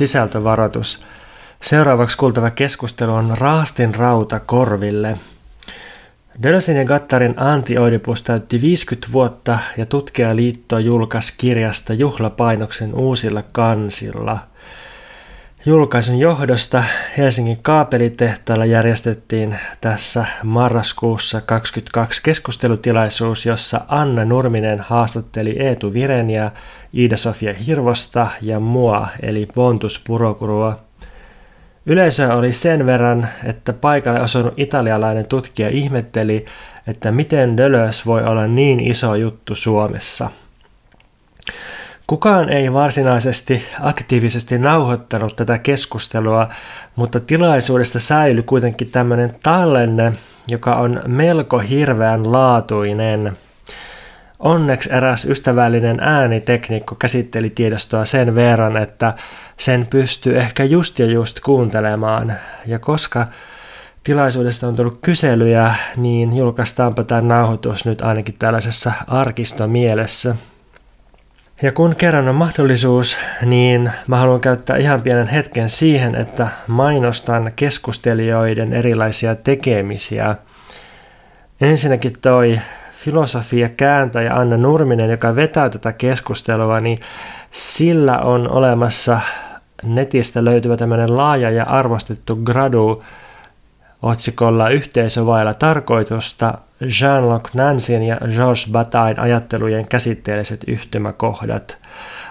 [0.00, 1.00] sisältövaroitus.
[1.62, 5.18] Seuraavaksi kuultava keskustelu on Raastin rauta korville.
[6.42, 14.38] Dölsin ja Gattarin Anti-Oidipus täytti 50 vuotta ja tutkijaliitto julkaisi kirjasta juhlapainoksen uusilla kansilla–
[15.66, 16.84] Julkaisun johdosta
[17.16, 26.50] Helsingin kaapelitehtaalla järjestettiin tässä marraskuussa 22 keskustelutilaisuus, jossa Anna Nurminen haastatteli Eetu Vireniä,
[26.94, 30.80] Iida-Sofia Hirvosta ja mua, eli Pontus Purokurua.
[31.86, 36.44] Yleisö oli sen verran, että paikalle osunut italialainen tutkija ihmetteli,
[36.86, 40.30] että miten Dölös voi olla niin iso juttu Suomessa–
[42.10, 46.48] Kukaan ei varsinaisesti aktiivisesti nauhoittanut tätä keskustelua,
[46.96, 50.12] mutta tilaisuudesta säilyi kuitenkin tämmöinen tallenne,
[50.48, 53.36] joka on melko hirveän laatuinen.
[54.38, 59.14] Onneksi eräs ystävällinen äänitekniikko käsitteli tiedostoa sen verran, että
[59.56, 62.32] sen pystyy ehkä just ja just kuuntelemaan.
[62.66, 63.26] Ja koska
[64.04, 70.34] tilaisuudesta on tullut kyselyjä, niin julkaistaanpa tämä nauhoitus nyt ainakin tällaisessa arkistomielessä.
[71.62, 77.52] Ja kun kerran on mahdollisuus, niin mä haluan käyttää ihan pienen hetken siihen, että mainostan
[77.56, 80.36] keskustelijoiden erilaisia tekemisiä.
[81.60, 82.60] Ensinnäkin toi
[82.94, 86.98] filosofia kääntäjä Anna Nurminen, joka vetää tätä keskustelua, niin
[87.50, 89.20] sillä on olemassa
[89.84, 93.02] netistä löytyvä tämmöinen laaja ja arvostettu gradu
[94.02, 101.78] otsikolla Yhteisö vailla tarkoitusta, Jean-Luc Nancyn ja Georges Bataille ajattelujen käsitteelliset yhtymäkohdat.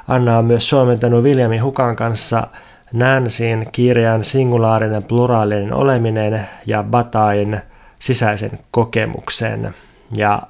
[0.08, 2.48] Anna on myös suomentanut Viljami Hukan kanssa
[2.94, 7.62] Nancyn kirjan singulaarinen pluraalinen oleminen ja Batain
[8.00, 9.76] sisäisen kokemuksen.
[10.16, 10.42] Ja,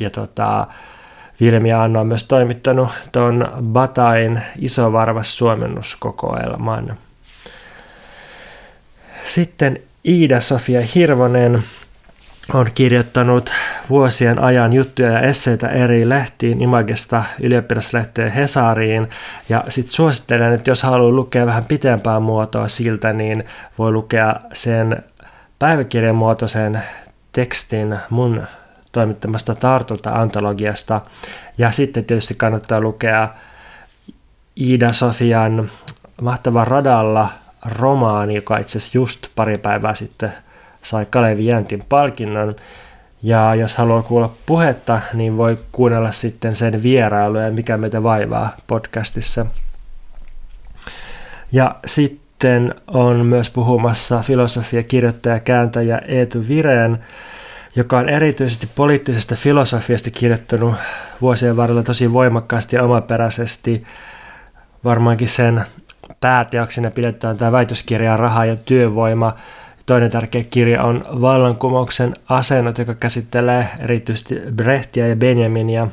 [0.00, 0.66] ja tota,
[1.40, 6.98] Vilmi Anno on myös toimittanut tuon Batain isovarvas suomennuskokoelman.
[9.24, 11.64] Sitten Iida-Sofia Hirvonen
[12.54, 13.50] on kirjoittanut
[13.90, 19.08] vuosien ajan juttuja ja esseitä eri lehtiin, Imagesta ylioppilaslehteen Hesariin.
[19.48, 23.44] Ja sitten suosittelen, että jos haluaa lukea vähän pitempää muotoa siltä, niin
[23.78, 25.02] voi lukea sen
[25.58, 26.82] päiväkirjan muotoisen
[27.32, 28.42] tekstin mun
[28.92, 31.00] toimittamasta Tartunta-antologiasta.
[31.58, 33.28] Ja sitten tietysti kannattaa lukea
[34.60, 35.70] Iida Sofian
[36.20, 37.28] mahtava radalla
[37.64, 40.32] romaani, joka itse asiassa just pari päivää sitten
[40.82, 42.56] sai Kalevi Jäntin palkinnon.
[43.22, 49.46] Ja jos haluaa kuulla puhetta, niin voi kuunnella sitten sen vierailuja, mikä meitä vaivaa podcastissa.
[51.52, 56.98] Ja sitten on myös puhumassa filosofia, kirjoittaja, kääntäjä Eetu Vireen,
[57.76, 60.74] joka on erityisesti poliittisesta filosofiasta kirjoittanut
[61.20, 63.84] vuosien varrella tosi voimakkaasti ja omaperäisesti.
[64.84, 65.64] Varmaankin sen
[66.20, 69.34] pääteoksena pidetään tämä väitöskirja Raha ja työvoima.
[69.88, 75.88] Toinen tärkeä kirja on Vallankumouksen asennot, joka käsittelee erityisesti Brehtia ja Benjaminia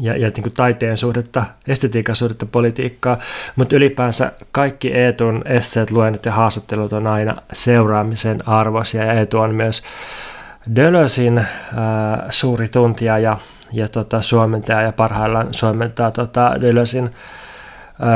[0.00, 3.18] ja, ja niin kuin taiteen suhdetta, estetiikan suhdetta politiikkaa,
[3.56, 9.54] mutta ylipäänsä kaikki Eetun esseet, luennot ja haastattelut on aina seuraamisen arvoisia ja Eetu on
[9.54, 9.82] myös
[10.76, 11.46] Dölösin äh,
[12.30, 13.38] suuri tuntija ja,
[13.72, 17.10] ja tota, suomentaja ja parhaillaan suomentaa tota, Dölösin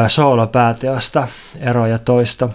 [0.06, 1.28] soolopääteosta
[1.60, 2.50] Ero ja toisto.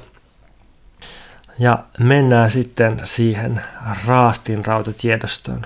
[1.59, 3.61] Ja mennään sitten siihen
[4.07, 5.65] raastin rautatiedostoon.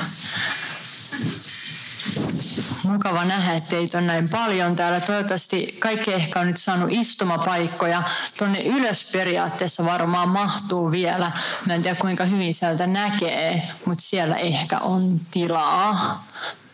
[2.88, 5.00] mukava nähdä, että teitä on näin paljon täällä.
[5.00, 8.04] Toivottavasti kaikki ehkä on nyt saanut istumapaikkoja.
[8.38, 11.32] Tuonne ylös periaatteessa varmaan mahtuu vielä.
[11.68, 16.26] Mä en tiedä kuinka hyvin sieltä näkee, mutta siellä ehkä on tilaa.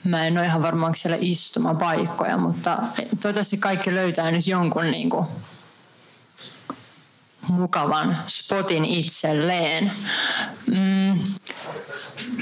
[0.04, 5.26] Mä en ole ihan varmaan siellä istumapaikkoja, mutta toivottavasti kaikki löytää nyt jonkun niin kuin
[7.50, 9.92] mukavan spotin itselleen.
[10.68, 11.20] Mm.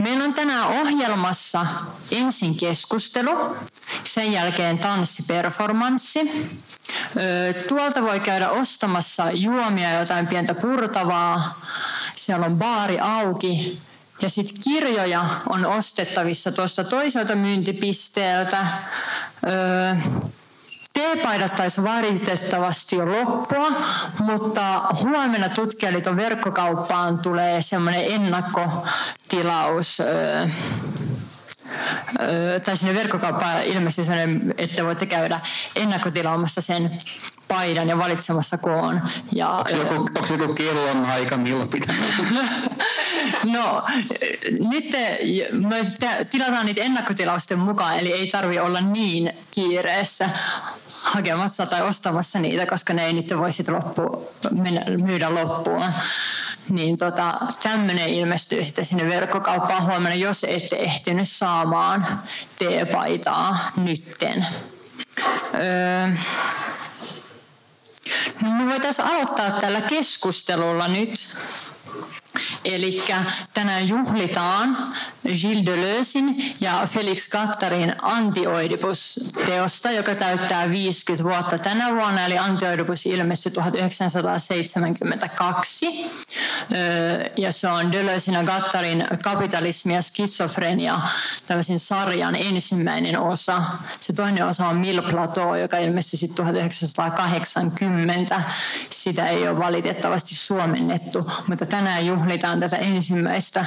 [0.04, 1.66] Meillä on tänään ohjelmassa
[2.12, 3.56] ensin keskustelu,
[4.04, 6.20] sen jälkeen tanssiperformanssi.
[7.68, 11.62] Tuolta voi käydä ostamassa juomia jotain pientä purtavaa.
[12.16, 13.82] Siellä on baari auki.
[14.22, 18.68] Ja sitten kirjoja on ostettavissa tuosta toiselta myyntipisteeltä.
[20.98, 23.72] Teepaidat taisi valitettavasti jo loppua,
[24.20, 30.02] mutta huomenna tutkijaliiton verkkokauppaan tulee semmoinen ennakkotilaus
[32.66, 35.40] tai sinne verkkokauppaan ilmeisesti sellainen, että voitte käydä
[35.76, 36.92] ennakkotilaamassa sen
[37.48, 39.02] paidan ja valitsemassa koon.
[39.36, 41.96] Ja, onko, joku, onko joku kellon aika, milloin pitää?
[43.56, 43.84] no,
[44.70, 44.86] nyt
[45.52, 45.76] me
[46.30, 50.30] tilataan niitä ennakkotilausten mukaan, eli ei tarvi olla niin kiireessä
[51.04, 54.30] hakemassa tai ostamassa niitä, koska ne ei nyt voi sitten loppu,
[54.98, 55.94] myydä loppuun.
[56.70, 57.34] Niin tota,
[57.64, 62.08] tämmöinen ilmestyy sitten sinne verkkokauppaan huomenna, jos ette ehtinyt saamaan
[62.60, 64.48] teepaitaa nytten.
[65.54, 66.08] Öö,
[68.42, 71.38] no me voitaisiin aloittaa tällä keskustelulla nyt
[72.66, 73.04] Eli
[73.54, 74.78] tänään juhlitaan
[75.42, 83.52] Gilles Deleuzein ja Felix Kattarin Antioidipus-teosta, joka täyttää 50 vuotta tänä vuonna, eli Antioidipus ilmestyi
[83.52, 86.12] 1972.
[87.38, 91.02] Ja se on Deleuzein ja Kattarin kapitalismi ja skitsofrenia
[91.46, 93.64] tällaisen sarjan ensimmäinen osa.
[94.00, 98.42] Se toinen osa on Mille Plateau, joka ilmestyi sitten 1980.
[98.90, 102.27] Sitä ei ole valitettavasti suomennettu, mutta tänään juhlitaan
[102.60, 103.66] tätä ensimmäistä,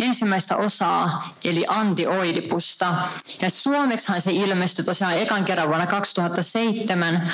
[0.00, 2.94] ensimmäistä osaa, eli antioidipusta.
[3.42, 7.32] Ja suomeksihan se ilmestyi tosiaan ekan kerran vuonna 2007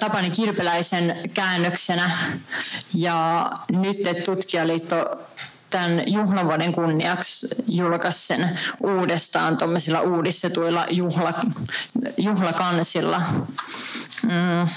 [0.00, 2.10] Tapani Kilpeläisen käännöksenä.
[2.94, 5.18] Ja nyt tutkijaliitto
[5.70, 11.34] tämän juhlavuoden kunniaksi julkaisi sen uudestaan tuommoisilla uudistetuilla juhla,
[12.16, 13.22] juhlakansilla.
[14.22, 14.68] Mm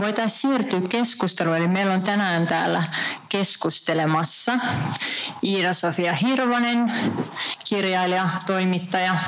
[0.00, 1.56] voitaisiin siirtyä keskusteluun.
[1.56, 2.82] Eli meillä on tänään täällä
[3.28, 4.52] keskustelemassa
[5.42, 6.92] Iida-Sofia Hirvonen,
[7.68, 9.18] kirjailija, toimittaja,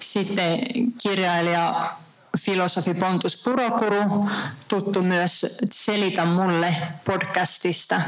[0.00, 0.58] sitten
[1.02, 1.92] kirjailija
[2.38, 4.28] filosofi Pontus Purokuru,
[4.68, 8.00] tuttu myös Selitä mulle podcastista,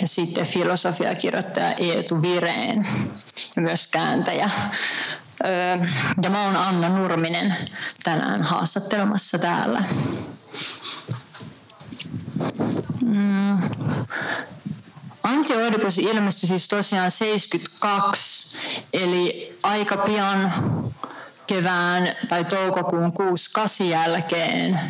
[0.00, 2.88] ja sitten filosofiakirjoittaja Eetu Vireen
[3.56, 4.50] ja myös kääntäjä.
[6.22, 7.56] Ja mä oon Anna Nurminen
[8.04, 9.82] tänään haastattelemassa täällä.
[13.04, 13.58] Mm.
[15.22, 15.52] Antti
[15.98, 18.58] ilmestyi siis tosiaan 72,
[18.92, 20.52] eli aika pian
[21.46, 23.12] kevään tai toukokuun
[23.82, 24.80] 6-8 jälkeen,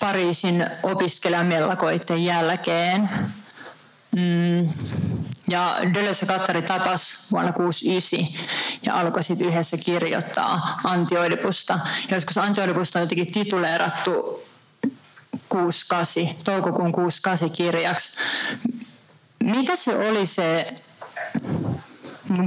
[0.00, 3.10] Pariisin opiskelijamellakoiden jälkeen.
[4.16, 4.68] Mm.
[5.48, 8.46] Ja Deleuze ja Kattari tapas vuonna 69
[8.82, 11.78] ja alkoi sitten yhdessä kirjoittaa Antioidipusta.
[12.10, 14.42] Joskus Antioidipusta on jotenkin tituleerattu
[15.48, 18.18] 68, toukokuun 68 kirjaksi.
[19.42, 20.74] Mikä se oli se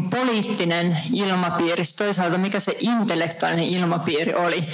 [0.10, 4.69] poliittinen ilmapiiri, toisaalta mikä se intellektuaalinen ilmapiiri oli,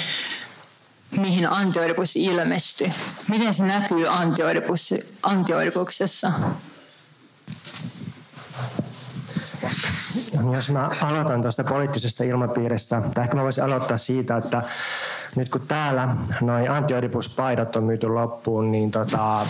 [1.20, 2.92] mihin antioidipus ilmestyi?
[3.30, 4.06] Miten se näkyy
[5.24, 6.32] antioidipuksessa?
[10.54, 14.62] Jos mä aloitan tuosta poliittisesta ilmapiiristä, tai ehkä mä voisin aloittaa siitä, että
[15.36, 19.46] nyt kun täällä noin antioidipuspaidat on myyty loppuun, niin tota,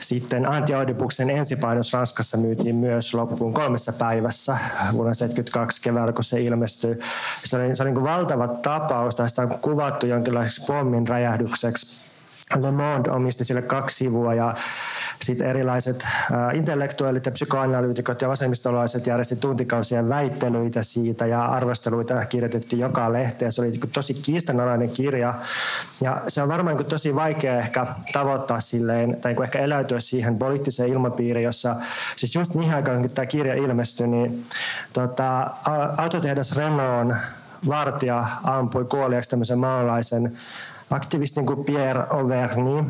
[0.00, 4.58] sitten antioidipuksen ensipainos Ranskassa myytiin myös loppuun kolmessa päivässä
[4.92, 6.98] vuonna 72 keväällä, kun se ilmestyi.
[7.44, 12.08] Se oli, se oli niin valtava tapaus, tästä on kuvattu jonkinlaiseksi pommin räjähdykseksi.
[12.56, 14.54] Le Monde omisti sille kaksi sivua ja
[15.22, 22.80] sitten erilaiset äh, intellektuellit ja psykoanalyytikot ja vasemmistolaiset järjesti tuntikausien väittelyitä siitä ja arvosteluita kirjoitettiin
[22.80, 23.52] joka lehteen.
[23.52, 25.34] Se oli niin tosi kiistanalainen kirja
[26.00, 30.38] ja se on varmaan niin tosi vaikea ehkä tavoittaa silleen, tai niin ehkä eläytyä siihen
[30.38, 31.76] poliittiseen ilmapiiriin, jossa
[32.16, 34.44] siis just niin aikaan kun tämä kirja ilmestyi, niin
[34.92, 35.50] tota,
[35.96, 37.14] autotehdas Renault
[37.66, 40.36] vartija ampui kuoliaksi tämmöisen maalaisen
[40.90, 42.84] aktivistin kuin Pierre Auvergne,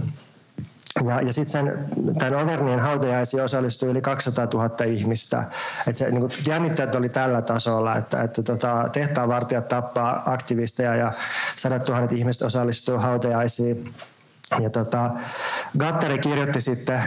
[1.04, 1.88] ja, ja sitten sen,
[2.18, 5.44] tämän Overnien hautajaisiin osallistui yli 200 000 ihmistä.
[5.86, 11.12] Et se, niin jännitteet oli tällä tasolla, että, että tota, tehtaanvartijat tappaa aktivisteja ja
[11.56, 13.94] sadat tuhannet ihmiset osallistuu hautajaisiin.
[14.62, 15.10] Ja tota,
[15.78, 17.02] Gattari kirjoitti sitten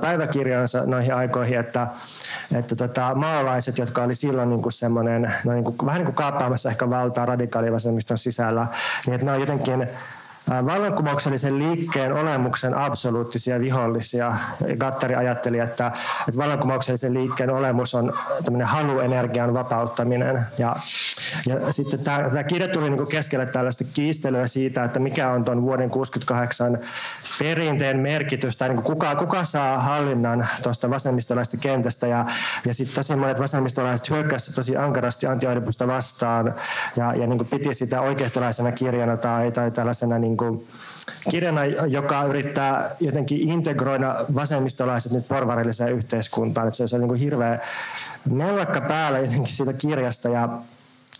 [0.00, 1.88] päiväkirjansa noihin aikoihin, että,
[2.54, 6.14] että tota, maalaiset, jotka oli silloin niin kuin semmoinen, no niin kuin, vähän niin kuin
[6.14, 8.66] kaappaamassa ehkä valtaa radikaalivasemmiston sisällä,
[9.06, 9.88] niin että ne on jotenkin
[10.50, 14.32] vallankumouksellisen liikkeen olemuksen absoluuttisia vihollisia.
[14.78, 15.86] Gattari ajatteli, että,
[16.28, 18.12] että vallankumouksellisen liikkeen olemus on
[18.44, 20.46] tämmöinen haluenergian vapauttaminen.
[20.58, 20.76] Ja,
[21.46, 25.62] ja sitten tämä, tämä kirja tuli niin keskelle tällaista kiistelyä siitä, että mikä on tuon
[25.62, 26.78] vuoden 68
[27.38, 32.06] perinteen merkitys, tai niin kuka, kuka saa hallinnan tuosta vasemmistolaisesta kentästä.
[32.06, 32.24] Ja,
[32.66, 36.54] ja sitten tosi monet vasemmistolaiset hyökkäsivät tosi ankarasti antioidipusta vastaan
[36.96, 40.66] ja, ja niin piti sitä oikeistolaisena kirjana tai, tai tällaisena niin niin kuin
[41.30, 46.68] kirjana, joka yrittää jotenkin integroida vasemmistolaiset nyt porvarilliseen yhteiskuntaan.
[46.68, 47.58] Että se on niin kuin hirveä
[48.30, 50.48] mellakka päällä jotenkin siitä kirjasta ja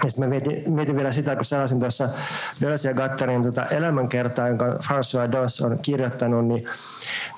[0.02, 2.08] ja sitten mä mietin, mietin, vielä sitä, kun selasin tuossa
[2.60, 6.66] Deleuze ja Gattarin tota elämänkertaa, jonka François Doss on kirjoittanut, niin,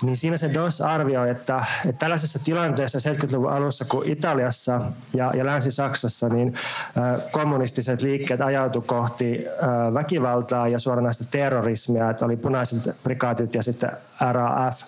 [0.02, 4.80] niin siinä se Doss arvioi, että, että tällaisessa tilanteessa 70-luvun alussa, kun Italiassa
[5.14, 6.54] ja, ja Länsi-Saksassa, niin
[6.98, 13.62] äh, kommunistiset liikkeet ajautu kohti äh, väkivaltaa ja suoranaista terrorismia, että oli punaiset prikaatit ja
[13.62, 13.90] sitten
[14.32, 14.82] RAF,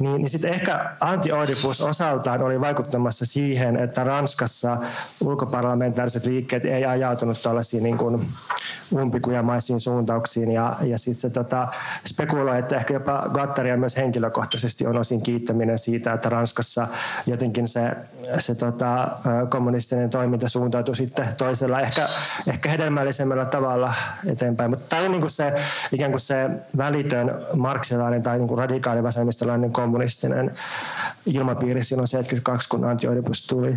[0.00, 4.78] niin, niin sitten ehkä anti-Oedipus osaltaan oli vaikuttamassa siihen, että Ranskassa
[5.24, 8.26] ulkoparlamentaariset liikkeet ei ajautunut tällaisiin niin kuin
[8.92, 11.68] umpikujamaisiin suuntauksiin ja, ja sitten se tota,
[12.06, 16.88] spekuloi, että ehkä jopa Gattaria myös henkilökohtaisesti on osin kiittäminen siitä, että Ranskassa
[17.26, 17.90] jotenkin se,
[18.38, 19.08] se tota,
[19.48, 22.08] kommunistinen toiminta suuntautui sitten toisella ehkä,
[22.46, 23.94] ehkä hedelmällisemmällä tavalla
[24.26, 24.70] eteenpäin.
[24.70, 25.52] Mutta tämä on niin kuin se,
[25.92, 30.50] ikään kuin se välitön marksilainen tai niin kuin radikaali vasemmistolainen kommunistinen
[31.26, 33.76] ilmapiiri silloin 72, kun Antioidipus tuli.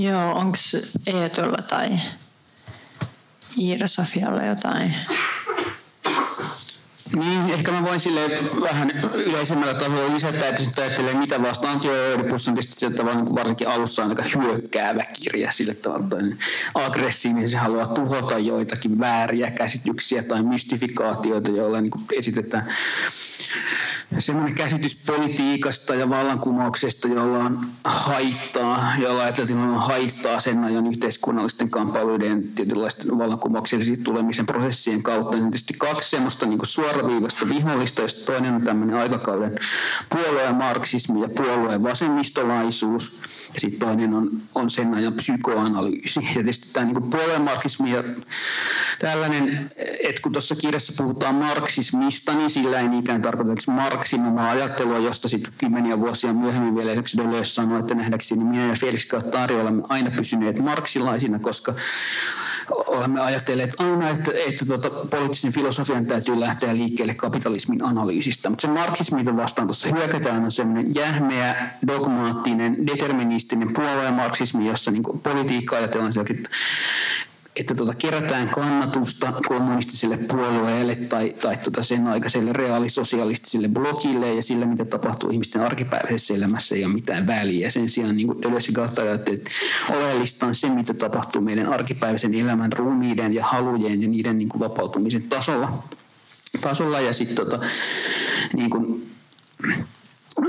[0.00, 0.58] Joo, onko
[1.06, 1.98] Eetulla tai
[3.58, 4.94] Iira Sofialla jotain
[7.18, 8.20] niin, ehkä mä voin sille
[8.60, 13.34] vähän yleisemmällä tasolla lisätä, että jos ajattelee mitä vastaan Oedipus on tietysti sillä tavalla niin
[13.34, 16.38] varsinkin alussa aika hyökkäävä kirja sillä tavalla niin
[16.74, 22.66] aggressiivinen, se haluaa tuhota joitakin vääriä käsityksiä tai mystifikaatioita, joilla niin esitetään
[24.18, 31.70] semmoinen käsitys politiikasta ja vallankumouksesta, jolla on haittaa, jolla ajateltiin on haittaa sen ajan yhteiskunnallisten
[31.70, 35.36] kamppailuiden tietynlaisten vallankumouksellisiin tulemisen prosessien kautta.
[35.36, 36.66] Niin tietysti kaksi semmoista niin
[37.00, 39.58] suoraviivasta vihollista, josta toinen on tämmöinen aikakauden
[40.08, 43.20] puolueen marksismi ja puolueen vasemmistolaisuus.
[43.54, 46.20] Ja sitten toinen on, on sen ajan psykoanalyysi.
[46.20, 48.04] Ja tietysti tämä niin puolueen marksismi ja
[48.98, 49.70] tällainen,
[50.08, 55.28] että kun tuossa kirjassa puhutaan marksismista, niin sillä ei niinkään tarkoita Marksin omaa ajattelua, josta
[55.28, 59.08] sitten kymmeniä vuosia myöhemmin vielä esimerkiksi Deleuze sanoi, että nähdäkseni minä ja Felix
[59.60, 61.74] olemme aina pysyneet marksilaisina, koska
[62.70, 68.50] olemme ajatelleet aina, että, että tuota, poliittisen filosofian täytyy lähteä liikkeelle kapitalismin analyysistä.
[68.50, 75.02] Mutta se marksismi, vastaan tuossa hyökätään, on semmoinen jähmeä, dogmaattinen, deterministinen puolueen marksismi, jossa niin
[75.22, 76.12] politiikka ajatellaan
[77.60, 84.66] että tuota, kerätään kannatusta kommunistiselle puolueelle tai, tai tuota sen aikaiselle reaalisosialistiselle blogille ja sillä,
[84.66, 87.70] mitä tapahtuu ihmisten arkipäiväisessä elämässä, ei ole mitään väliä.
[87.70, 88.72] Sen sijaan niin kuin Deleuze
[89.32, 89.50] että
[89.90, 94.60] oleellista on se, mitä tapahtuu meidän arkipäiväisen elämän ruumiiden ja halujen ja niiden niin kuin
[94.60, 95.82] vapautumisen tasolla.
[96.60, 97.60] tasolla ja sitten tota,
[98.52, 99.10] niin kuin,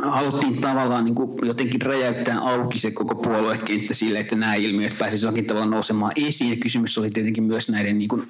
[0.01, 5.21] haluttiin tavallaan niin kuin jotenkin räjäyttää auki se koko puoluekenttä sille, että nämä ilmiöt pääsisivät
[5.21, 6.49] jollakin tavalla nousemaan esiin.
[6.49, 8.27] Ja kysymys oli tietenkin myös näiden niin kuin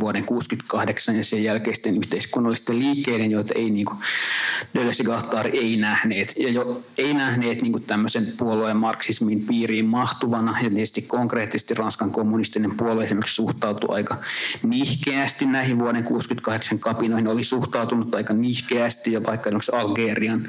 [0.00, 3.98] vuoden 68 ja sen jälkeisten yhteiskunnallisten liikkeiden, joita ei niin kuin
[4.74, 5.04] Deleuze
[5.52, 6.34] ei nähneet.
[6.38, 10.56] Ja jo ei nähneet niin kuin tämmöisen puolueen marksismin piiriin mahtuvana.
[10.62, 14.16] Ja tietysti konkreettisesti Ranskan kommunistinen puolue esimerkiksi suhtautui aika
[14.62, 17.28] nihkeästi näihin vuoden 68 kapinoihin.
[17.28, 20.48] Oli suhtautunut aika nihkeästi ja vaikka Algerian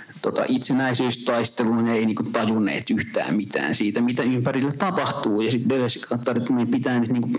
[0.21, 5.41] tota, itsenäisyystaisteluun ei niin kuin, tajunneet yhtään mitään siitä, mitä ympärillä tapahtuu.
[5.41, 7.37] Ja sitten Deleuze katsoi, että meidän pitää nyt niin kuin,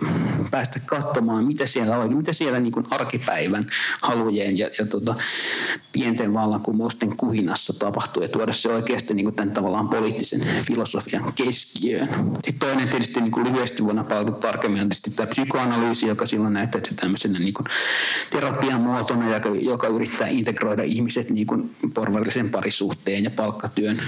[0.50, 3.66] päästä katsomaan, mitä siellä oikein, mitä siellä niin kuin, arkipäivän
[4.02, 5.14] halujen ja, ja tota,
[5.92, 12.08] pienten vallankumousten kuhinassa tapahtuu ja tuoda se oikeasti niin kuin, tämän tavallaan poliittisen filosofian keskiöön.
[12.34, 16.54] Sitten toinen tietysti niin kuin, lyhyesti vuonna palata tarkemmin on tietysti tämä psykoanalyysi, joka silloin
[16.54, 17.66] näyttäytyy tämmöisenä niin kuin,
[18.30, 24.02] terapian muotona, joka, joka yrittää integroida ihmiset niin kuin, porvarillisen parisuhteen ja palkkatyön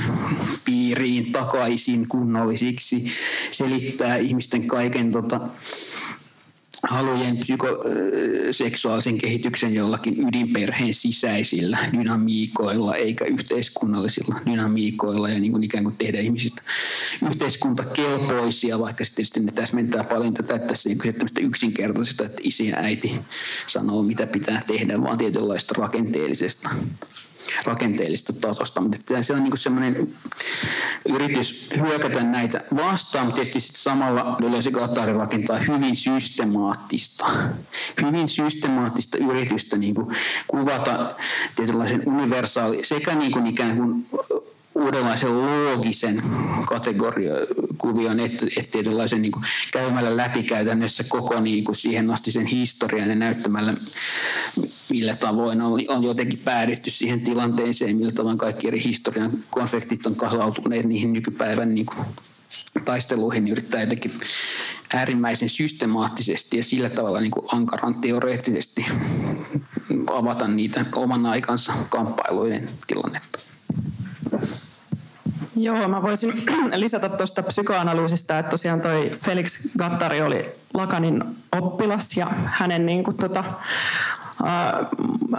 [0.64, 3.04] piiriin takaisin kunnollisiksi,
[3.50, 5.40] selittää ihmisten kaiken tota,
[6.82, 15.28] halujen psykoseksuaalisen kehityksen jollakin ydinperheen sisäisillä dynamiikoilla eikä yhteiskunnallisilla dynamiikoilla.
[15.28, 16.62] Ja niin kuin ikään kuin tehdä ihmisistä
[17.30, 22.76] yhteiskuntakelpoisia, vaikka sitten ne täsmentää paljon tätä, että tässä ei kyse yksinkertaisesta, että isi ja
[22.76, 23.20] äiti
[23.66, 26.70] sanoo mitä pitää tehdä, vaan tietynlaista rakenteellisesta
[27.64, 28.80] rakenteellista tasosta.
[28.80, 30.14] Mutta se on niin semmoinen
[31.08, 37.26] yritys hyökätä näitä vastaan, mutta tietysti samalla Deleuze Gattari rakentaa hyvin systemaattista,
[38.02, 39.94] hyvin systemaattista yritystä niin
[40.46, 41.14] kuvata
[41.56, 44.06] tietynlaisen universaali sekä niin kuin ikään kuin
[44.74, 46.22] uudenlaisen loogisen
[46.66, 52.46] kategoriakuvion, että, että tietynlaisen niin kuin käymällä läpi käytännössä koko niin kuin siihen asti sen
[52.46, 53.74] historian ja näyttämällä,
[54.90, 60.16] millä tavoin on, on jotenkin päädytty siihen tilanteeseen, millä tavoin kaikki eri historian konfliktit on
[60.16, 61.98] kasautuneet niihin nykypäivän niin kuin
[62.84, 64.12] taisteluihin, yrittää jotenkin
[64.94, 68.86] äärimmäisen systemaattisesti ja sillä tavalla niin kuin ankaran teoreettisesti
[70.12, 73.53] avata niitä oman aikansa kamppailuiden tilannetta.
[75.56, 76.32] Joo, mä voisin
[76.74, 83.16] lisätä tuosta psykoanalyysistä, että tosiaan toi Felix Gattari oli Lakanin oppilas ja hänen, niin kuin,
[83.16, 83.44] tota,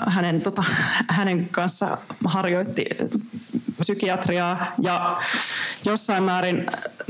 [0.07, 0.63] hänen, tota,
[1.09, 2.85] hänen kanssa harjoitti
[3.79, 5.21] psykiatriaa ja
[5.85, 6.65] jossain määrin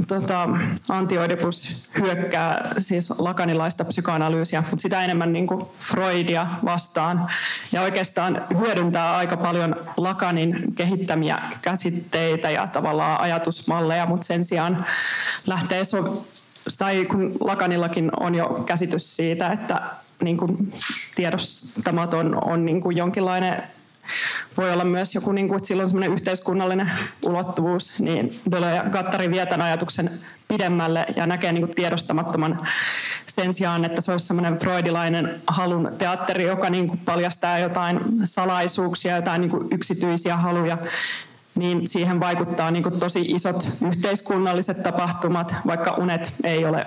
[0.07, 0.49] tota,
[0.89, 7.29] antioidipus hyökkää siis lakanilaista psykoanalyysiä, mutta sitä enemmän niin kuin Freudia vastaan.
[7.71, 14.85] Ja oikeastaan hyödyntää aika paljon Lakanin kehittämiä käsitteitä ja tavallaan ajatusmalleja, mutta sen sijaan
[15.47, 16.25] lähtee so-
[16.77, 19.81] tai kun Lakanillakin on jo käsitys siitä, että
[20.25, 20.73] niin kuin
[21.15, 23.63] tiedostamaton on niin kuin jonkinlainen
[24.57, 26.91] voi olla myös joku, niin kuin, että silloin semmoinen yhteiskunnallinen
[27.25, 30.11] ulottuvuus, niin Dole ja Gattari vie tämän ajatuksen
[30.47, 32.67] pidemmälle ja näkee niin kuin tiedostamattoman
[33.27, 39.15] sen sijaan, että se olisi semmoinen freudilainen halun teatteri, joka niin kuin paljastaa jotain salaisuuksia,
[39.15, 40.77] jotain niin kuin yksityisiä haluja,
[41.55, 46.85] niin siihen vaikuttaa niin kuin tosi isot yhteiskunnalliset tapahtumat, vaikka unet ei ole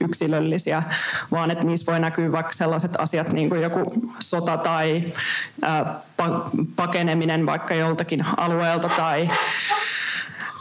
[0.00, 0.82] yksilöllisiä,
[1.30, 5.12] vaan että niissä voi näkyä vaikka sellaiset asiat niin kuin joku sota tai
[6.76, 9.30] pakeneminen vaikka joltakin alueelta tai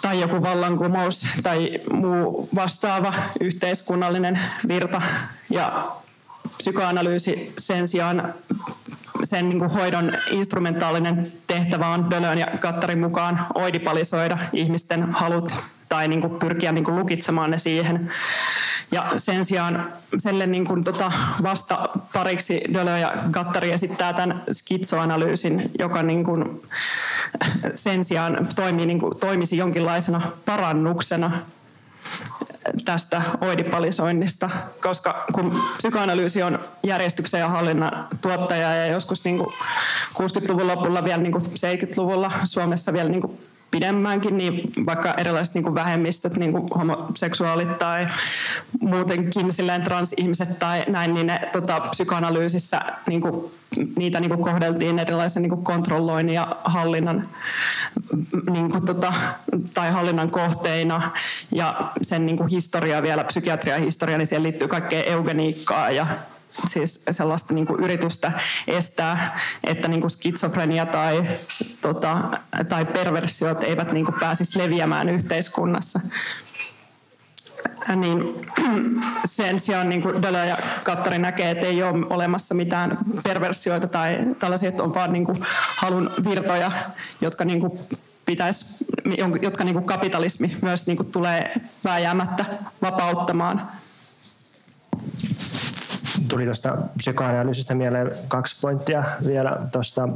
[0.02, 5.02] tai joku vallankumous tai muu vastaava yhteiskunnallinen virta.
[5.50, 5.86] Ja
[6.58, 8.34] psykoanalyysi sen sijaan
[9.24, 15.56] sen niin kuin hoidon instrumentaalinen tehtävä on Dölön ja Kattarin mukaan oidipalisoida ihmisten halut
[15.90, 18.12] tai niin kuin pyrkiä niin kuin lukitsemaan ne siihen.
[18.92, 19.86] Ja sen sijaan
[20.18, 21.12] selle niin kuin tota
[21.44, 26.62] vasta pariksi Dölö ja Gattari esittää tämän skitsoanalyysin, joka niin kuin
[27.74, 31.32] sen sijaan toimii, niin kuin, toimisi jonkinlaisena parannuksena
[32.86, 34.50] tästä oidipalisoinnista,
[34.82, 39.54] koska kun psykoanalyysi on järjestyksen ja hallinnan tuottaja ja joskus niin kuin
[40.14, 43.40] 60-luvun lopulla vielä niin kuin 70-luvulla Suomessa vielä niin kuin
[43.74, 48.08] pidemmäänkin, niin vaikka erilaiset niin kuin vähemmistöt, niin kuin homoseksuaalit tai
[48.82, 53.52] muutenkin silleen transihmiset tai näin, niin ne tota, psykoanalyysissä niin kuin,
[53.98, 57.28] niitä niin kuin kohdeltiin erilaisen niin kuin kontrolloinnin ja hallinnan
[58.52, 59.14] niin kuin, tota,
[59.74, 61.12] tai hallinnan kohteina.
[61.52, 66.08] Ja sen niin kuin historia vielä, psykiatrian historia, niin siihen liittyy kaikkea eugeniikkaa ja
[66.54, 68.32] siis sellaista niin kuin yritystä
[68.68, 71.28] estää, että niin kuin skitsofrenia tai,
[71.82, 72.18] tota,
[72.70, 76.00] tai perversiot eivät niin kuin pääsisi leviämään yhteiskunnassa.
[77.96, 78.46] Niin
[79.26, 84.18] sen sijaan niin kuin Dele ja Kattari näkee, että ei ole olemassa mitään perversioita tai
[84.40, 85.40] tällaisia, että on vaan niin kuin
[85.78, 86.72] halun virtoja,
[87.22, 87.72] jotka niin kuin
[88.26, 88.86] pitäisi,
[89.42, 92.46] jotka niin kuin kapitalismi myös niin kuin tulee vääjäämättä
[92.82, 93.68] vapauttamaan
[96.28, 100.10] tuli tuosta psykoanalyysistä mieleen kaksi pointtia vielä tuosta.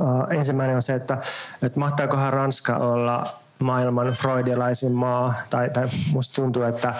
[0.00, 1.18] Uh, ensimmäinen on se, että,
[1.62, 3.26] että mahtaakohan Ranska olla
[3.58, 6.94] maailman freudialaisin maa, tai, tai musta tuntuu, että,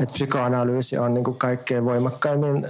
[0.00, 2.66] että psykoanalyysi on niin kuin kaikkein voimakkaimmin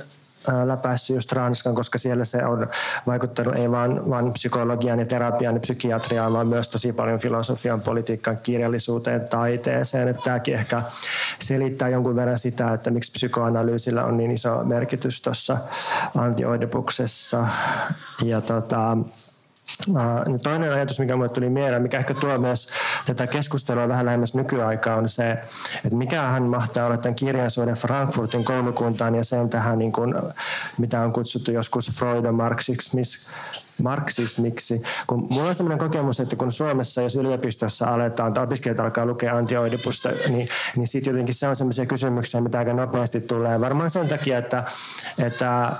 [0.64, 2.68] läpäissyt just Ranskan, koska siellä se on
[3.06, 8.38] vaikuttanut ei vain, vain psykologian ja terapian ja psykiatriaan, vaan myös tosi paljon filosofian, politiikan,
[8.42, 10.08] kirjallisuuteen, taiteeseen.
[10.08, 10.82] Että tämäkin ehkä
[11.38, 15.56] selittää jonkun verran sitä, että miksi psykoanalyysillä on niin iso merkitys tuossa
[16.16, 17.46] antioidipuksessa.
[18.24, 18.96] Ja tota,
[19.88, 22.72] Uh, toinen ajatus, mikä minulle tuli mieleen, mikä ehkä tuo myös
[23.06, 29.14] tätä keskustelua vähän lähemmäs nykyaikaa, on se, että mikähän mahtaa olla tämän kirjansuuden Frankfurtin koulukuntaan
[29.14, 30.14] ja sen tähän, niin kuin,
[30.78, 32.96] mitä on kutsuttu joskus Freudomarxiksi,
[33.82, 34.82] marksismiksi.
[35.06, 39.36] Kun mulla on sellainen kokemus, että kun Suomessa, jos yliopistossa aletaan, tai opiskelijat alkaa lukea
[39.36, 43.60] antioidipusta, niin, niin sitten jotenkin se on sellaisia kysymyksiä, mitä aika nopeasti tulee.
[43.60, 44.64] Varmaan sen takia, että,
[45.18, 45.72] että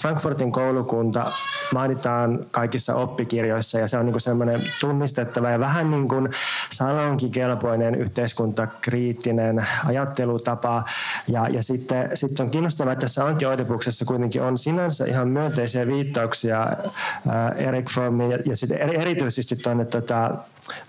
[0.00, 1.32] Frankfurtin koulukunta
[1.74, 6.28] mainitaan kaikissa oppikirjoissa ja se on niin semmoinen tunnistettava ja vähän niin kuin
[6.70, 10.84] salonkikelpoinen yhteiskuntakriittinen ajattelutapa.
[11.28, 16.66] Ja, ja sitten, sitten on kiinnostavaa, että tässä antioidipuksessa kuitenkin on sinänsä ihan myönteisiä viittauksia
[17.52, 20.30] Erik Frommin ja, ja sitten erityisesti tuonne tota,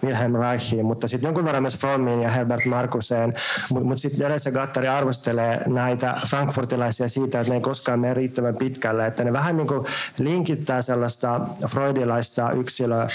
[0.04, 3.34] Wilhelm Reichiin, mutta sitten jonkun verran myös Frommiin ja Herbert Markuseen.
[3.70, 8.56] Mutta mut sitten Deleuze Gattari arvostelee näitä frankfurtilaisia siitä, että ne ei koskaan mene riittävän
[8.56, 9.86] pitkälle, että ne vähän niin kuin
[10.20, 13.08] linkittää sellaista freudilaista yksilöä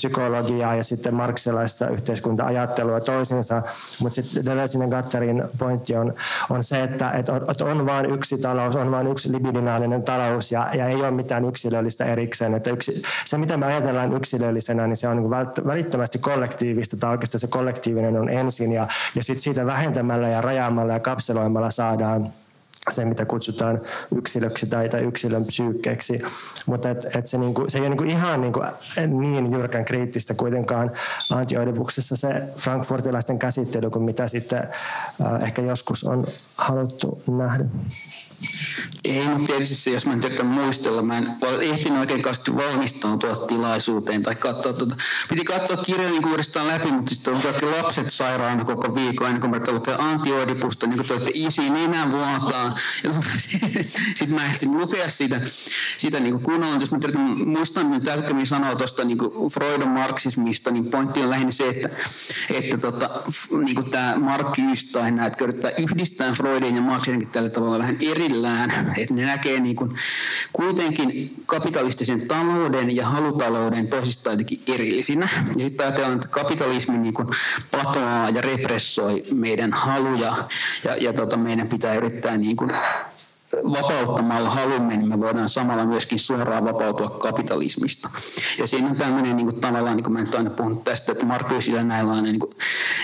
[0.00, 3.62] psykologiaa ja sitten marksilaista yhteiskunta-ajattelua toisensa.
[4.02, 6.14] Mutta sitten Deleuze Gattarin pointti on,
[6.50, 7.32] on se, että, että
[7.64, 12.04] on vain yksi talous, on vain yksi libidinaalinen talous ja, ja ei ole mitään yksilöllistä
[12.04, 12.54] erikseen.
[12.54, 15.30] Että yksi, se, mitä me ajatellaan yksilöllisenä, niin se on niin
[15.66, 20.92] välittömästi kollektiivista tai oikeastaan se kollektiivinen on ensin ja, ja sitten siitä vähentämällä ja rajaamalla
[20.92, 22.32] ja kapseloimalla saadaan
[22.88, 23.80] se, mitä kutsutaan
[24.16, 26.22] yksilöksi tai, tai yksilön psyykkeeksi.
[26.66, 28.60] Mutta et, et se, niinku, se ei ole niinku ihan niinku,
[28.96, 30.90] niin jyrkän kriittistä kuitenkaan
[31.30, 34.68] antioidipuksessa se frankfurtilaisten käsittely kuin mitä sitten
[35.24, 36.24] äh, ehkä joskus on
[36.56, 37.64] haluttu nähdä.
[39.04, 42.22] Ei, mutta tietysti jos mä nyt yritän muistella, mä en ehtinyt oikein
[42.56, 44.96] valmistautua tilaisuuteen tai katsoa tuota.
[45.28, 49.40] Piti katsoa kirjan niin uudestaan läpi, mutta sitten on kaikki lapset sairaana koko viikon ennen
[49.40, 52.74] kuin mä lukea antioidipusta, niin kuin te olette isi nenän vuotaan.
[54.16, 55.40] Sitten mä ehtin lukea sitä,
[55.96, 56.80] sitä niin kuin kunnolla.
[56.80, 59.18] Jos mä yritän muistaa, mitä tärkeämmin sanoa tuosta niin
[59.52, 61.88] Freudon marksismista, niin pointti on lähinnä se, että,
[62.50, 63.10] että tota,
[63.64, 64.46] niin kuin tämä Mark
[64.92, 65.44] tai nämä, että
[65.78, 67.96] yhdistää Freudin ja Marxin tällä tavalla vähän
[68.30, 69.96] erillään että ne näkee niin kuin
[70.52, 75.28] kuitenkin kapitalistisen talouden ja halutalouden toisistaan jotenkin erillisinä.
[75.56, 77.28] Ja sitten ajatellaan, että kapitalismi niin kuin
[77.70, 80.48] patoaa ja repressoi meidän haluja
[80.84, 82.72] ja, ja tota, meidän pitää yrittää niin kuin
[83.56, 88.10] vapauttamalla halumme, niin me voidaan samalla myöskin suoraan vapautua kapitalismista.
[88.58, 91.26] Ja siinä on tämmöinen niin kuin, tavallaan, niin kuin mä nyt aina puhun tästä, että
[91.26, 92.52] Markuisilla näillä on niin kuin,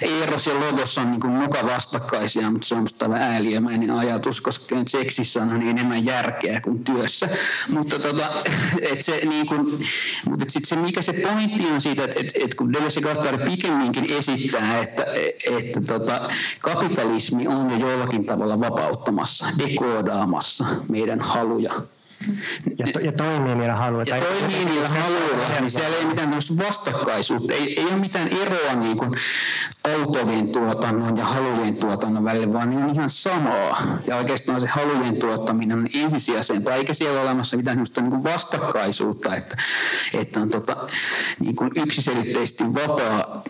[0.03, 4.41] Eros ja Logos on niin kuin, muka vastakkaisia, mutta se on musta aivan ääliömäinen ajatus,
[4.41, 7.29] koska seksissä on niin enemmän järkeä kuin työssä.
[7.73, 8.29] Mutta tota,
[8.83, 9.61] et se, niin kuin,
[10.29, 13.39] mutta et sit se, mikä se pointti on siitä, että et, et kun Deleuze ja
[13.39, 15.07] pikemminkin esittää, että,
[15.51, 16.29] että tota,
[16.61, 21.73] kapitalismi on jo jollakin tavalla vapauttamassa, dekoodaamassa ilmassa meidän haluja.
[22.79, 24.17] Ja, to, ja toimii niillä haluilla.
[24.17, 27.55] Ja toimii niillä haluilla, niin siellä ei ole mitään vastakkaisuutta.
[27.55, 29.15] Ei, ei ole mitään eroa niin kuin
[29.85, 33.83] autojen tuotannon ja halujen tuotannon välillä, vaan ne on ihan samaa.
[34.07, 39.37] Ja oikeastaan se halujen tuottaminen on ensisijaisempaa, eikä siellä ole olemassa mitään niin kuin vastakkaisuutta,
[39.37, 39.57] että,
[40.15, 40.77] että on tota,
[41.41, 43.43] niin kuin yksiselitteisesti vapaa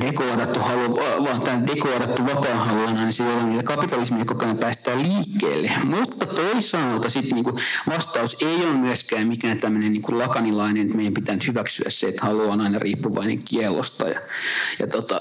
[0.00, 5.70] dekoodattu halu, vaan dekoodattu vapaa-haluana, niin silloin niitä kapitalismia koko ajan päästään liikkeelle.
[5.84, 7.58] Mutta toisaalta sitten niinku
[7.90, 12.50] vastaus ei ole myöskään mikään tämmöinen niinku lakanilainen, että meidän pitää hyväksyä se, että halu
[12.50, 14.08] on aina riippuvainen kielosta.
[14.08, 14.20] Ja,
[14.80, 15.20] ja tota,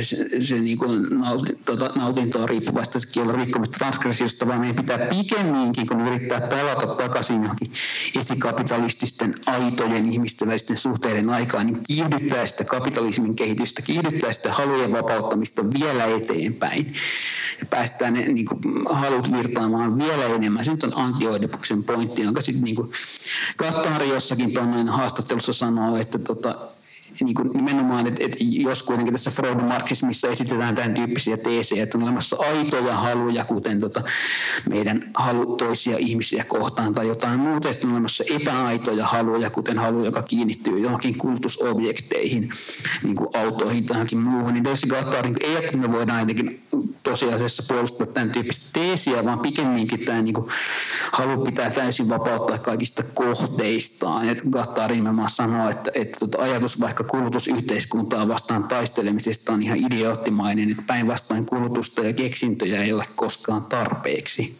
[0.00, 5.86] se, se niin kuin nautin, tota, nautintoa riippuvasta kielon rikkomista transgressiosta, vaan meidän pitää pikemminkin,
[5.86, 7.72] kun yrittää palata takaisin johonkin
[8.20, 11.82] esikapitalististen aitojen ihmisten välisten suhteiden aikaan, niin
[12.18, 16.94] kiihdyttää sitä kapitalismin kehitystä, kiihdyttää sitä halujen vapauttamista vielä eteenpäin.
[17.60, 20.64] Ja päästään ne niin kuin, halut virtaamaan vielä enemmän.
[20.64, 22.76] Se nyt on antioidepuksen pointti, jonka sitten niin
[23.56, 26.58] Kattari jossakin tuonne haastattelussa sanoo, että tota,
[27.20, 31.98] niin kuin nimenomaan, että, että jos kuitenkin tässä Freudin marxismissa esitetään tämän tyyppisiä teesejä, että
[31.98, 34.02] on olemassa aitoja haluja, kuten tota
[34.68, 40.04] meidän halu toisia ihmisiä kohtaan tai jotain muuta, että on olemassa epäaitoja haluja, kuten halu,
[40.04, 42.50] joka kiinnittyy johonkin kulutusobjekteihin,
[43.02, 46.62] niin kuin autoihin tai johonkin muuhun, niin Delsi Gattari niin ei, että me voidaan jotenkin
[47.02, 50.48] tosiasiassa puolustaa tämän tyyppistä teesiä, vaan pikemminkin tämä niin kuin,
[51.12, 54.26] halu pitää täysin vapauttaa kaikista kohteistaan.
[54.50, 60.82] Gattari nimenomaan sanoo, että, että tota ajatus vaikka kulutusyhteiskuntaa vastaan taistelemisesta on ihan idioottimainen, että
[60.86, 64.58] päinvastoin kulutusta ja keksintöjä ei ole koskaan tarpeeksi.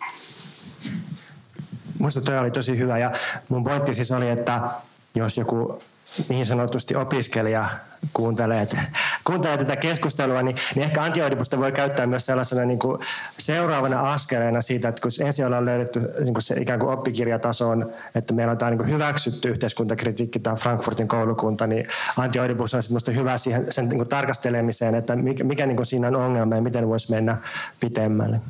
[1.98, 3.12] Minusta tuo oli tosi hyvä ja
[3.48, 4.60] mun pointti siis oli, että
[5.14, 5.78] jos joku
[6.28, 7.68] niin sanotusti opiskelija
[8.12, 8.68] kuuntelee,
[9.24, 13.00] kuuntelee tätä keskustelua, niin, niin ehkä antioidipusta voi käyttää myös sellaisena niin kuin
[13.38, 18.34] seuraavana askeleena siitä, että kun ensin ollaan löydetty niin kuin se ikään kuin oppikirjatasoon, että
[18.34, 23.36] meillä on tämä niin kuin hyväksytty yhteiskuntakritiikki, tämä Frankfurtin koulukunta, niin antioidipus on sitten hyvä
[23.36, 26.88] siihen, sen niin kuin tarkastelemiseen, että mikä, mikä niin kuin siinä on ongelma ja miten
[26.88, 27.36] voisi mennä
[27.80, 28.40] pitemmälle.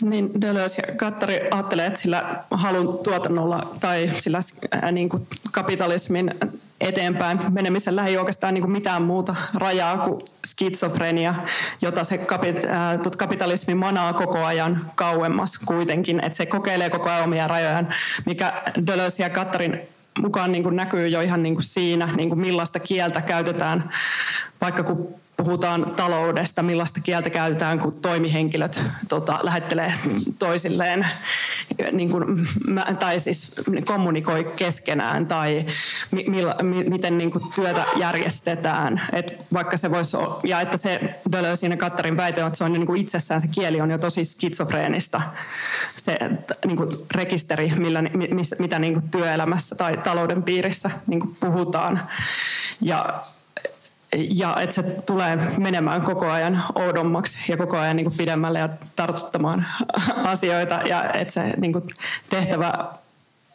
[0.00, 4.38] Niin Deleuze ja Kattari ajattelee, että sillä halun tuotannolla tai sillä
[4.74, 6.34] äh, niin kuin kapitalismin
[6.80, 11.34] eteenpäin menemisellä ei oikeastaan niin kuin mitään muuta rajaa kuin skitsofrenia,
[11.82, 17.48] jota se äh, kapitalismi manaa koko ajan kauemmas kuitenkin, että se kokeilee koko ajan omia
[17.48, 17.88] rajojaan,
[18.26, 18.52] mikä
[18.86, 19.80] Deleuze ja Kattarin
[20.18, 23.90] mukaan niin kuin näkyy jo ihan niin kuin siinä, niin kuin millaista kieltä käytetään,
[24.60, 29.92] vaikka kun puhutaan taloudesta, millaista kieltä käytetään, kun toimihenkilöt tota, lähettelee
[30.38, 31.06] toisilleen
[31.92, 32.24] niin kuin,
[32.98, 35.66] tai siis kommunikoi keskenään tai
[36.10, 36.24] mi,
[36.62, 39.00] mi, miten niin kuin, työtä järjestetään.
[39.12, 41.00] Et vaikka se voisi, ja että se
[41.32, 43.98] Deleuze ja Kattarin väite on, että se on niin kuin itsessään se kieli on jo
[43.98, 45.22] tosi skitsofreenista
[45.96, 46.18] se
[46.66, 52.00] niin kuin rekisteri, millä, miss, mitä niin kuin työelämässä tai talouden piirissä niin kuin puhutaan.
[52.80, 53.22] Ja
[54.12, 58.68] ja että se tulee menemään koko ajan oudommaksi ja koko ajan niin kuin pidemmälle ja
[58.96, 59.66] tartuttamaan
[60.32, 61.84] asioita ja että se niin kuin
[62.30, 62.88] tehtävä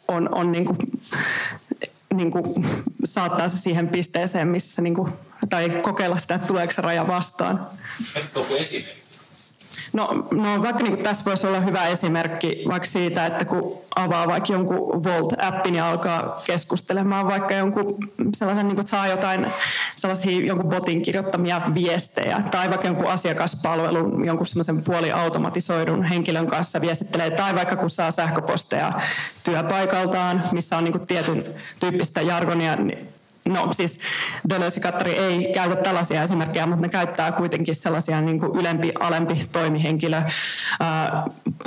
[0.08, 0.78] on, on niin kuin,
[2.14, 2.44] niin kuin
[3.04, 5.12] saattaa se siihen pisteeseen, missä niin kuin,
[5.50, 7.66] tai kokeilla sitä, että tuleeko se raja vastaan.
[8.34, 9.01] Onko esimerkki?
[9.92, 14.52] No, no vaikka niin tässä voisi olla hyvä esimerkki vaikka siitä, että kun avaa vaikka
[14.52, 17.86] jonkun Volt-appin ja alkaa keskustelemaan vaikka jonkun
[18.36, 19.46] sellaisen, niin kuin, saa jotain
[19.96, 27.30] sellaisia jonkun botin kirjoittamia viestejä tai vaikka jonkun asiakaspalvelun, jonkun semmoisen puoliautomatisoidun henkilön kanssa viestittelee
[27.30, 28.92] tai vaikka kun saa sähköposteja
[29.44, 31.44] työpaikaltaan, missä on niin kuin tietyn
[31.80, 33.08] tyyppistä jargonia, niin
[33.44, 33.98] No siis
[34.48, 39.44] Deleuze Kattari ei käytä tällaisia esimerkkejä, mutta ne käyttää kuitenkin sellaisia niin kuin ylempi, alempi
[39.52, 40.22] toimihenkilö
[40.80, 41.24] ää,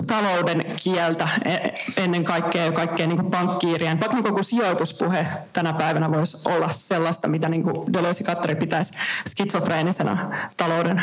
[0.08, 1.58] talouden kieltä e,
[1.98, 4.00] ennen kaikkea kaikkea niin kuin pankkiirien.
[4.00, 8.94] Vaikka niin kuin sijoituspuhe tänä päivänä voisi olla sellaista, mitä niin kuin Deleuze Kattari pitäisi
[9.28, 11.02] skitsofreenisena talouden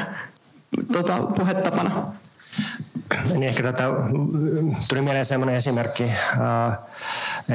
[0.93, 2.13] tota, puhetapana.
[3.29, 3.85] Niin ehkä tätä,
[4.89, 6.05] tuli mieleen sellainen esimerkki,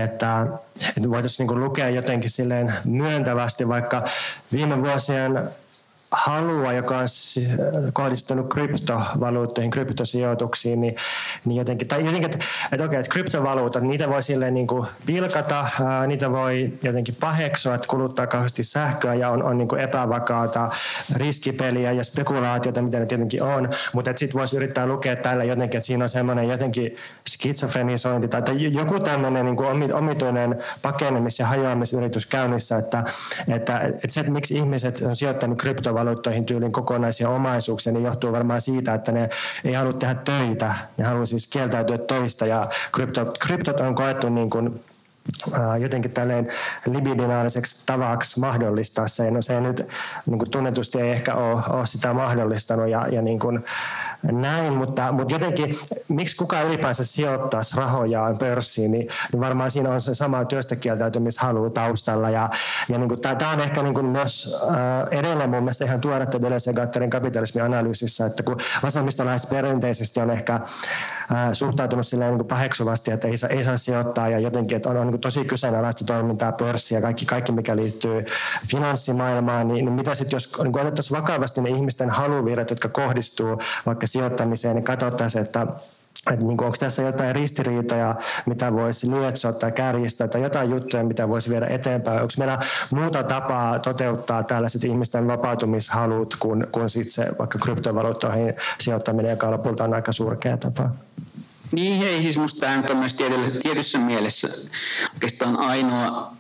[0.04, 0.48] että,
[0.98, 4.04] että voitaisiin niin lukea jotenkin silleen myöntävästi, vaikka
[4.52, 5.40] viime vuosien
[6.12, 7.08] halua, joka on
[7.94, 10.96] kohdistunut kryptovaluuttoihin, kryptosijoituksiin, niin,
[11.46, 12.38] niin jotenkin, tai jotenkin, että,
[12.72, 17.76] että okei, että kryptovaluutat, niitä voi silleen niin kuin vilkata, ää, niitä voi jotenkin paheksua,
[17.76, 20.70] että kuluttaa kauheasti sähköä ja on, on niin kuin epävakaata
[21.16, 25.88] riskipeliä ja spekulaatiota, mitä ne tietenkin on, mutta sitten voisi yrittää lukea tällä jotenkin, että
[25.88, 26.96] siinä on semmoinen jotenkin
[27.30, 28.42] skitsofrenisointi tai,
[28.74, 33.04] joku tämmöinen niin kuin omituinen pakenemis- ja hajoamisyritys käynnissä, että,
[33.56, 38.32] että, että se, että miksi ihmiset on sijoittanut kryptovaluuttoihin, kryptovaluuttoihin tyylin kokonaisia omaisuuksia, niin johtuu
[38.32, 39.30] varmaan siitä, että ne
[39.64, 40.76] ei halua tehdä töitä.
[40.98, 44.80] Ne haluaa siis kieltäytyä töistä ja kryptot, kryptot on koettu niin kuin
[45.80, 46.48] jotenkin tälleen
[46.86, 49.32] libidinaaliseksi tavaksi mahdollistaa se.
[49.32, 49.88] No se ei nyt
[50.26, 53.64] niin kuin tunnetusti ei ehkä ole, ole sitä mahdollistanut ja, ja niin kuin
[54.32, 55.76] näin, mutta, mutta jotenkin
[56.08, 62.30] miksi kukaan ylipäänsä sijoittaisi rahojaan pörssiin, niin, niin varmaan siinä on se sama työstäkieltäytymishalu taustalla
[62.30, 62.50] ja,
[62.90, 66.42] ja niin kuin, tämä on ehkä niin kuin myös äh, edelleen mun mielestä ihan tuoretta
[66.42, 70.62] Deleuze Gatterin kapitalismianalyysissä, että kun vasemmistolaiset perinteisesti on ehkä äh,
[71.54, 74.98] suhtautunut silleen niin kuin paheksuvasti, että ei saa, ei saa sijoittaa ja jotenkin, että on,
[74.98, 78.26] on niin tosi kyseenalaista toimintaa, pörssiä, kaikki, kaikki mikä liittyy
[78.68, 84.08] finanssimaailmaan, niin, niin mitä sitten jos niin otettaisiin vakavasti ne ihmisten haluvirrat, jotka kohdistuu vaikka
[84.08, 85.68] sijoittamiseen, niin katsottaisiin, että
[86.32, 91.30] että niin onko tässä jotain ristiriitoja, mitä voisi lietsoa tai kärjistää, tai jotain juttuja, mitä
[91.30, 92.22] voisi viedä eteenpäin.
[92.22, 92.60] Onko meillä
[92.92, 99.84] muuta tapaa toteuttaa tällaiset ihmisten vapautumishalut kuin, kuin sitten se vaikka kryptovaluuttoihin sijoittaminen, joka lopulta
[99.84, 100.90] on aika surkea tapa?
[101.72, 102.38] Niin hei, siis
[102.90, 103.16] on myös
[103.64, 104.50] tietyssä mielessä.
[105.14, 106.37] Oikeastaan ainoa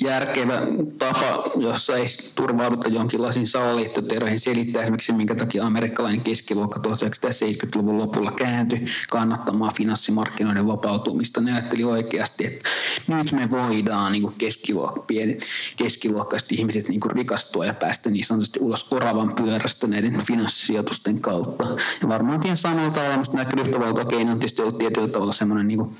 [0.00, 0.62] järkevä
[0.98, 8.86] tapa, jossa ei turvauduta jonkinlaisiin salaliittoteroihin selittää esimerkiksi, minkä takia amerikkalainen keskiluokka 1970-luvun lopulla kääntyi
[9.10, 11.40] kannattamaan finanssimarkkinoiden vapautumista.
[11.40, 12.68] Ne ajatteli oikeasti, että
[13.08, 15.38] nyt me voidaan niin keskiluokka, pieni,
[15.76, 21.64] keskiluokkaiset ihmiset niin rikastua ja päästä niin sanotusti ulos oravan pyörästä näiden finanssisijoitusten kautta.
[22.02, 25.96] Ja varmaan tien samalla tavalla, nämä kryptovaluutakeinot on tietysti ollut tietyllä tavalla semmoinen niin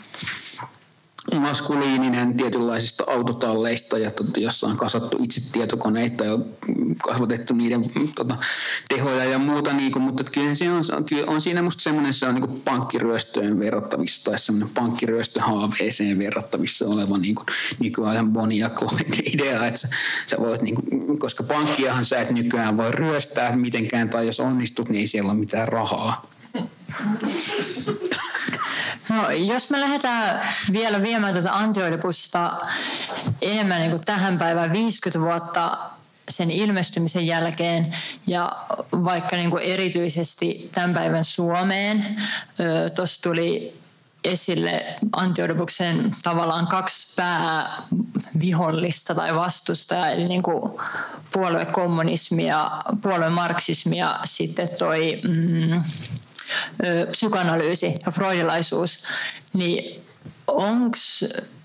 [1.34, 6.38] maskuliininen tietynlaisista autotalleista, ja tota, jossa on kasattu itse tietokoneita ja
[7.02, 7.82] kasvatettu niiden
[8.14, 8.36] tota,
[8.88, 12.26] tehoja ja muuta, niin kuin, mutta kyllä, se on, kyllä on siinä musta semmoinen, se
[12.26, 17.46] on niin pankkiryöstöön verrattavissa tai semmoinen pankkiryöstöhaaveeseen verrattavissa oleva niin kuin,
[17.78, 18.70] nykyajan Bonnie
[19.34, 19.88] idea, että sä,
[20.26, 24.88] sä voit, niin kuin, koska pankkiahan sä et nykyään voi ryöstää mitenkään, tai jos onnistut,
[24.88, 26.26] niin ei siellä ole mitään rahaa.
[29.10, 32.56] No, jos me lähdetään vielä viemään tätä antioidipusta
[33.42, 35.78] enemmän niin kuin tähän päivään 50 vuotta
[36.28, 38.52] sen ilmestymisen jälkeen ja
[38.92, 42.22] vaikka niin kuin erityisesti tämän päivän Suomeen.
[42.94, 43.80] Tuossa tuli
[44.24, 50.72] esille Antiodipuksen tavallaan kaksi päävihollista tai vastustajaa, eli niin kuin
[51.32, 55.82] puoluekommunismi ja puoluemarksismi ja sitten toi mm,
[57.10, 59.04] psykoanalyysi ja freudilaisuus,
[59.54, 60.04] niin
[60.46, 60.96] onko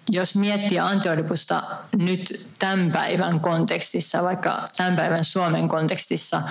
[0.10, 1.64] jos miettii antioidipusta
[1.98, 6.42] nyt tämän päivän kontekstissa, vaikka tämän päivän Suomen kontekstissa,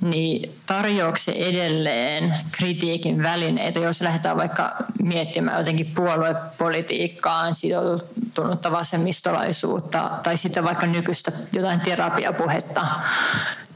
[0.00, 10.36] niin tarjoako se edelleen kritiikin välineitä, jos lähdetään vaikka miettimään jotenkin puoluepolitiikkaan sitoutunutta vasemmistolaisuutta tai
[10.36, 12.86] sitten vaikka nykyistä jotain terapiapuhetta,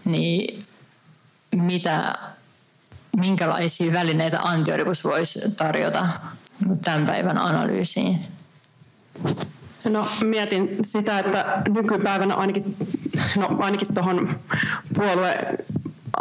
[0.04, 0.62] niin
[1.56, 2.14] mitä
[3.18, 6.06] minkälaisia välineitä antioribus voisi tarjota
[6.82, 8.18] tämän päivän analyysiin?
[9.88, 12.76] No mietin sitä, että nykypäivänä ainakin,
[13.36, 14.28] no ainakin tuohon
[14.94, 15.58] puolue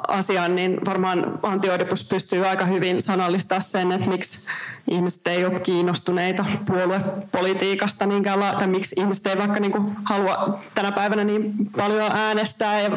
[0.07, 4.49] asian, niin varmaan Antti Oedipus pystyy aika hyvin sanallistaa sen, että miksi
[4.91, 10.91] ihmiset ei ole kiinnostuneita puoluepolitiikasta niinkään, tai miksi ihmiset ei vaikka niin kuin halua tänä
[10.91, 12.89] päivänä niin paljon äänestää ja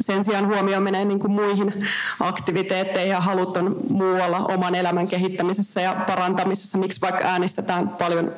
[0.00, 1.86] sen sijaan huomio menee niin kuin muihin
[2.20, 8.32] aktiviteetteihin ja halut on muualla oman elämän kehittämisessä ja parantamisessa, miksi vaikka äänestetään paljon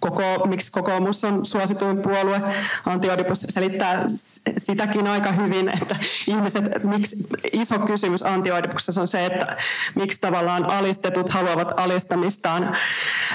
[0.00, 2.42] koko, miksi kokoomus on suosituin puolue.
[2.86, 4.04] Antti Odipus selittää
[4.58, 7.16] sitäkin aika hyvin, että ihmiset, miksi,
[7.52, 9.56] iso kysymys Antti Odipuksessa on se, että
[9.94, 12.76] miksi tavallaan alistetut haluavat alistamistaan,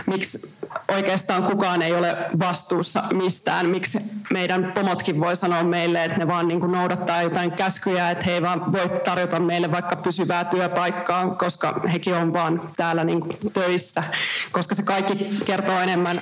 [0.08, 0.58] miksi
[0.92, 4.00] oikeastaan kukaan ei ole vastuussa mistään, miksi
[4.30, 8.32] meidän pomotkin voi sanoa meille, että ne vaan niin kuin noudattaa jotain käskyjä, että he
[8.32, 13.38] ei vaan voi tarjota meille vaikka pysyvää työpaikkaa, koska hekin on vaan täällä niin kuin
[13.54, 14.04] töissä,
[14.52, 16.18] koska se kaikki kertoo enemmän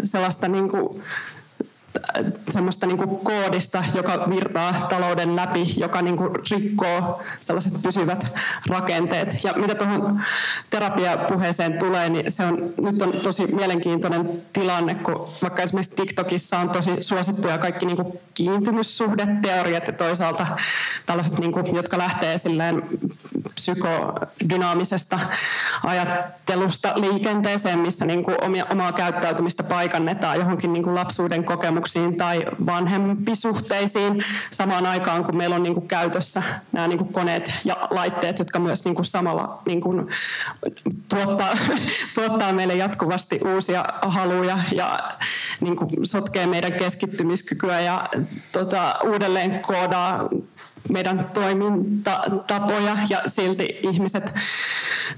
[0.00, 1.02] sellaista niin kuin,
[2.50, 8.26] semmoista niin kuin koodista, joka virtaa talouden läpi, joka niin kuin rikkoo sellaiset pysyvät
[8.68, 9.44] rakenteet.
[9.44, 10.20] Ja mitä tuohon
[10.70, 16.70] terapiapuheeseen tulee, niin se on, nyt on tosi mielenkiintoinen tilanne, kun vaikka esimerkiksi TikTokissa on
[16.70, 20.46] tosi suosittuja kaikki niin kuin kiintymyssuhdeteoriat ja toisaalta
[21.06, 22.82] tällaiset, niin kuin, jotka lähtee silleen
[23.54, 25.20] psykodynaamisesta
[25.82, 31.44] ajattelusta liikenteeseen, missä niin kuin omia, omaa käyttäytymistä paikannetaan johonkin niin kuin lapsuuden
[31.86, 34.24] kokemuksiin tai vanhempisuhteisiin.
[34.50, 38.58] Samaan aikaan, kun meillä on niin kuin käytössä nämä niin kuin koneet ja laitteet, jotka
[38.58, 40.06] myös niin kuin samalla niin kuin
[41.08, 41.58] tuottaa,
[42.14, 45.10] tuottaa meille jatkuvasti uusia haluja ja
[45.60, 48.08] niin kuin sotkee meidän keskittymiskykyä ja
[48.52, 50.28] tota, uudelleen koodaa
[50.92, 54.34] meidän toimintatapoja ja silti ihmiset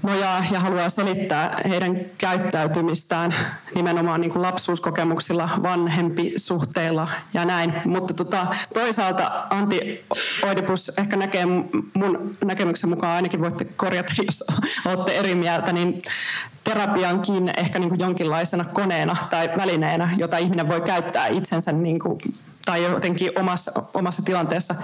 [0.03, 3.35] nojaa ja haluaa selittää heidän käyttäytymistään
[3.75, 7.73] nimenomaan niin kuin lapsuuskokemuksilla, vanhempi suhteilla ja näin.
[7.85, 10.05] Mutta tota, toisaalta Antti
[10.43, 11.45] Oidipus ehkä näkee
[11.93, 14.43] mun näkemyksen mukaan, ainakin voitte korjata, jos
[14.85, 16.01] olette eri mieltä, niin
[16.63, 22.19] terapiankin ehkä niin kuin jonkinlaisena koneena tai välineenä, jota ihminen voi käyttää itsensä niin kuin
[22.65, 24.75] tai jotenkin omassa, omassa tilanteessa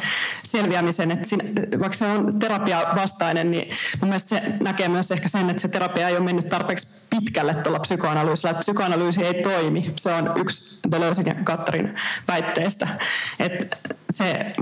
[0.43, 1.11] selviämisen.
[1.11, 1.43] Että siinä,
[1.79, 3.69] vaikka se on terapia vastainen, niin
[4.01, 7.55] mun mielestä se näkee myös ehkä sen, että se terapia ei ole mennyt tarpeeksi pitkälle
[7.55, 8.49] tuolla psykoanalyysillä.
[8.49, 9.93] Että psykoanalyysi ei toimi.
[9.95, 11.95] Se on yksi Deleuzein ja Kattarin
[12.27, 12.87] väitteestä.
[13.39, 13.77] Että
[14.11, 14.53] se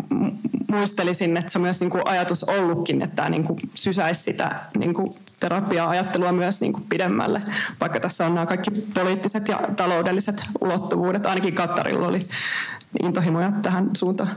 [0.67, 4.55] muistelisin, että se on myös niin kuin ajatus ollutkin, että tämä niin kuin sysäisi sitä
[4.77, 7.41] niin kuin terapia-ajattelua myös niin kuin pidemmälle,
[7.81, 11.25] vaikka tässä on nämä kaikki poliittiset ja taloudelliset ulottuvuudet.
[11.25, 12.21] Ainakin Kattarilla oli
[13.03, 14.29] intohimoja tähän suuntaan.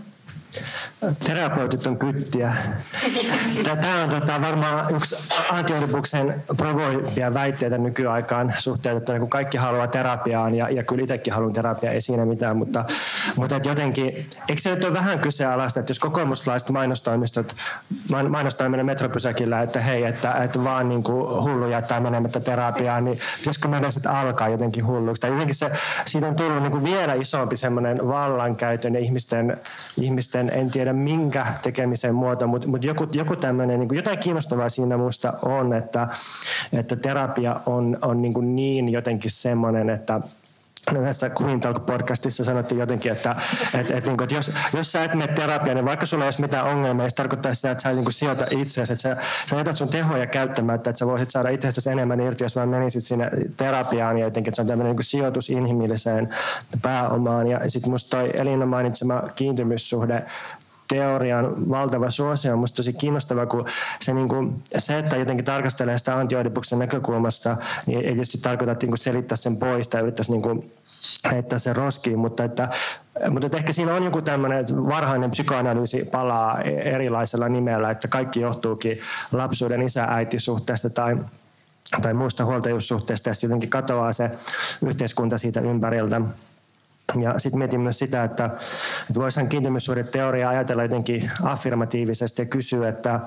[1.24, 2.52] Terapeutit on kyttiä.
[3.64, 5.16] Tämä on tota, varmaan yksi
[5.52, 11.92] antioripuksen provoivia väitteitä nykyaikaan suhteutettuna, kun kaikki haluaa terapiaan ja, ja kyllä itsekin haluan terapiaa,
[11.92, 12.84] ei siinä mitään, mutta,
[13.36, 14.06] mutta jotenkin,
[14.48, 17.56] eikö se nyt ole vähän kyseenalaista, että jos kokoomuslaiset mainostoimistot
[18.28, 23.18] mainostaa meidän metropysäkillä, että hei, että, että vaan niin kuin hullu jättää menemättä terapiaan, niin
[23.38, 25.20] pitäisikö meidän sitten alkaa jotenkin hulluksi?
[25.20, 25.70] Tai jotenkin se,
[26.06, 29.56] siitä on tullut niin kuin vielä isompi semmoinen vallankäytön ja ihmisten,
[30.00, 34.96] ihmisten en tiedä minkä tekemisen muoto, mutta, mutta joku, joku tämmöinen, niin jotain kiinnostavaa siinä
[34.96, 36.08] minusta on, että,
[36.72, 40.20] että terapia on, on niin, niin jotenkin semmoinen, että
[40.94, 43.36] yhdessä Queen Talk-podcastissa sanottiin jotenkin, että,
[43.74, 46.28] että, että, niin kuin, että jos, jos sä et mene terapiaan, niin vaikka sulla ei
[46.28, 49.16] ole mitään ongelmia, se tarkoittaa sitä, että sä niin sijoita itseäsi, että sä,
[49.50, 53.04] sä jätät sun tehoja käyttämättä, että sä voisit saada itsestäsi enemmän irti, jos vaan menisit
[53.04, 56.28] sinne terapiaan ja jotenkin, että se on tämmöinen niin sijoitus inhimilliseen
[56.82, 57.46] pääomaan.
[57.46, 60.26] Ja sitten musta toi Elina mainitsema kiintymyssuhde
[60.88, 63.66] teorian valtava suosio on minusta tosi kiinnostava, kun
[64.00, 68.86] se, niin kuin, se että jotenkin tarkastelee sitä antioidipuksen näkökulmasta, niin ei tietysti tarkoita että
[68.86, 70.72] niin selittää sen pois tai yrittäisi niin kuin,
[71.30, 72.68] heittää sen roskiin, mutta, että,
[73.30, 78.40] mutta että ehkä siinä on joku tämmöinen, että varhainen psykoanalyysi palaa erilaisella nimellä, että kaikki
[78.40, 78.98] johtuukin
[79.32, 81.16] lapsuuden isä-äitisuhteesta tai
[82.02, 84.30] tai muusta huoltajuussuhteesta ja sitten jotenkin katoaa se
[84.86, 86.20] yhteiskunta siitä ympäriltä.
[87.20, 93.20] Ja sitten mietin myös sitä, että, että voisihan kiintymyssuhdeteoria ajatella jotenkin affirmatiivisesti ja kysyä, että,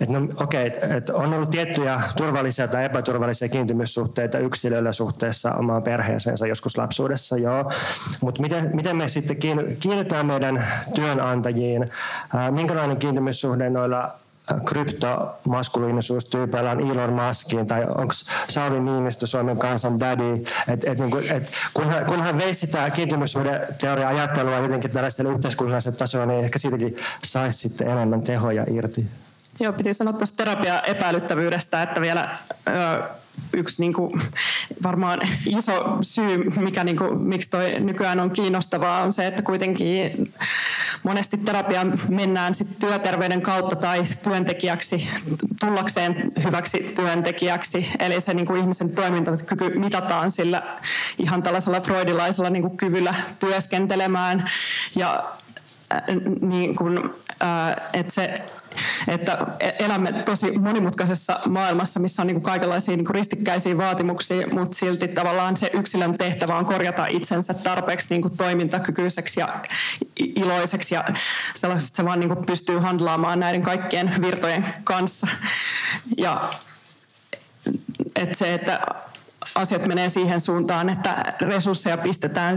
[0.00, 5.82] että no okei, okay, että on ollut tiettyjä turvallisia tai epäturvallisia kiintymyssuhteita yksilöllä suhteessa omaan
[5.82, 7.72] perheeseensä joskus lapsuudessa, joo.
[8.20, 9.36] Mutta miten, miten me sitten
[9.80, 11.90] kiinnitetään meidän työnantajiin,
[12.50, 14.18] minkälainen kiintymyssuhde noilla
[14.66, 18.14] kryptomaskuliinisuustyypeillä on Elon Muskiin tai onko
[18.48, 20.44] Sauli Niinistö Suomen kansan daddy.
[20.68, 22.90] Et, et, niin kuin, et, kun, hän, kun hän vei sitä
[23.80, 29.06] teoria ajattelua jotenkin tällaiselle yhteiskunnalliselle tasolle, niin ehkä siitäkin saisi sitten enemmän tehoja irti.
[29.60, 32.36] Joo, piti sanoa tuosta terapia-epäilyttävyydestä, että vielä
[32.68, 32.72] ö,
[33.56, 34.12] yksi niin kuin,
[34.82, 40.32] varmaan iso syy, mikä, niin kuin, miksi toi nykyään on kiinnostavaa, on se, että kuitenkin
[41.02, 45.08] monesti terapiaan mennään sit työterveyden kautta tai työntekijäksi
[45.60, 47.90] tullakseen hyväksi työntekijäksi.
[47.98, 50.62] Eli se niin kuin ihmisen toimintakyky mitataan sillä
[51.18, 54.50] ihan tällaisella freudilaisella niin kuin kyvyllä työskentelemään.
[54.96, 55.32] Ja
[56.40, 56.98] niin kuin,
[57.92, 58.42] että, se,
[59.08, 59.46] että
[59.78, 65.08] elämme tosi monimutkaisessa maailmassa, missä on niin kuin kaikenlaisia niin kuin ristikkäisiä vaatimuksia, mutta silti
[65.08, 69.48] tavallaan se yksilön tehtävä on korjata itsensä tarpeeksi niin kuin toimintakykyiseksi ja
[70.16, 71.04] iloiseksi ja
[71.54, 75.26] sellaiseksi, että se vaan niin pystyy handlaamaan näiden kaikkien virtojen kanssa.
[76.16, 76.50] Ja
[78.16, 78.80] että se, että
[79.56, 82.56] asiat menee siihen suuntaan, että resursseja pistetään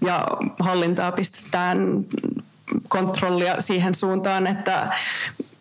[0.00, 0.26] ja
[0.60, 2.04] hallintaa pistetään
[2.88, 4.88] kontrollia siihen suuntaan, että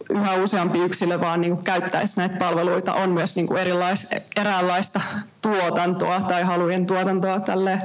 [0.09, 2.93] yhä useampi yksilö vaan niin kuin käyttäisi näitä palveluita.
[2.93, 5.01] On myös niin kuin erilais, eräänlaista
[5.41, 7.82] tuotantoa tai halujen tuotantoa tälle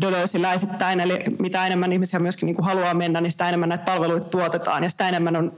[0.00, 1.00] dölösiläisittäin.
[1.00, 4.82] Eli mitä enemmän ihmisiä myöskin niin kuin haluaa mennä, niin sitä enemmän näitä palveluita tuotetaan
[4.82, 5.52] ja sitä enemmän on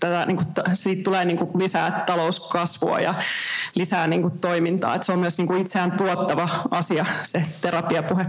[0.00, 3.14] tätä, niin kuin, siitä tulee niin kuin lisää talouskasvua ja
[3.74, 4.94] lisää niin kuin toimintaa.
[4.94, 8.26] Että se on myös niin kuin itseään tuottava asia, se terapiapuhe.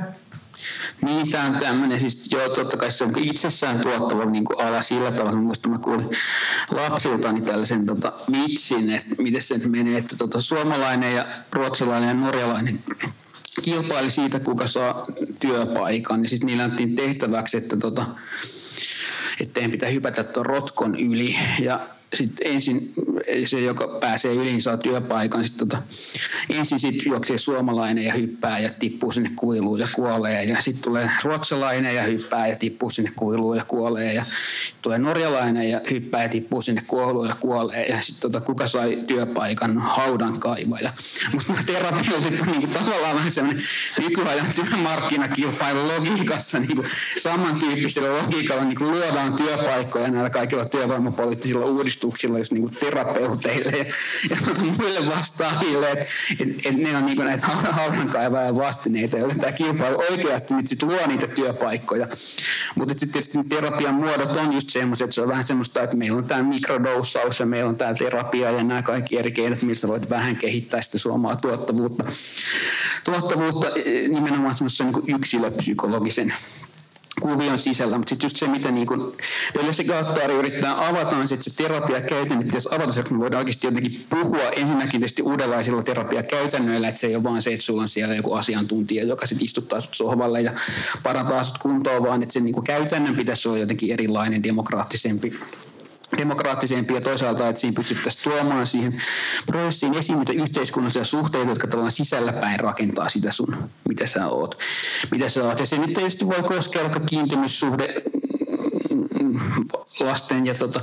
[1.01, 4.81] Niin, tämä on tämmöinen, siis joo, totta kai se on itsessään tuottava niin kuin ala
[4.81, 5.41] sillä tavalla.
[5.41, 6.09] Muista mä kuulin
[6.71, 12.79] lapsiltani tällaisen tota, vitsin, että miten se menee, että tota, suomalainen ja ruotsalainen ja norjalainen
[13.63, 15.05] kilpaili siitä, kuka saa
[15.39, 16.23] työpaikan.
[16.23, 18.05] Ja sitten niillä tehtäväksi, että tota,
[19.39, 21.35] että teidän pitää hypätä tuon rotkon yli.
[21.59, 21.79] Ja
[22.14, 22.93] sitten ensin
[23.45, 25.45] se, joka pääsee yli, saa työpaikan.
[25.45, 25.82] Sitten tota,
[26.49, 30.43] ensin sit juoksee suomalainen ja hyppää ja tippuu sinne kuiluun ja kuolee.
[30.43, 34.14] Ja sitten tulee ruotsalainen ja hyppää ja tippuu sinne kuiluun ja kuolee.
[34.14, 34.26] Ja
[34.82, 37.86] tulee norjalainen ja hyppää ja tippuu sinne kuiluun ja kuolee.
[37.86, 39.78] Ja sitten tota, kuka sai työpaikan?
[39.78, 40.93] Haudan kaivaja.
[41.34, 43.64] Mutta terapeutit on niinku tavallaan vähän semmoinen
[43.99, 46.84] nykyajan työmarkkinakilpailun logiikassa niin
[47.18, 53.86] samantyyppisellä logiikalla niin luodaan työpaikkoja näillä kaikilla työvoimapoliittisilla uudistuksilla uudistuksilla just niin kuin terapeuteille ja,
[54.30, 56.06] ja tuota muille vastaaville, että
[56.39, 60.84] et, et ne on niin kuin näitä haudankaivajan vastineita, joille tämä kilpailu oikeasti nyt sit
[60.84, 62.08] luo niitä työpaikkoja.
[62.76, 66.18] Mutta sitten tietysti terapian muodot on just semmoiset, että se on vähän semmoista, että meillä
[66.18, 70.10] on tämä mikrodossaus ja meillä on tämä terapia ja nämä kaikki eri keinot, mistä voit
[70.10, 72.04] vähän kehittää sitä suomaa tuottavuutta.
[73.04, 76.34] Tuottavuutta e, nimenomaan semmoisen niin yksilöpsykologisen
[77.20, 79.15] kuvion sisällä, mutta sitten just se, miten niin kun
[79.72, 83.67] se Gattari yrittää avata, on sitten se terapiakäytäntö, pitäisi avata se, että me voidaan oikeasti
[83.67, 87.89] jotenkin puhua ensinnäkin tietysti uudenlaisilla terapiakäytännöillä, että se ei ole vaan se, että sulla on
[87.89, 90.51] siellä joku asiantuntija, joka sitten istuttaa sut sohvalle ja
[91.03, 95.39] parantaa sut kuntoon, vaan että se niin käytännön pitäisi olla jotenkin erilainen, demokraattisempi
[96.18, 99.01] demokraattisempi ja toisaalta, että siinä pystyttäisiin tuomaan siihen
[99.45, 103.55] prosessiin esiin niitä yhteiskunnallisia suhteita, jotka tavallaan sisällä päin rakentaa sitä sun,
[103.89, 104.60] mitä sä oot.
[105.12, 105.60] Mitä sä oot.
[105.60, 108.03] Ja se nyt tietysti voi koskea vaikka kiintymyssuhde
[109.99, 110.82] lasten ja tota,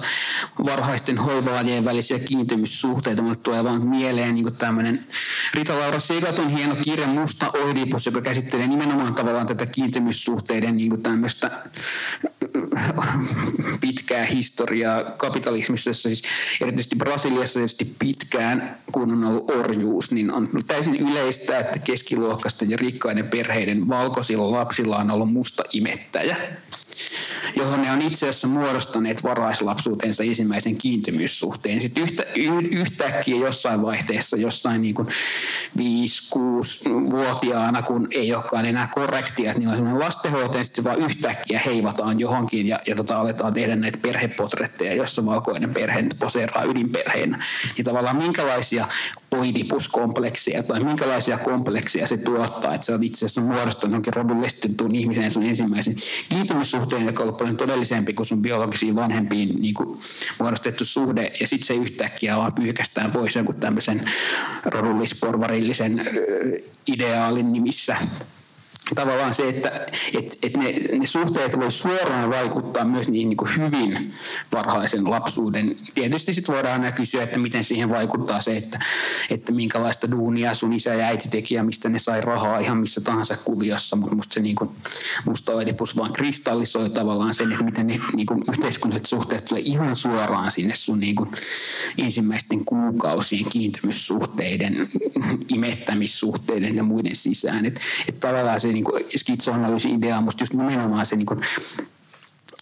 [0.64, 3.22] varhaisten hoivaajien välisiä kiintymyssuhteita.
[3.22, 5.06] Mulle tulee vaan mieleen niin tämmöinen
[5.54, 11.62] Rita-Laura Segaton hieno kirja Musta Oidipus, joka käsittelee nimenomaan tavallaan tätä kiintymyssuhteiden niin tämmöistä
[13.80, 16.22] pitkää historiaa kapitalismissa, siis
[16.60, 22.76] erityisesti Brasiliassa tietysti pitkään, kun on ollut orjuus, niin on täysin yleistä, että keskiluokkaisten ja
[22.76, 26.36] rikkaiden perheiden valkoisilla lapsilla on ollut musta imettäjä
[27.56, 31.80] johon ne on itse asiassa muodostaneet varaislapsuutensa ensimmäisen kiintymyssuhteen.
[31.80, 32.24] Sitten yhtä,
[32.70, 35.08] yhtäkkiä jossain vaihteessa, jossain niin kuin
[35.78, 42.20] 5-6-vuotiaana, kun ei olekaan enää korrektia, että niillä on sellainen lastenhoitaja, sitten vaan yhtäkkiä heivataan
[42.20, 47.44] johonkin ja, ja tota, aletaan tehdä näitä perhepotretteja, jossa valkoinen perhe poseeraa ydinperheenä.
[47.76, 48.86] Niin tavallaan minkälaisia
[49.38, 55.30] oidipuskomplekseja tai minkälaisia komplekseja se tuottaa, että sä oot itse asiassa muodostanut jonkin rodullistettuun ihmiseen
[55.30, 55.94] sun ensimmäisen
[56.28, 59.98] kiintymyssuhteen, joka on ollut paljon todellisempi kuin sun biologisiin vanhempiin niin kuin
[60.40, 64.10] muodostettu suhde, ja sitten se yhtäkkiä vaan pyyhkästään pois jonkun tämmöisen
[64.64, 66.08] rodullisporvarillisen
[66.86, 67.96] ideaalin nimissä
[68.94, 69.72] tavallaan se, että
[70.18, 74.12] et, et ne, ne suhteet voi suoraan vaikuttaa myös niin, niin kuin hyvin
[74.52, 75.76] varhaisen lapsuuden.
[75.94, 78.78] Tietysti sitten voidaan aina kysyä, että miten siihen vaikuttaa se, että,
[79.30, 83.00] että minkälaista duunia sun isä ja äiti teki ja mistä ne sai rahaa ihan missä
[83.00, 84.70] tahansa kuviossa, mutta musta se niin kuin,
[85.24, 89.96] musta Oedipus vaan kristallisoi tavallaan sen, että miten ne niin kuin yhteiskunnalliset suhteet tulee ihan
[89.96, 91.30] suoraan sinne sun niin kuin
[91.98, 94.88] ensimmäisten kuukausien kiintymyssuhteiden,
[95.48, 97.66] imettämissuhteiden ja muiden sisään.
[97.66, 101.40] Että et tavallaan se niin kuin skitsoanalyysin idea on musta just nimenomaan se niin kuin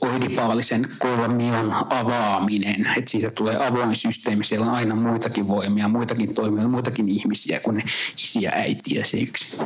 [0.01, 6.69] oidipaalisen kolmion avaaminen, että siitä tulee avoin systeemi, siellä on aina muitakin voimia, muitakin toimijoita,
[6.69, 7.83] muitakin ihmisiä kuin
[8.19, 9.57] isiä, äitiä se yksi.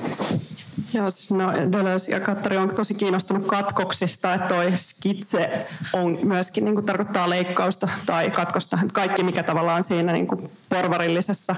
[0.94, 6.64] Joo, siis no Deleuze ja Kattari on tosi kiinnostunut katkoksista, että toi skitse on myöskin
[6.64, 8.78] niin kuin tarkoittaa leikkausta tai katkosta.
[8.92, 11.56] Kaikki, mikä tavallaan siinä niin kuin porvarillisessa,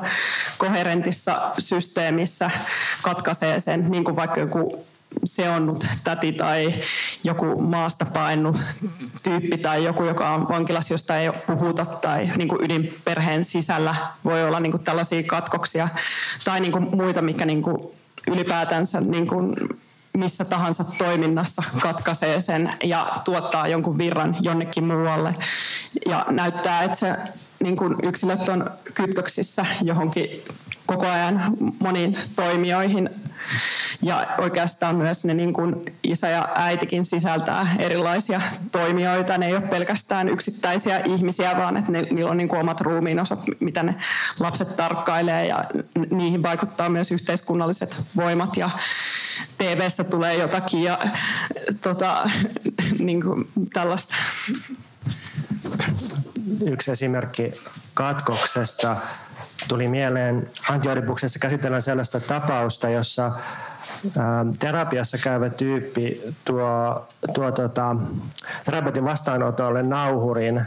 [0.58, 2.50] koherentissa systeemissä
[3.02, 4.84] katkaisee sen, niin kuin vaikka joku
[5.24, 6.74] seonnut täti tai
[7.24, 8.56] joku maasta painut
[9.22, 13.94] tyyppi tai joku, joka on vankilassa, josta ei puhuta tai niin kuin ydinperheen sisällä
[14.24, 15.88] voi olla niin kuin tällaisia katkoksia
[16.44, 17.78] tai niin kuin muita, mikä niin kuin
[18.30, 19.54] ylipäätänsä niin kuin
[20.16, 25.34] missä tahansa toiminnassa katkaisee sen ja tuottaa jonkun virran jonnekin muualle.
[26.06, 27.16] Ja näyttää, että se
[27.62, 30.42] niin kuin yksilöt on kytköksissä johonkin
[30.90, 31.42] koko ajan
[31.80, 33.10] moniin toimijoihin.
[34.02, 38.40] Ja oikeastaan myös ne niin kuin isä ja äitikin sisältää erilaisia
[38.72, 39.38] toimijoita.
[39.38, 43.40] Ne ei ole pelkästään yksittäisiä ihmisiä, vaan että ne, niillä on niin kuin omat ruumiinosat,
[43.60, 43.94] mitä ne
[44.40, 45.64] lapset tarkkailee ja
[46.10, 48.70] niihin vaikuttaa myös yhteiskunnalliset voimat ja
[49.58, 50.98] TVstä tulee jotakin ja
[51.80, 52.30] tota,
[52.98, 54.14] niin kuin tällaista.
[56.66, 57.52] Yksi esimerkki
[57.94, 58.96] katkoksesta
[59.68, 63.32] tuli mieleen antioidipuksessa käsitellään sellaista tapausta, jossa
[64.58, 67.96] terapiassa käyvä tyyppi tuo, tuo tota,
[68.64, 70.66] terapeutin vastaanotolle nauhurin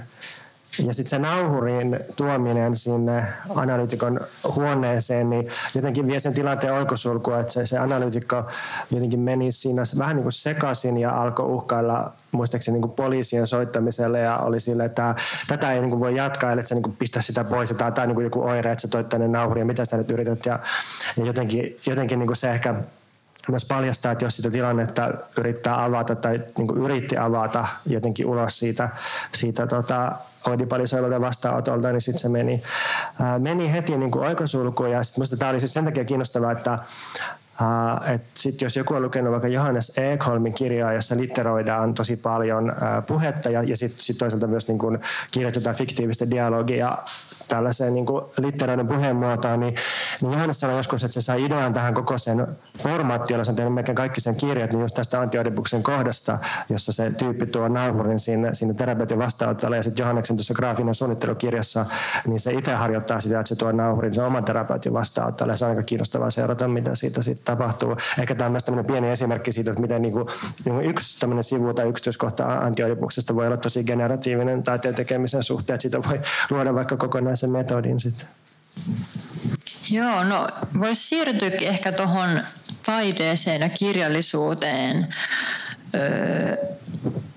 [0.79, 4.19] ja sitten se nauhurin tuominen sinne analyytikon
[4.55, 8.43] huoneeseen, niin jotenkin vie sen tilanteen oikosulkua, että se, se analyytikko
[8.91, 14.37] jotenkin meni siinä vähän niin kuin sekaisin ja alkoi uhkailla muistaakseni niin poliisien soittamiselle ja
[14.37, 15.15] oli sille, että
[15.47, 18.03] tätä ei niin kuin voi jatkaa, ellei sä niin kuin pistä sitä pois, että tämä
[18.03, 20.45] on niin kuin joku oire, että sä toit tänne nauhurin ja mitä sä nyt yrität.
[20.45, 20.59] Ja,
[21.17, 22.75] ja jotenkin, jotenkin niin kuin se ehkä
[23.49, 28.89] myös paljastaa, että jos sitä tilannetta yrittää avata tai niin yritti avata jotenkin ulos siitä,
[29.33, 30.11] siitä tota,
[30.47, 32.61] oidipalisoilulta vastaanotolta, niin sitten se meni,
[33.19, 34.91] ää, meni heti niin oikosulkuun.
[34.91, 36.79] Ja sitten tämä oli siis sen takia kiinnostavaa, että
[37.61, 42.71] Uh, et sit jos joku on lukenut vaikka Johannes Ekholmin kirjaa, jossa litteroidaan tosi paljon
[42.71, 44.99] uh, puhetta ja, ja sitten sit toisaalta myös niin kun
[45.31, 46.97] kirjoitetaan fiktiivistä dialogia
[47.47, 48.05] tällaiseen niin
[48.37, 49.75] litteroiden puheenmuotoon, niin,
[50.21, 52.47] niin Johannes sanoi joskus, että se sai idean tähän koko sen
[52.79, 56.39] formaattiin, jolla se on tehnyt melkein kaikki sen kirjat, niin just tästä antioidipuksen kohdasta,
[56.69, 61.85] jossa se tyyppi tuo nauhurin sinne, sinne terapeutin vastaanotolle ja sitten Johanneksen tuossa graafinen suunnittelukirjassa,
[62.27, 65.65] niin se itse harjoittaa sitä, että se tuo nauhurin sen oman terapeutin vastaanotolle ja se
[65.65, 67.97] on aika kiinnostavaa seurata, mitä siitä sitten tapahtuu.
[68.19, 70.27] Ehkä tämä on myös tämmöinen pieni esimerkki siitä, että miten niin kuin,
[70.65, 75.81] niin yksi tämmöinen sivu tai yksityiskohta antioidipuksesta voi olla tosi generatiivinen taiteen tekemisen suhteen, että
[75.81, 76.19] siitä voi
[76.49, 78.27] luoda vaikka kokonaisen metodin sitten.
[79.91, 80.47] Joo, no
[80.79, 82.43] voisi siirtyä ehkä tuohon
[82.85, 85.07] taiteeseen ja kirjallisuuteen
[85.95, 86.57] öö,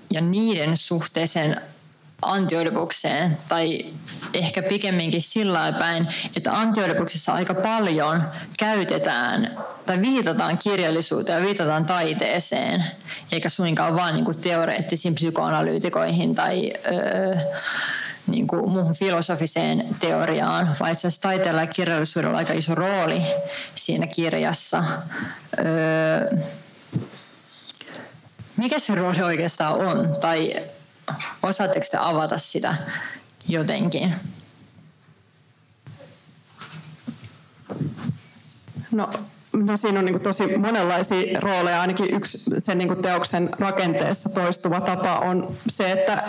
[0.09, 1.61] ja niiden suhteeseen
[2.21, 3.85] antioidipukseen tai
[4.33, 6.07] ehkä pikemminkin sillä päin,
[6.37, 8.23] että antioidipuksessa aika paljon
[8.59, 12.85] käytetään tai viitataan kirjallisuuteen ja viitataan taiteeseen,
[13.31, 17.35] eikä suinkaan vaan niin kuin teoreettisiin psykoanalyytikoihin tai öö,
[18.27, 23.21] niin kuin muuhun filosofiseen teoriaan, vaan itse asiassa taiteella ja kirjallisuudella on aika iso rooli
[23.75, 24.83] siinä kirjassa.
[25.59, 26.37] Öö,
[28.57, 30.15] mikä se rooli oikeastaan on?
[30.21, 30.63] Tai
[31.43, 32.75] osaatteko te avata sitä
[33.47, 34.15] jotenkin?
[38.91, 39.09] No,
[39.53, 41.81] no siinä on niin tosi monenlaisia rooleja.
[41.81, 46.23] Ainakin yksi sen niin teoksen rakenteessa toistuva tapa on se, että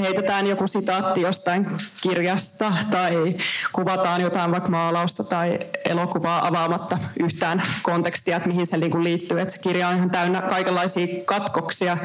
[0.00, 1.66] heitetään joku sitaatti jostain
[2.02, 3.34] kirjasta tai
[3.72, 9.40] kuvataan jotain vaikka maalausta tai elokuvaa avaamatta yhtään kontekstia, että mihin se niin kuin liittyy.
[9.40, 11.98] Että se kirja on ihan täynnä kaikenlaisia katkoksia.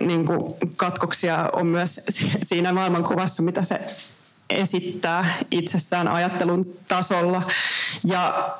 [0.00, 2.00] Niin kuin katkoksia on myös
[2.42, 3.80] siinä maailmankuvassa, mitä se
[4.50, 7.42] esittää itsessään ajattelun tasolla.
[8.04, 8.54] Ja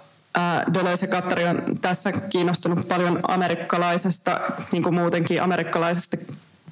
[0.75, 4.41] Deleuze ja Kattari on tässä kiinnostunut paljon amerikkalaisesta,
[4.73, 6.17] niin kuin muutenkin amerikkalaisesta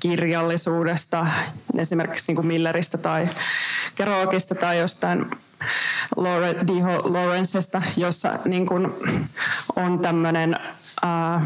[0.01, 1.27] kirjallisuudesta,
[1.79, 3.29] esimerkiksi niin kuin Milleristä tai
[3.95, 5.27] Kerouakista tai jostain
[6.17, 6.69] Laura D.
[7.05, 8.89] Lawrencesta, jossa niin kuin
[9.77, 10.57] on tämmöinen
[11.03, 11.43] ää,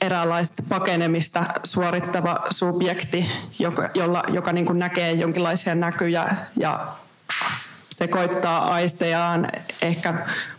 [0.00, 6.86] eräänlaista pakenemista suorittava subjekti, joka, jolla, joka niin kuin näkee jonkinlaisia näkyjä ja
[7.98, 9.48] sekoittaa aistejaan,
[9.82, 10.14] ehkä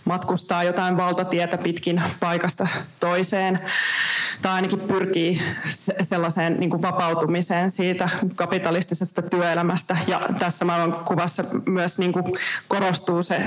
[0.05, 2.67] matkustaa jotain valtatietä pitkin paikasta
[2.99, 3.59] toiseen,
[4.41, 5.41] tai ainakin pyrkii
[6.01, 9.97] sellaiseen niin kuin vapautumiseen siitä kapitalistisesta työelämästä.
[10.07, 12.25] Ja tässä maailmankuvassa myös niin kuin
[12.67, 13.41] korostuu se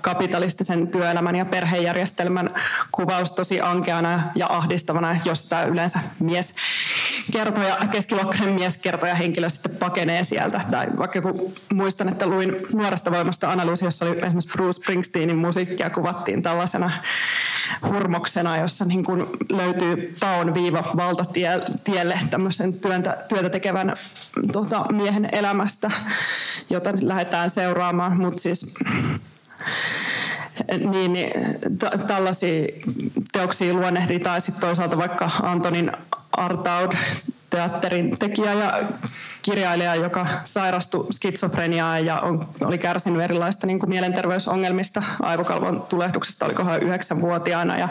[0.00, 2.50] kapitalistisen työelämän ja perhejärjestelmän
[2.92, 6.56] kuvaus tosi ankeana ja ahdistavana, josta yleensä mies
[7.32, 10.60] kertoja, keskiluokkainen mies kertoja henkilö sitten pakenee sieltä.
[10.70, 15.90] Tai vaikka kun muistan, että luin nuoresta voimasta analyysi, jossa oli esimerkiksi Bruce Springsteenin musiikkia
[15.90, 16.90] kuvattiin tällaisena
[17.88, 23.92] hurmoksena, jossa niin kuin löytyy paon viiva valtatielle tämmöisen työntä, työtä tekevän
[24.52, 25.90] tota, miehen elämästä,
[26.70, 28.16] jota lähdetään seuraamaan.
[28.16, 28.74] Mutta siis
[30.90, 31.30] niin, niin
[31.78, 32.66] t- tällaisia
[33.32, 35.92] teoksia luonnehditaan sitten toisaalta vaikka Antonin
[36.32, 36.92] Artaud
[37.50, 38.82] teatterin tekijä ja
[39.42, 46.82] kirjailija, joka sairastui skitsofreniaan ja on, oli kärsinyt erilaista niin kuin mielenterveysongelmista, aivokalvon tulehduksesta, olikohan
[46.82, 47.88] yhdeksänvuotiaana ja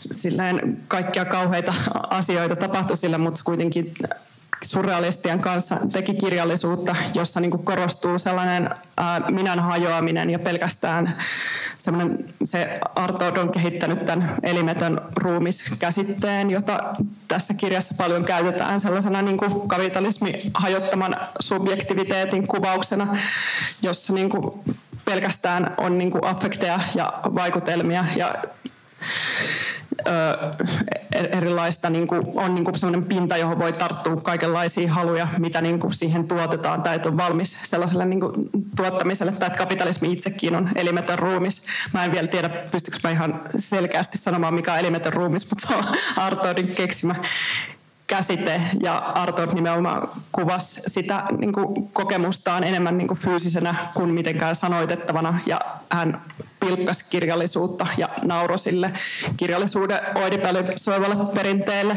[0.00, 1.74] silleen kaikkia kauheita
[2.10, 3.94] asioita tapahtui sille, mutta kuitenkin
[4.64, 11.16] surrealistien kanssa teki kirjallisuutta, jossa niin kuin korostuu sellainen ää, minän hajoaminen ja pelkästään
[12.44, 16.94] se Artaud on kehittänyt tämän elimetön ruumiskäsitteen, jota
[17.28, 23.16] tässä kirjassa paljon käytetään sellaisena niin kuin kapitalismi hajottaman subjektiviteetin kuvauksena,
[23.82, 24.44] jossa niin kuin
[25.04, 28.34] pelkästään on niin kuin affekteja ja vaikutelmia ja
[31.14, 35.80] E-, erilaista, niin kuin, on niin sellainen pinta, johon voi tarttua kaikenlaisia haluja, mitä niin
[35.80, 38.32] kuin siihen tuotetaan tai että on valmis sellaiselle niin kuin,
[38.76, 41.66] tuottamiselle, tai että kapitalismi itsekin on elimetön ruumis.
[41.92, 45.74] Mä en vielä tiedä, pystyykö mä ihan selkeästi sanomaan, mikä on elimetön ruumis, mutta se
[45.74, 45.84] on
[46.16, 47.14] Artoodin keksimä
[48.06, 54.56] käsite ja Artot nimenomaan kuvasi sitä niin kuin kokemustaan enemmän niin kuin fyysisenä kuin mitenkään
[54.56, 56.20] sanoitettavana ja hän
[56.60, 58.92] pilkkasi kirjallisuutta ja nauro sille
[59.36, 61.96] kirjallisuuden oidipelisoivalle perinteelle.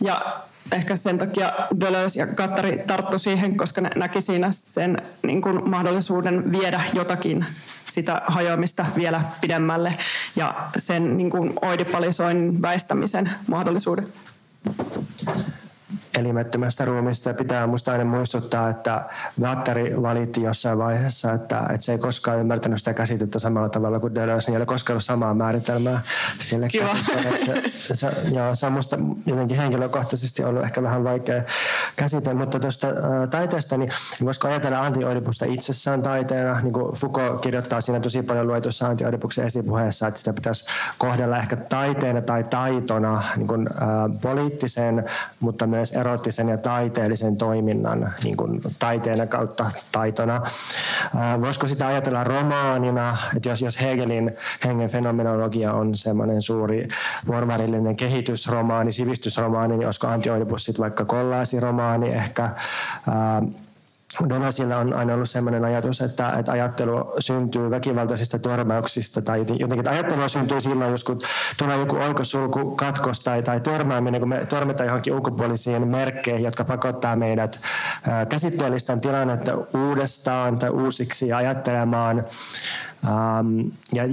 [0.00, 0.40] Ja
[0.72, 5.70] ehkä sen takia Deleuze ja Kattari tarttu siihen, koska ne näki siinä sen niin kuin
[5.70, 7.46] mahdollisuuden viedä jotakin
[7.84, 9.94] sitä hajoamista vielä pidemmälle
[10.36, 14.06] ja sen niin kuin oidipalisoinnin väistämisen mahdollisuuden
[16.16, 17.34] elimettömästä ruumista.
[17.34, 19.02] Pitää musta aina muistuttaa, että
[19.40, 24.14] Vattari valitti jossain vaiheessa, että, että se ei koskaan ymmärtänyt sitä käsitettä samalla tavalla kuin
[24.14, 26.00] Deleuze, niin ei ole koskaan ollut samaa määritelmää
[26.38, 26.88] sille Kiva.
[27.68, 31.42] Se, se, joo, se on musta jotenkin henkilökohtaisesti ollut ehkä vähän vaikea
[31.96, 32.94] käsite, mutta tuosta äh,
[33.30, 33.90] taiteesta, niin
[34.24, 40.08] voisiko ajatella Anti-Oidipusta itsessään taiteena, niin kuin Foucault kirjoittaa siinä tosi paljon luetussa Anti-Oidipuksen esipuheessa,
[40.08, 40.64] että sitä pitäisi
[40.98, 45.04] kohdella ehkä taiteena tai taitona niin kuin, äh, poliittisen,
[45.40, 50.42] mutta myös erottisen ja taiteellisen toiminnan niin kuin taiteena kautta taitona.
[51.40, 56.88] Voisiko sitä ajatella romaanina, että jos, jos Hegelin hengen fenomenologia on semmoinen suuri
[57.26, 62.50] porvarillinen kehitysromaani, sivistysromaani, niin olisiko Antti Oidipus vaikka kollaasiromaani ehkä,
[64.28, 69.90] Donasilla on aina ollut sellainen ajatus, että, että ajattelu syntyy väkivaltaisista törmäyksistä tai jotenkin, että
[69.90, 71.20] ajattelu syntyy silloin, jos kun
[71.56, 77.16] tulee joku oikosulku, katkos tai, tai törmääminen, kun me törmätään johonkin ulkopuolisiin merkkeihin, jotka pakottaa
[77.16, 77.60] meidät
[78.28, 82.24] käsitteellistä tilannetta uudestaan tai uusiksi ja ajattelemaan
[83.04, 84.04] Um, ja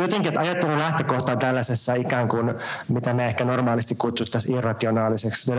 [0.00, 2.54] jotenkin, että ajattelun lähtökohta on tällaisessa ikään kuin,
[2.88, 5.52] mitä me ehkä normaalisti kutsuttaisiin irrationaaliseksi.
[5.52, 5.58] Ei,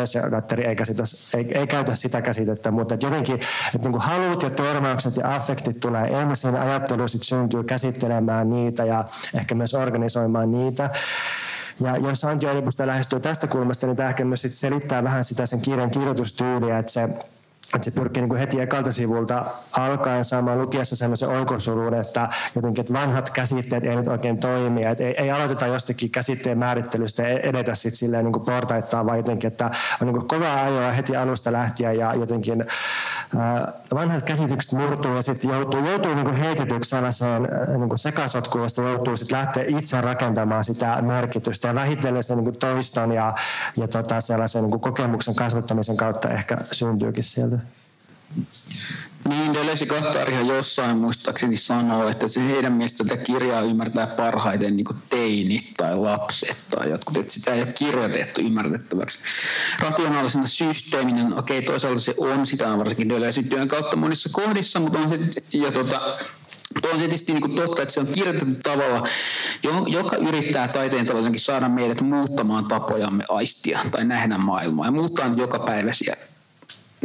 [1.38, 5.36] ei, ei käytä sitä käsitettä, mutta että jotenkin, että niin kuin halut ja törmäykset ja
[5.36, 10.90] affektit tulee ensin, ajattelu sitten syntyy käsittelemään niitä ja ehkä myös organisoimaan niitä.
[11.82, 15.46] Ja jos Antti Oidipusta lähestyy tästä kulmasta, niin tämä ehkä myös sit selittää vähän sitä
[15.46, 17.10] sen kirjan kirjoitustyyliä, että se
[17.76, 19.46] että se pyrkii niin heti ekalta sivulta
[19.78, 25.04] alkaen saamaan lukiessa sellaisen oikosulun, että jotenkin että vanhat käsitteet ei nyt oikein toimi, että
[25.04, 29.72] ei, ei aloiteta jostakin käsitteen määrittelystä ja edetä sitten silleen niin portaittaa, vaan jotenkin, että
[30.02, 35.52] on niin kovaa ajoa heti alusta lähtien ja jotenkin äh, vanhat käsitykset murtuu ja sitten
[35.52, 37.42] joutuu, joutuu niin heitetyksi sellaiseen
[37.78, 43.12] niin sekasotkuun, josta joutuu sitten lähteä itse rakentamaan sitä merkitystä ja vähitellen sen niin toiston
[43.12, 43.34] ja,
[43.78, 47.61] ja tota sellaisen niin kokemuksen kasvattamisen kautta ehkä syntyykin sieltä.
[49.30, 54.86] Niin, Delesi Kattarihan jossain muistaakseni sanoo, että se heidän mielestä tätä kirjaa ymmärtää parhaiten niin
[55.10, 59.18] teinit tai lapset tai jotkut, että sitä ei ole kirjoitettu ymmärrettäväksi.
[59.80, 65.00] Rationaalisena systeeminen, okei okay, toisaalta se on, sitä varsinkin Delesi työn kautta monissa kohdissa, mutta
[65.00, 65.20] on se,
[65.58, 66.18] ja tota,
[66.94, 69.08] on tietysti niin totta, että se on kirjoitettu tavalla,
[69.88, 75.60] joka yrittää taiteen tavalla saada meidät muuttamaan tapojamme aistia tai nähdä maailmaa ja muuttaa joka
[75.60, 76.18] päiväisiä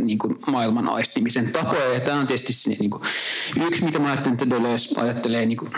[0.03, 1.95] niin kuin maailman aistimisen tapoja.
[1.95, 3.03] Ja tämä on tietysti niin kuin,
[3.67, 5.71] yksi, mitä mä ajattelen, että Deleuze ajattelee niin kuin,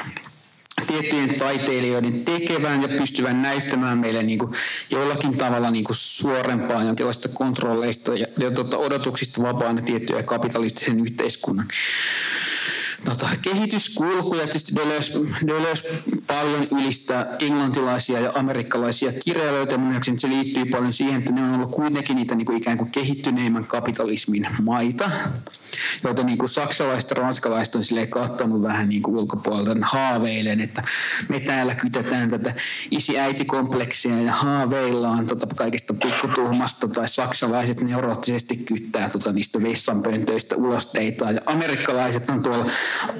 [0.86, 4.52] tiettyjen taiteilijoiden tekevän ja pystyvän näyttämään meille niin kuin
[4.90, 11.68] jollakin tavalla niin kuin suorempaa jonkinlaista kontrolleista ja, ja tota, odotuksista vapaana tiettyjä kapitalistisen yhteiskunnan
[13.04, 15.12] tota, kehityskulku ja tietysti Deleuze,
[15.46, 19.78] Deleuze paljon ylistää englantilaisia ja amerikkalaisia kirjailijoita.
[19.78, 22.90] Mielestäni se liittyy paljon siihen, että ne on ollut kuitenkin niitä niin kuin ikään kuin
[22.90, 25.10] kehittyneimmän kapitalismin maita,
[26.04, 30.82] joita niin kuin saksalaiset ja ranskalaiset on sille katsonut vähän niin kuin ulkopuolelta haaveilen, että
[31.28, 32.54] me täällä kytetään tätä
[32.90, 41.40] isi-äiti-kompleksia ja haaveillaan tota kaikista pikkutuhmasta tai saksalaiset neuroottisesti kyttää tota niistä vessanpöntöistä ulosteita ja
[41.46, 42.66] amerikkalaiset on tuolla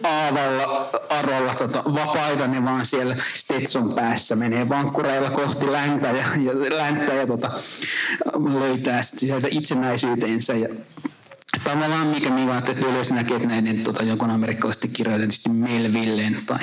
[0.02, 6.52] aavalla, arolla tota, vapaita, ne vaan siellä Stetson päässä menee vankkureilla kohti länttä ja, ja,
[6.78, 7.50] länttä ja tota,
[8.60, 10.68] löytää sieltä itsenäisyytensä ja
[11.64, 16.58] tavallaan mikä minä ajattelin, yleensä näkee, että näiden tota, jonkun amerikkalaisten kirjoiden Melvillen tai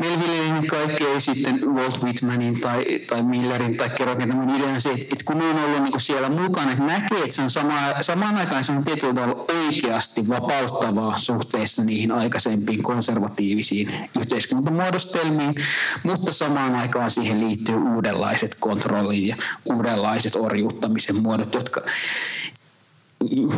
[0.00, 4.36] Melvillein niin kaikkea sitten Walt Whitmanin tai, tai Millerin tai Keroken.
[4.36, 7.18] Mun idea on se, että, että kun ne on ollut niin siellä mukana, että näkee,
[7.18, 12.82] että se on sama, samaan aikaan se on tietyllä tavalla oikeasti vapauttavaa suhteessa niihin aikaisempiin
[12.82, 15.54] konservatiivisiin yhteiskuntamuodostelmiin,
[16.02, 21.82] mutta samaan aikaan siihen liittyy uudenlaiset kontrollit ja uudenlaiset orjuuttamisen muodot, jotka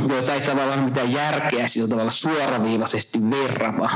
[0.09, 3.89] joita ei tavallaan mitään järkeä sillä tavalla suoraviivaisesti verrata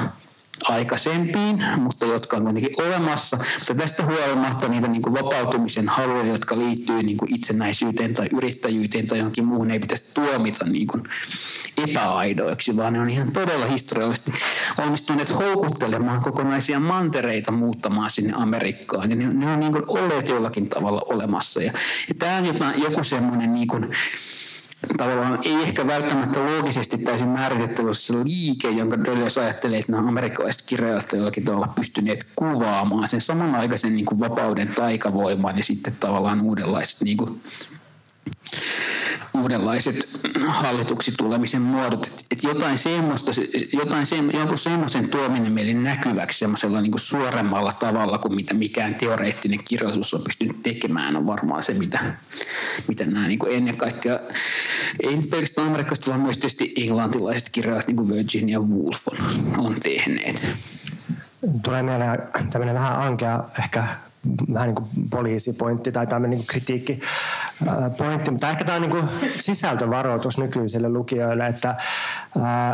[0.65, 3.37] aikaisempiin, mutta jotka on kuitenkin olemassa.
[3.59, 9.07] Mutta tästä huolimatta niitä niin kuin vapautumisen haluja, jotka liittyy niin kuin itsenäisyyteen tai yrittäjyyteen
[9.07, 11.03] tai johonkin muuhun, ei pitäisi tuomita niin kuin
[11.77, 14.33] epäaidoiksi, vaan ne on ihan todella historiallisesti
[14.79, 19.11] onnistuneet houkuttelemaan kokonaisia mantereita muuttamaan sinne Amerikkaan.
[19.11, 21.63] Ja ne, ne on niin kuin olleet jollakin tavalla olemassa.
[21.63, 21.73] Ja,
[22.09, 23.89] ja tämä on jotain, joku semmoinen niin kuin,
[24.97, 31.13] tavallaan ei ehkä välttämättä loogisesti täysin määritettävässä liike, jonka Deleuze ajattelee, että nämä amerikkalaiset kirjailijat
[31.13, 37.17] jollakin tavalla pystyneet kuvaamaan sen samanaikaisen niin kuin vapauden taikavoiman ja sitten tavallaan uudenlaiset niin
[37.17, 37.41] kuin,
[39.43, 40.09] uudenlaiset
[40.47, 42.07] hallituksi tulemisen muodot.
[42.07, 43.33] Että et jotain semmoista,
[43.73, 49.65] jotain se, jonkun semmoisen tuominen meille näkyväksi semmoisella niin suoremmalla tavalla kuin mitä mikään teoreettinen
[49.65, 51.99] kirjallisuus on pystynyt tekemään on varmaan se, mitä,
[52.89, 54.19] mitä nämä niin ennen kaikkea,
[55.01, 59.19] ei nyt pelkästään amerikkalaiset, vaan myös tietysti englantilaiset kirjailijat niin kuin Virginia Woolf on,
[59.59, 60.43] on tehneet.
[61.63, 62.19] Tulee mieleen
[62.51, 63.85] tämmöinen vähän ankea ehkä
[64.53, 69.09] vähän niin kuin poliisipointti tai tämmöinen niin kritiikkipointti, mutta ehkä tämä on niin kuin
[69.41, 71.75] sisältövaroitus nykyisille lukijoille, että,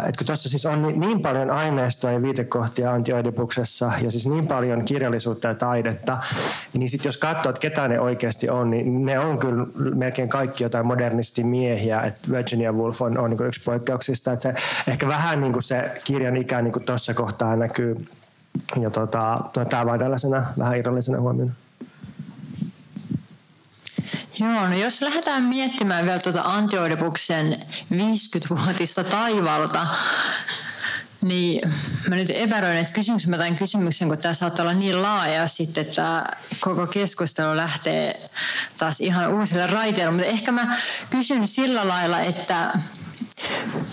[0.07, 4.85] että kun tuossa siis on niin paljon aineistoa ja viitekohtia antioidipuksessa ja siis niin paljon
[4.85, 6.19] kirjallisuutta ja taidetta,
[6.75, 10.65] niin sitten jos katsoo, että ketä ne oikeasti on, niin ne on kyllä melkein kaikki
[10.65, 14.55] jotain modernisti miehiä, että Virginia Woolf on, on niin yksi poikkeuksista, että se
[14.91, 18.05] ehkä vähän niin kuin se kirjan ikä niin tuossa kohtaa näkyy
[18.83, 19.39] ja tota,
[19.71, 21.53] tämä vain tällaisena vähän irrallisena huomiona.
[24.39, 29.87] Joo, no jos lähdetään miettimään vielä tuota Antioidipuksen 50-vuotista taivalta,
[31.23, 31.71] niin
[32.09, 35.87] mä nyt epäröin, että kysynkö mä tämän kysymyksen, kun tämä saattaa olla niin laaja sitten,
[35.87, 36.27] että
[36.61, 38.25] koko keskustelu lähtee
[38.79, 40.11] taas ihan uusille raiteille.
[40.11, 40.77] Mutta ehkä mä
[41.11, 42.79] kysyn sillä lailla, että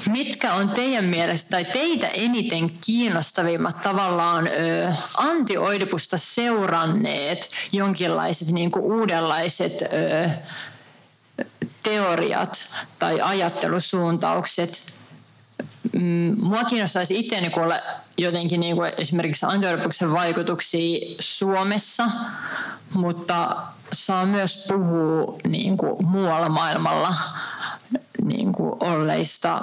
[0.09, 8.85] Mitkä on teidän mielestä tai teitä eniten kiinnostavimmat tavallaan ö, antioidipusta seuranneet jonkinlaiset niin kuin
[8.85, 10.29] uudenlaiset ö,
[11.83, 14.81] teoriat tai ajattelusuuntaukset?
[15.93, 17.79] Mm, mua kiinnostaisi itseäni kuulla
[18.17, 22.07] jotenkin niin kuin esimerkiksi antioidipuksen vaikutuksia Suomessa,
[22.93, 23.57] mutta
[23.93, 27.15] saa myös puhua niin kuin muualla maailmalla
[28.23, 29.61] niin kuin olleista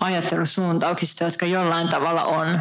[0.00, 2.60] ajattelusuuntauksista, jotka jollain tavalla on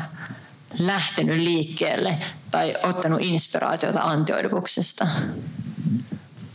[0.80, 2.18] lähtenyt liikkeelle
[2.52, 5.08] tai ottanut inspiraatiota antioidipuksesta?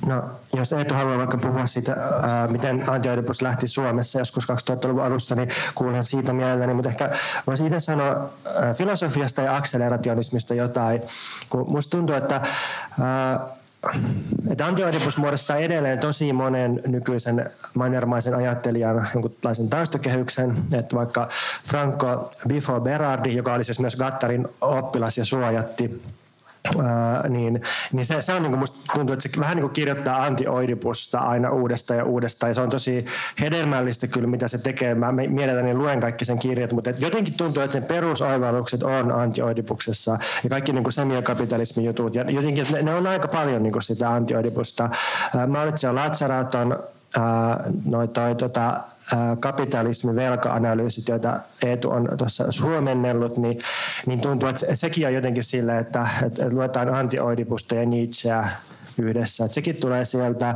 [0.06, 0.22] No,
[0.56, 5.48] jos Eetu haluaa vaikka puhua siitä, ää, miten antioidipus lähti Suomessa joskus 2000-luvun alusta, niin
[5.74, 7.10] kuulen siitä mielelläni, mutta ehkä
[7.46, 8.30] voisi itse sanoa
[8.62, 11.00] ää, filosofiasta ja akselerationismista jotain,
[11.50, 12.40] kun musta tuntuu, että
[13.00, 13.46] ää,
[14.50, 21.28] että Antioidipus muodostaa edelleen tosi monen nykyisen mannermaisen ajattelijan jonkunlaisen taustakehyksen, että vaikka
[21.64, 26.02] Franco Bifo Berardi, joka oli siis myös Gattarin oppilas ja suojatti
[27.28, 27.62] Niin,
[27.92, 31.18] niin se, se on niin kuin musta tuntuu, että se vähän niin kuin kirjoittaa antioidipusta
[31.18, 33.04] aina uudestaan ja uudestaan ja se on tosi
[33.40, 34.94] hedelmällistä kyllä mitä se tekee.
[34.94, 40.50] Mä mielelläni luen kaikki sen kirjat, mutta jotenkin tuntuu, että ne perusoivallukset on antioidipuksessa ja
[40.50, 44.90] kaikki niin semiokapitalismin jutut ja jotenkin ne, ne on aika paljon niin kuin sitä antioidipusta.
[45.46, 46.78] Maurizio Lazzaraton
[47.84, 48.80] noin toi, tota,
[49.40, 53.58] kapitalismin velka-analyysit, joita Eetu on tuossa suomennellut, niin,
[54.06, 58.48] niin tuntuu, että sekin on jotenkin sillä, että, että luetaan antioidipusta ja Nietzscheä
[58.98, 59.44] yhdessä.
[59.44, 60.54] Et sekin tulee sieltä.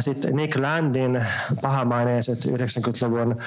[0.00, 1.26] Sitten Nick Landin
[1.62, 3.38] pahamaineiset 90-luvun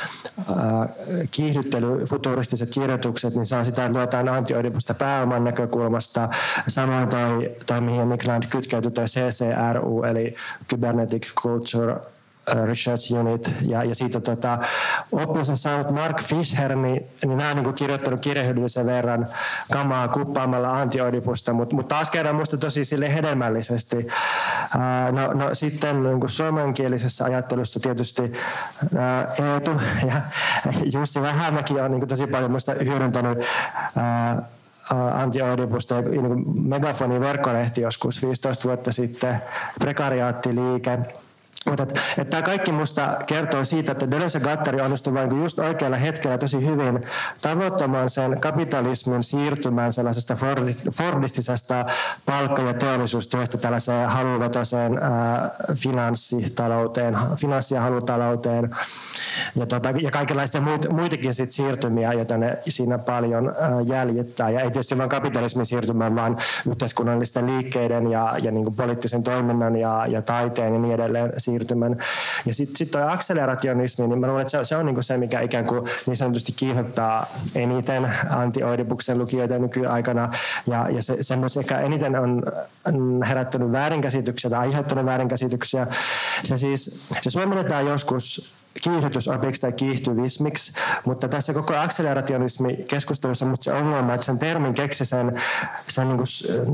[1.31, 6.29] kiihdyttely, futuristiset kirjoitukset, niin se on sitä, että luetaan antioidipusta pääoman näkökulmasta.
[6.67, 10.34] Samoin toi, toi mihin Nick Land kytkeytyi, CCRU, eli
[10.67, 11.95] Kybernetic Culture
[12.65, 13.51] Research Unit.
[13.61, 14.59] Ja, ja siitä tota,
[15.11, 19.27] oppinsa saanut Mark Fisher, niin, niin nämä on niin kirjoittanut kirjahyllisen verran
[19.71, 24.07] kamaa kuppaamalla antioidipusta, mutta mut taas kerran minusta tosi sille hedelmällisesti.
[24.79, 28.33] Ää, no, no sitten niin suomenkielisessä ajattelussa tietysti
[28.97, 29.71] ää, Eetu
[30.07, 30.21] ja
[30.93, 33.37] Jussi Vähämäki on niin tosi paljon minusta hyödyntänyt
[33.97, 34.41] ää,
[35.13, 35.95] antioidipusta,
[37.07, 39.35] niin verkkolehti joskus 15 vuotta sitten,
[39.79, 40.99] prekariaattiliike,
[41.70, 41.88] mutta
[42.30, 46.66] tämä kaikki musta kertoo siitä, että Deleuze ja Gattari onnistui vain just oikealla hetkellä tosi
[46.66, 47.05] hyvin
[47.41, 50.38] tavoittamaan sen kapitalismin siirtymään sellaisesta
[50.91, 51.86] fordistisesta
[52.26, 54.99] palkka- ja teollisuustyöstä tällaiseen haluvetoiseen
[55.76, 58.70] finanssitalouteen, finanssi- ja halutalouteen
[59.55, 64.49] ja, tota, ja kaikenlaisia muit, muitakin sit siirtymiä, joita ne siinä paljon ää, jäljittää.
[64.49, 66.38] Ja ei tietysti vain kapitalismin siirtymään, vaan
[66.72, 71.97] yhteiskunnallisten liikkeiden ja, ja niin poliittisen toiminnan ja, ja taiteen ja niin edelleen siirtymän.
[72.45, 75.41] Ja sitten sit tuo akselerationismi, niin mä luulen, että se, se on niinku se, mikä
[75.41, 77.26] ikään kuin niin sanotusti kiihottaa
[77.56, 80.32] eniten antioidipuksen lukijoita nykyaikana.
[80.68, 82.43] Ja, ja se, se myös ehkä eniten on
[83.28, 85.88] herättänyt väärinkäsityksiä tai aiheuttanut väärinkäsityksiä.
[86.43, 90.74] Se siis, se suomennetaan joskus kiihdytysopiksi tai kiihtyvismiksi,
[91.05, 95.41] mutta tässä koko akselerationismi keskustelussa mutta se ongelma, että sen termin keksi sen,
[95.74, 96.28] sen niin, kuin,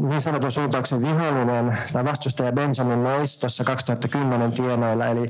[0.10, 5.06] niin sanotun suuntauksen vihollinen tai vastustaja Benjamin Lois tuossa 2010 tienoilla.
[5.06, 5.28] Eli,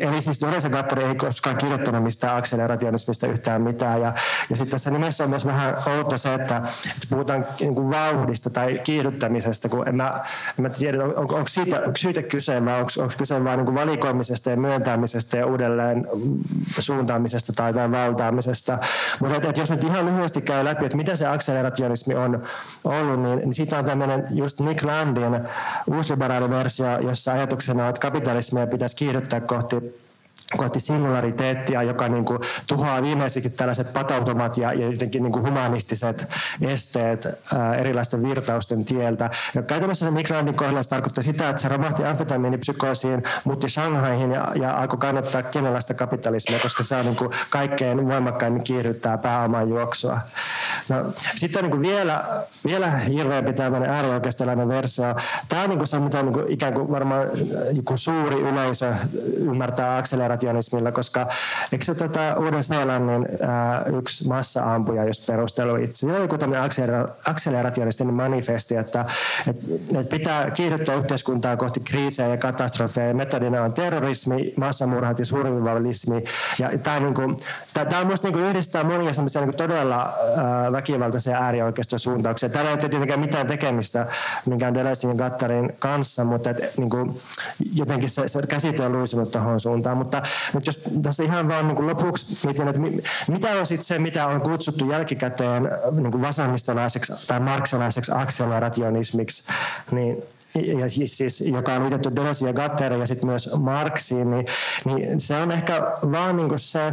[0.00, 4.00] eli siis Dorese Gattari ei koskaan kirjoittanut mistään akselerationismista yhtään mitään.
[4.00, 4.12] Ja,
[4.50, 8.50] ja sitten tässä nimessä on myös vähän outo se, että, että puhutaan niin kuin vauhdista
[8.50, 10.20] tai kiihdyttämisestä, kun en mä,
[10.58, 13.74] en mä tiedä, on, on, onko siitä syytä kyse vai onko, onko kyse vain niin
[13.74, 16.06] valikoimisesta ja myöntämisestä ja uudelleen
[16.78, 18.78] suuntaamisesta tai tämän valtaamisesta.
[19.20, 22.42] Mutta et, et jos nyt ihan lyhyesti käy läpi, että mitä se akselerationismi on
[22.84, 25.40] ollut, niin, niin siitä on tämmöinen just Nick Landin
[25.86, 29.76] uusliberaali versio, jossa ajatuksena on, että kapitalismia pitäisi kiihdyttää kohti
[30.56, 32.38] kohti singulariteettia, joka niin kuin
[32.68, 36.26] tuhoaa viimeiseksi tällaiset patautumat ja, ja jotenkin niin kuin humanistiset
[36.60, 39.30] esteet ää, erilaisten virtausten tieltä.
[39.54, 44.80] Ja käytännössä se Mikrolandin kohdalla tarkoittaa sitä, että se romahti amfetamiinipsykoosiin, muutti Shanghaihin ja, ja
[44.80, 50.18] alkoi kannattaa kiinalaista kapitalismia, koska se on niin kuin kaikkein voimakkaimmin kiihdyttää pääoman juoksua.
[50.88, 52.24] No, sitten on niin kuin vielä,
[52.64, 55.14] vielä hirveämpi tämmöinen äärioikeistolainen versio.
[55.48, 57.28] Tämä on niin kuin se, mitä niin kuin ikään kuin varmaan
[57.72, 58.92] joku suuri yleisö
[59.36, 61.26] ymmärtää akseleraatio akselerationismilla, koska
[61.72, 65.98] eikö se tota, Uuden-Seelannin äh, yksi massa-ampuja just perustelu itse?
[65.98, 66.70] Se on joku tämmöinen
[67.24, 69.04] akselerationistinen manifesti, että,
[69.48, 69.64] että,
[69.98, 73.14] että pitää kiihdyttää yhteiskuntaa kohti kriisejä ja katastrofeja.
[73.14, 76.24] Metodina on terrorismi, massamurhat ja survivalismi.
[76.58, 77.36] Ja tämä, on, niin kuin,
[77.74, 82.48] tämä, tämä on niin yhdistää monia semmoisia niin todella äh, väkivaltaisia äärioikeistosuuntauksia.
[82.48, 84.06] Täällä ei ole tietenkään mitään tekemistä
[84.46, 87.20] minkään Deleuzein ja Gattarin kanssa, mutta et, niin kuin,
[87.74, 89.96] jotenkin se, se käsite on luisunut tuohon suuntaan.
[89.96, 90.22] Mutta
[90.54, 92.80] mutta jos tässä ihan vaan niin lopuksi mietin, että
[93.28, 99.52] mitä on sitten se, mitä on kutsuttu jälkikäteen niin vasemmistolaiseksi tai marksalaiseksi akselerationismiksi,
[99.90, 100.22] niin
[100.54, 104.46] ja siis, siis, joka on liitetty Deleuze ja Gattari ja sitten myös Marxiin, niin,
[104.84, 106.92] niin se on ehkä vaan niin se,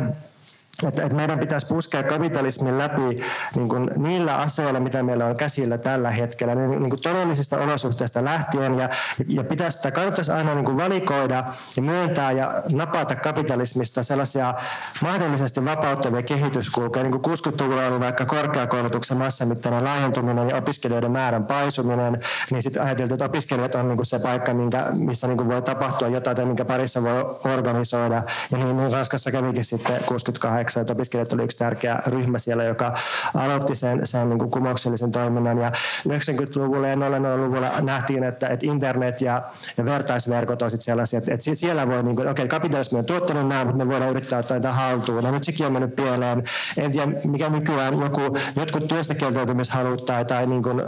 [0.87, 3.23] että, että meidän pitäisi puskea kapitalismin läpi
[3.55, 8.23] niin kuin niillä asioilla, mitä meillä on käsillä tällä hetkellä, niin, niin kuin todellisista olosuhteista
[8.23, 8.77] lähtien.
[8.77, 8.89] Ja,
[9.27, 11.43] ja pitäisi, kannattaisi aina niin kuin valikoida
[11.75, 14.53] ja myöntää ja napata kapitalismista sellaisia
[15.01, 17.03] mahdollisesti vapauttavia kehityskulkuja.
[17.03, 22.19] Niin kuin 60-luvulla oli vaikka korkeakoulutuksen massamittainen laajentuminen ja opiskelijoiden määrän paisuminen,
[22.51, 25.61] niin sitten ajateltiin, että opiskelijat on niin kuin se paikka, minkä, missä niin kuin voi
[25.61, 28.23] tapahtua jotain tai minkä parissa voi organisoida.
[28.51, 32.63] Ja niin, niin Ranskassa kävikin sitten 68 8, että opiskelijat oli yksi tärkeä ryhmä siellä,
[32.63, 32.93] joka
[33.33, 35.57] aloitti sen, sen niin kuin kumouksellisen toiminnan.
[35.57, 35.71] Ja
[36.09, 39.41] 90-luvulla ja 00-luvulla nähtiin, että, että internet ja,
[39.77, 43.65] ja vertaisverkot olisivat sellaisia, että, että siellä voi, niin okei, okay, kapitalismi on tuottanut nämä,
[43.65, 45.23] mutta me voidaan yrittää ottaa niitä haltuun.
[45.23, 46.43] Ja nyt sekin on mennyt pieleen.
[46.77, 48.21] En tiedä, mikä nykyään joku,
[48.55, 50.81] jotkut työstäkieltäytymishalut tai, tai niin kuin,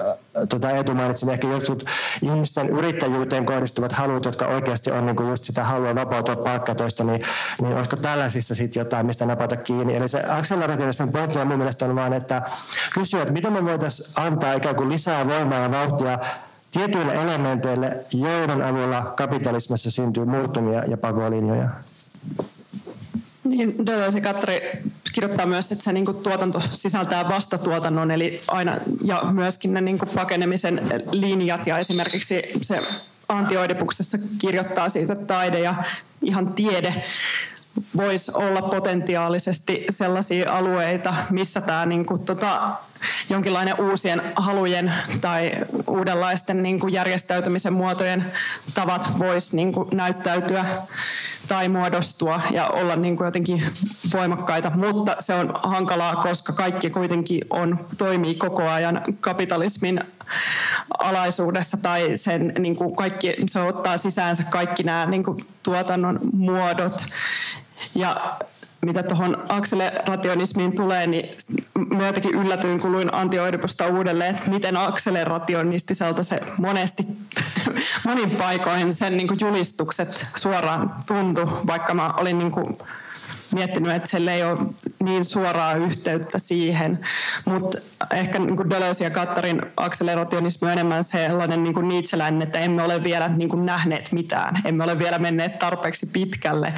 [0.49, 1.85] tota Eetu mainitsin, ehkä jotkut
[2.21, 7.21] ihmisten yrittäjyyteen kohdistuvat halut, jotka oikeasti on niin kuin just sitä halua vapautua palkkatoista, niin,
[7.61, 9.95] niin olisiko tällaisissa sitten jotain, mistä napata kiinni.
[9.95, 12.41] Eli se akselerationismin pointti on mun mielestä on vaan, että
[12.93, 16.19] kysyä, että miten me voitaisiin antaa ikään kuin lisää voimaa ja vauhtia
[16.71, 21.69] tietyille elementeille, joiden avulla kapitalismissa syntyy muuttumia ja pakolinjoja.
[23.43, 24.61] Niin, Deleuze Katri
[25.13, 29.99] kirjoittaa myös, että se niin kuin, tuotanto sisältää vastatuotannon, eli aina, ja myöskin ne niin
[29.99, 30.81] kuin, pakenemisen
[31.11, 32.81] linjat, ja esimerkiksi se
[33.29, 35.75] Antioidipuksessa kirjoittaa siitä, että taide ja
[36.21, 37.03] ihan tiede
[37.97, 42.71] voisi olla potentiaalisesti sellaisia alueita, missä tämä niin kuin, tota,
[43.29, 45.51] jonkinlainen uusien halujen tai
[45.87, 48.25] uudenlaisten niin kuin järjestäytymisen muotojen
[48.73, 50.65] tavat voisi niin kuin, näyttäytyä
[51.47, 53.63] tai muodostua ja olla niin kuin, jotenkin
[54.13, 60.03] voimakkaita, mutta se on hankalaa, koska kaikki kuitenkin on, toimii koko ajan kapitalismin
[60.99, 67.05] alaisuudessa tai sen niin kuin kaikki, se ottaa sisäänsä kaikki nämä niin kuin, tuotannon muodot
[67.95, 68.37] ja
[68.81, 71.37] mitä tuohon akselerationismiin tulee, niin
[71.89, 77.03] mä jotenkin yllätyin, kun luin Antti Oidipusta uudelleen, että miten akselerationistiselta se monesti,
[78.05, 82.75] monin paikoin sen niin julistukset suoraan tuntui, vaikka mä olin niin kuin
[83.55, 84.59] miettinyt, että sille ei ole
[85.03, 86.99] niin suoraa yhteyttä siihen.
[87.45, 87.77] Mutta
[88.11, 93.27] ehkä niin Deleuze ja Kattarin akselerationismi on enemmän sellainen niin niitseläinen, että emme ole vielä
[93.27, 94.61] niin kuin nähneet mitään.
[94.65, 96.73] Emme ole vielä menneet tarpeeksi pitkälle.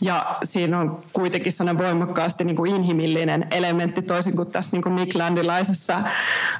[0.00, 4.96] Ja siinä on kuitenkin sellainen voimakkaasti niin kuin inhimillinen elementti, toisin kuin tässä niin kuin
[4.96, 6.00] Nick Landilaisessa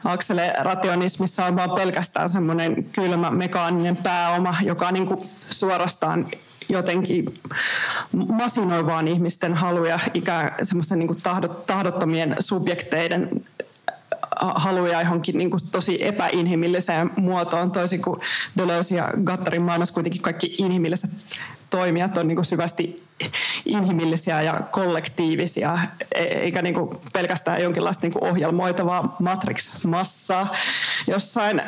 [0.05, 6.27] akselerationismissa on vaan pelkästään semmoinen kylmä mekaaninen pääoma, joka niin kuin suorastaan
[6.69, 7.25] jotenkin
[8.13, 13.45] masinoivaan ihmisten haluja, ikään semmoisten niin tahdot, tahdottomien subjekteiden
[14.41, 18.21] haluja johonkin niin kuin tosi epäinhimilliseen muotoon, toisin kuin
[18.57, 21.11] Deleuze ja Gattarin maailmassa kuitenkin kaikki inhimilliset
[21.71, 23.03] toimijat on niin kuin syvästi
[23.67, 25.79] inhimillisiä ja kollektiivisia,
[26.15, 30.57] e-, eikä niin kuin pelkästään jonkinlaista niin kuin ohjelmoitavaa matrix-massaa
[31.07, 31.63] jossain,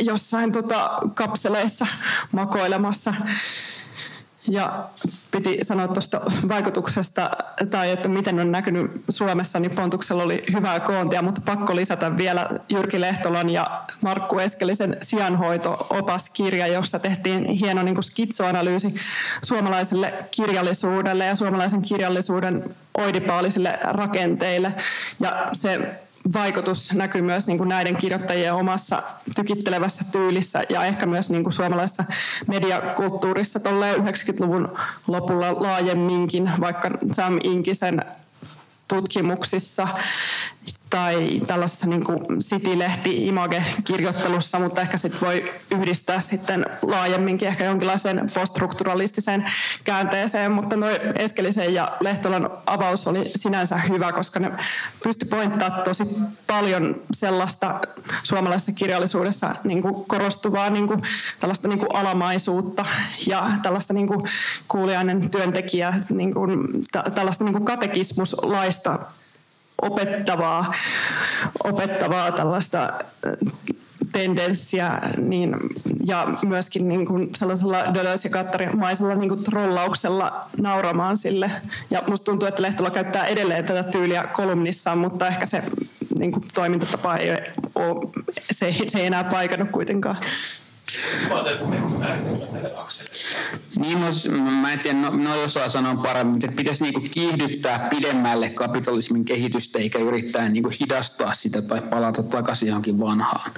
[0.00, 1.86] jossain tota kapseleissa
[2.32, 3.14] makoilemassa.
[4.48, 4.84] Ja
[5.30, 7.30] piti sanoa tuosta vaikutuksesta
[7.70, 12.50] tai että miten on näkynyt Suomessa, niin Pontuksella oli hyvää koontia, mutta pakko lisätä vielä
[12.68, 18.94] Jyrki Lehtolan ja Markku Eskelisen sijanhoito-opaskirja, jossa tehtiin hieno niin kuin skitsoanalyysi
[19.42, 22.64] suomalaiselle kirjallisuudelle ja suomalaisen kirjallisuuden
[22.98, 24.74] oidipaalisille rakenteille.
[25.20, 26.01] Ja se
[26.34, 29.02] vaikutus näkyy myös niin kuin näiden kirjoittajien omassa
[29.36, 32.04] tykittelevässä tyylissä ja ehkä myös niin kuin suomalaisessa
[32.46, 38.04] mediakulttuurissa 90-luvun lopulla laajemminkin, vaikka Sam Inkisen
[38.88, 39.88] tutkimuksissa
[40.92, 48.30] tai tällaisessa niin kuin City-lehti Image-kirjoittelussa, mutta ehkä sit voi yhdistää sitten laajemminkin ehkä jonkinlaiseen
[48.34, 49.50] poststrukturalistiseen
[49.84, 54.52] käänteeseen, mutta noin Eskelisen ja Lehtolan avaus oli sinänsä hyvä, koska ne
[55.02, 56.04] pysty pointtaamaan tosi
[56.46, 57.80] paljon sellaista
[58.22, 61.00] suomalaisessa kirjallisuudessa niin kuin korostuvaa niin kuin,
[61.40, 62.84] tällaista niin kuin alamaisuutta
[63.26, 64.22] ja tällaista niin kuin
[64.68, 66.68] kuulijainen työntekijä, niin kuin,
[67.14, 68.98] tällaista niin kuin katekismuslaista
[69.82, 70.72] opettavaa,
[71.64, 72.82] opettavaa tällaista
[73.26, 73.32] äh,
[74.12, 75.56] tendenssiä niin,
[76.06, 81.50] ja myöskin niin kuin sellaisella Deleuze ja Kattarimaisella niin kuin trollauksella nauramaan sille.
[81.90, 85.62] Ja musta tuntuu, että Lehtola käyttää edelleen tätä tyyliä kolumnissaan, mutta ehkä se
[86.18, 87.30] niin kuin toimintatapa ei
[87.74, 87.98] ole,
[88.40, 90.16] se, se ei enää paikannut kuitenkaan.
[93.76, 94.06] Niin, no,
[94.50, 99.78] mä en tiedä, no, no osaa sanoa paremmin, että pitäisi niinku kiihdyttää pidemmälle kapitalismin kehitystä
[99.78, 103.50] eikä yrittää niinku hidastaa sitä tai palata takaisin johonkin vanhaan.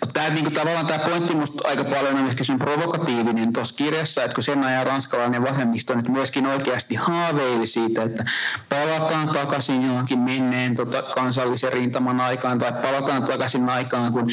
[0.00, 4.24] No, tää, niinku, tavallaan tämä pointti musta aika paljon on ehkä sen provokatiivinen tuossa kirjassa,
[4.24, 8.24] että kun sen ajan ranskalainen vasemmisto nyt myöskin oikeasti haaveili siitä, että
[8.68, 14.30] palataan takaisin johonkin menneen tota, kansallisen rintaman aikaan tai palataan takaisin aikaan, kun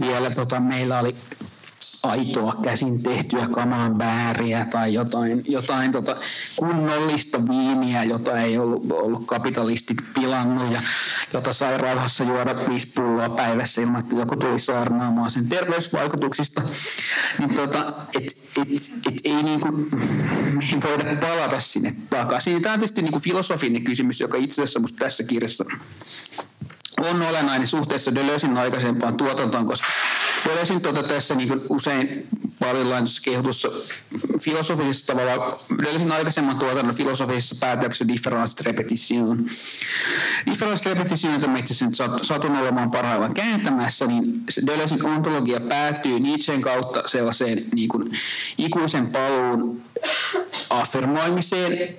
[0.00, 1.16] vielä tota, meillä oli
[2.04, 6.16] aitoa käsin tehtyä kamaan bääriä tai jotain, jotain tota
[6.56, 10.82] kunnollista viiniä, jota ei ollut, ollut kapitalistit pilannut ja
[11.32, 16.62] jota sai rauhassa juoda viisi pulloa päivässä ilman, että joku tuli saarnaamaan sen terveysvaikutuksista.
[17.38, 18.68] Niin tota, et, et,
[19.06, 19.88] et ei niinku,
[20.72, 22.62] ei voida palata sinne takaisin.
[22.62, 25.64] Tämä on tietysti niinku filosofinen kysymys, joka itse asiassa tässä kirjassa
[26.98, 29.86] on olennainen suhteessa Deleuzein aikaisempaan tuotantoon, koska
[30.44, 32.26] Deleuzein tuota tässä niin usein
[32.58, 33.68] paljon kehutussa
[34.40, 39.46] filosofisessa tavalla, Deleuzein aikaisemman tuotannon filosofisessa päätöksessä difference repetition.
[40.50, 41.74] Difference repetition, jota mä itse
[42.22, 44.24] satun olemaan parhaillaan kääntämässä, niin
[44.66, 48.12] Deleuzein ontologia päätyy Nietzschen kautta sellaiseen niin kuin
[48.58, 49.82] ikuisen paluun
[50.70, 51.96] affirmoimiseen,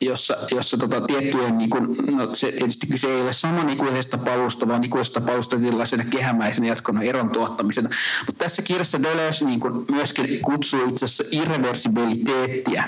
[0.00, 4.84] jossa, jossa tota, tiettyjen, niin kun, no se tietysti kyse ei ole samanikuisesta palusta, vaan
[4.84, 7.88] ikuisesta palusta tällaisena kehämäisenä jatkona eron tuottamisena.
[8.26, 12.84] Mutta tässä kirjassa Deleuze niin kun myöskin kutsuu itse asiassa irreversibiliteettiä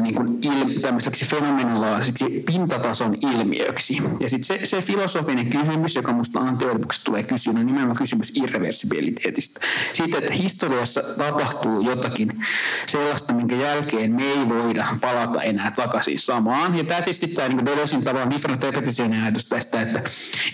[0.00, 3.98] niin kuin il, tämmöiseksi fenomenolaisiksi pintatason ilmiöksi.
[4.20, 6.64] Ja sitten se, se filosofinen kysymys, joka minusta Antti
[7.04, 9.60] tulee kysyä, on nimenomaan kysymys irreversibiliteetistä.
[9.92, 12.44] Siitä, että historiassa tapahtuu jotakin
[12.86, 16.78] sellaista, minkä jälkeen me ei voida palata enää takaisin samaan.
[16.78, 20.02] Ja tämä tietysti tämä niin Deleuzein tavallaan different ajatus tästä, että,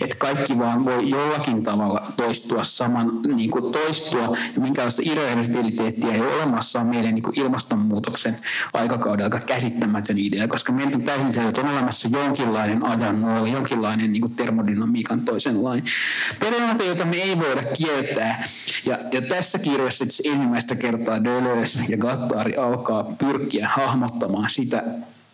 [0.01, 6.21] että kaikki vaan voi jollakin tavalla toistua saman, niin kuin toistua, ja minkälaista irreversibiliteettiä ei
[6.21, 8.37] ole olemassa on meidän niin kuin ilmastonmuutoksen
[8.73, 13.51] aikakauden aika käsittämätön idea, koska meillä on täysin selvä, että on olemassa jonkinlainen ajan nuoli,
[13.51, 15.83] jonkinlainen niin kuin termodynamiikan toisen lain
[16.39, 18.43] periaate, jota me ei voida kieltää.
[18.85, 24.83] Ja, ja tässä kirjassa ensimmäistä kertaa Deleuze ja Gattari alkaa pyrkiä hahmottamaan sitä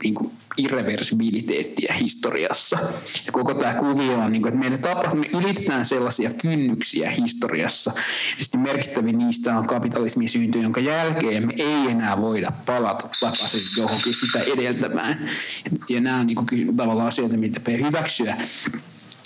[0.04, 2.80] niin kuin irreversibiliteettiä historiassa.
[3.26, 7.92] Ja koko tämä kuvio on, niin kuin, että meidän tapa, me ylitetään sellaisia kynnyksiä historiassa.
[8.38, 14.14] Sitten merkittävin niistä on kapitalismin synty, jonka jälkeen me ei enää voida palata takaisin johonkin
[14.14, 15.30] sitä edeltämään.
[15.90, 18.38] Ja nämä on niin kuin, tavallaan asioita, mitä pitää hyväksyä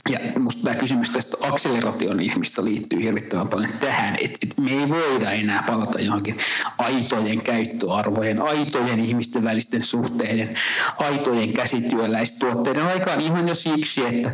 [0.10, 5.32] ja minusta tämä kysymys tästä akselerationismista liittyy hirvittävän paljon tähän, että, että me ei voida
[5.32, 6.38] enää palata johonkin
[6.78, 10.56] aitojen käyttöarvojen, aitojen ihmisten välisten suhteiden,
[10.97, 14.32] aitojen käsityöläistuotteiden aikaan ihan jo siksi, että,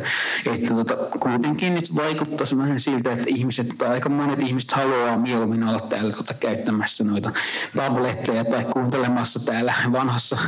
[0.54, 5.64] että tota, kuitenkin nyt vaikuttaisi vähän siltä, että ihmiset, tai aika monet ihmiset haluaa mieluummin
[5.64, 7.30] olla täällä tota, käyttämässä noita
[7.76, 10.38] tabletteja tai kuuntelemassa täällä vanhassa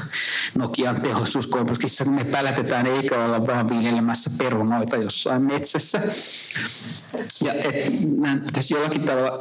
[0.55, 6.01] Nokian teollisuuskompleksissa, kun me pälätetään eikä olla vaan viljelemässä perunoita, jos jossain metsässä.
[7.45, 7.69] Ja että
[8.47, 9.39] pitäisi jollakin tavalla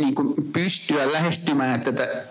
[0.00, 2.24] niin kuin pystyä lähestymään tätä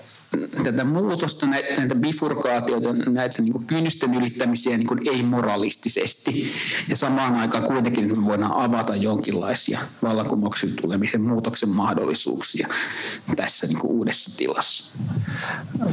[0.64, 6.52] tätä muutosta, näitä, näitä bifurkaatioita, näitä niin kuin kynnysten ylittämisiä niin ei-moralistisesti.
[6.90, 12.68] Ja samaan aikaan kuitenkin me voidaan avata jonkinlaisia vallankumouksen tulemisen muutoksen mahdollisuuksia
[13.36, 14.98] tässä niin uudessa tilassa.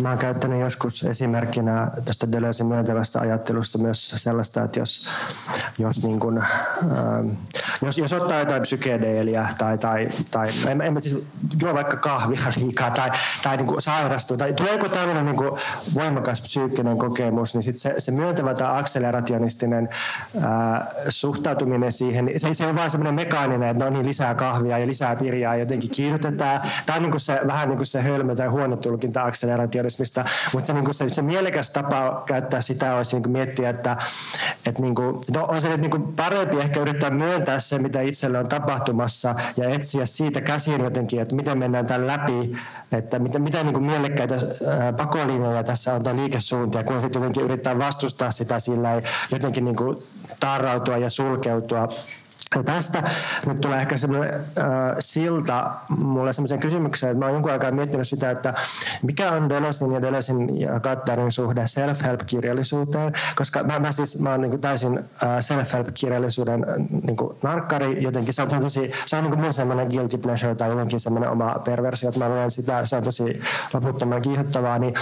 [0.02, 5.08] Mä oon käyttänyt joskus esimerkkinä tästä Deleuzein myöntävästä ajattelusta myös sellaista, että jos,
[5.78, 7.28] jos, niin kuin, ähm,
[7.82, 11.26] jos, jos ottaa jotain psykedeeliä tai, tai, tai en, en siis
[11.60, 13.10] juo vaikka kahvia liikaa tai,
[13.42, 13.78] tai niin kuin
[14.36, 15.36] tai tuleeko tällainen niin
[15.94, 19.88] voimakas psyykkinen kokemus, niin sit se, se myöntävä tai akselerationistinen
[20.42, 24.86] ää, suhtautuminen siihen, se, se on vain semmoinen mekaaninen, että no niin, lisää kahvia ja
[24.86, 26.60] lisää pirjaa jotenkin kiihdytetään.
[26.86, 30.66] Tämä on niin kuin se, vähän niin kuin se hölmö tai huono tulkinta akselerationismista, mutta
[30.66, 33.96] se, niin kuin se, se mielekäs tapa käyttää sitä olisi niin kuin miettiä, että,
[34.66, 38.38] että niin kuin, no, on se niin kuin parempi ehkä yrittää myöntää se, mitä itselle
[38.38, 42.56] on tapahtumassa ja etsiä siitä käsiin jotenkin, että miten mennään tämän läpi,
[42.92, 47.44] että miten, miten niin kuin mielekkäitä selkeitä pakolinjoja tässä on tämä liikesuuntia, kun sitten jotenkin
[47.44, 49.98] yrittää vastustaa sitä sillä ei jotenkin niin kuin
[50.40, 51.88] tarrautua ja sulkeutua
[52.56, 53.02] ja tästä.
[53.46, 54.42] Nyt tulee ehkä semmoinen äh,
[54.98, 58.54] silta mulle semmoisen kysymykseen, että mä oon jonkun aikaa miettinyt sitä, että
[59.02, 64.40] mikä on Deleuzein ja Deleuzein ja Kattarin suhde self-help-kirjallisuuteen, koska mä, mä siis mä oon
[64.40, 66.66] niin täysin äh, self-help-kirjallisuuden
[67.02, 68.34] niin narkkari, jotenkin.
[68.34, 72.08] Se on tosi, se on niin mun semmoinen guilty pleasure tai jotenkin semmoinen oma perversio,
[72.08, 73.40] että mä luen sitä, se on tosi
[73.74, 74.94] loputtoman kiihottavaa, niin,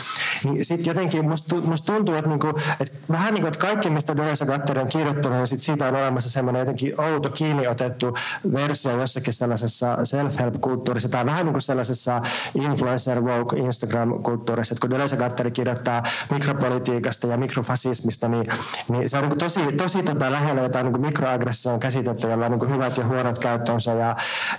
[0.44, 3.90] niin sitten jotenkin musta, musta tuntuu, että, niin kuin, että vähän niin kuin, että kaikki,
[3.90, 7.66] mistä Deleuze ja Kattari on kirjoittanut, niin sit siitä on olemassa semmoinen jotenkin outo kiinni
[7.66, 8.16] otettu
[8.53, 12.22] versio jossakin sellaisessa self-help-kulttuurissa tai vähän niin kuin sellaisessa
[12.55, 14.72] influencer woke Instagram-kulttuurissa.
[14.72, 18.47] Että kun Deleuze Gattari kirjoittaa mikropolitiikasta ja mikrofasismista, niin,
[18.88, 22.74] niin se on niin tosi, tosi tota lähellä jotain niin mikroaggression käsitettä, jolla on niin
[22.74, 23.93] hyvät ja huonot käyttönsä.
[23.93, 24.16] Ja,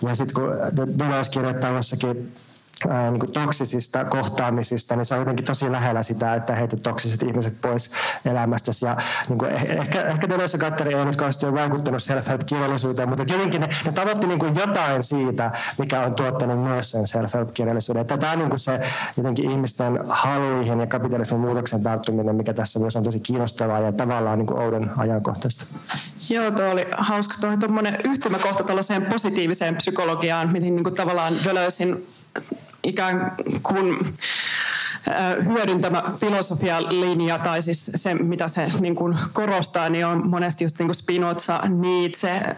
[0.08, 2.34] ja sitten kun Deleuze kirjoittaa jossakin
[3.12, 7.62] niin kuin toksisista kohtaamisista, niin se on jotenkin tosi lähellä sitä, että heitä toksiset ihmiset
[7.62, 7.92] pois
[8.26, 8.72] elämästä.
[8.82, 8.98] Ja
[9.30, 13.62] niin kuin eh, ehkä, ehkä Deleuze Gattari ei nyt kauheasti ole vaikuttanut self-help-kirjallisuuteen, mutta jotenkin
[13.62, 18.02] ne, ne tavoitti niin kuin jotain siitä, mikä on tuottanut myös sen self-help-kirjallisuuden.
[18.02, 18.80] Että tämä on niin kuin se
[19.18, 24.40] jotenkin ihmisten haluihin ja kapitalismin muutoksen tarttuminen, mikä tässä myös on tosi kiinnostavaa ja tavallaan
[24.40, 25.66] niin kuin oudon ajankohtaista.
[26.30, 32.08] Joo, tuo oli hauska tuommoinen yhtymäkohta tällaiseen positiiviseen psykologiaan, mihin niin kuin tavallaan Deleuzein
[32.84, 33.32] ikään
[33.64, 33.98] kuin
[35.46, 40.88] hyödyntämä filosofialinja tai siis se, mitä se niin kuin korostaa, niin on monesti just niin
[40.88, 42.56] kuin Spinoza, Nietzsche,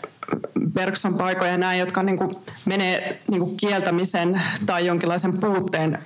[0.74, 2.32] Bergson paikoja ja näin, jotka niin kuin
[2.66, 6.00] menee niin kuin kieltämisen tai jonkinlaisen puutteen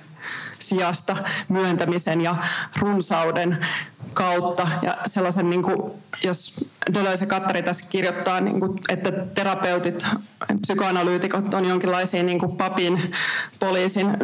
[0.58, 1.16] sijasta
[1.48, 2.36] myöntämisen ja
[2.78, 3.66] runsauden
[4.14, 4.68] kautta.
[4.82, 5.92] Ja sellaisen, niin kuin,
[6.24, 10.06] jos Deleuze Kattari tässä kirjoittaa, niin kuin, että terapeutit,
[10.60, 13.12] psykoanalyytikot on jonkinlaisia niin kuin papin,
[13.60, 14.16] poliisin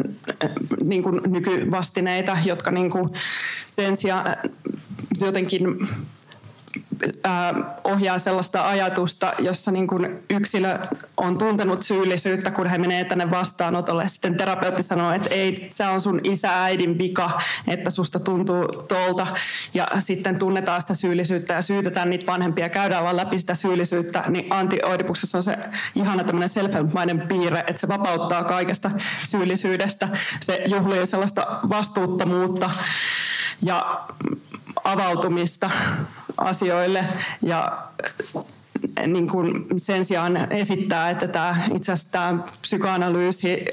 [0.85, 3.09] niin kuin nykyvastineita, jotka niin kuin
[3.67, 4.37] sen sijaan
[5.21, 5.89] jotenkin
[7.85, 10.79] ohjaa sellaista ajatusta, jossa niin kuin yksilö
[11.17, 14.09] on tuntenut syyllisyyttä, kun he menee tänne vastaanotolle.
[14.09, 19.27] Sitten terapeutti sanoo, että ei, se on sun isä äidin vika, että susta tuntuu tolta.
[19.75, 24.25] Ja sitten tunnetaan sitä syyllisyyttä ja syytetään niitä vanhempia, käydään vaan läpi sitä syyllisyyttä.
[24.29, 25.59] Niin antioidipuksessa on se
[25.95, 26.73] ihana tämmöinen self
[27.29, 28.91] piirre, että se vapauttaa kaikesta
[29.25, 30.09] syyllisyydestä.
[30.41, 32.71] Se juhlii sellaista vastuuttomuutta
[33.63, 34.05] ja
[34.85, 35.71] avautumista
[36.37, 37.05] asioille
[37.43, 37.79] ja
[38.97, 43.65] eh, niin kuin sen sijaan esittää, että tämä, itse asiassa tämä psykoanalyysi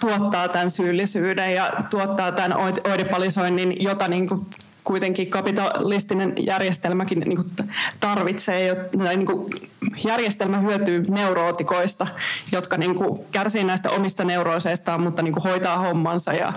[0.00, 4.46] tuottaa tämän syyllisyyden ja tuottaa tämän oidipalisoinnin, jota niin kuin
[4.88, 7.50] kuitenkin kapitalistinen järjestelmäkin niin kuin
[8.00, 8.88] tarvitsee.
[9.16, 9.50] Niin kuin
[10.04, 12.06] järjestelmä hyötyy neurootikoista,
[12.52, 16.52] jotka niin kuin kärsii näistä omista neurooseistaan, mutta niin kuin hoitaa hommansa ja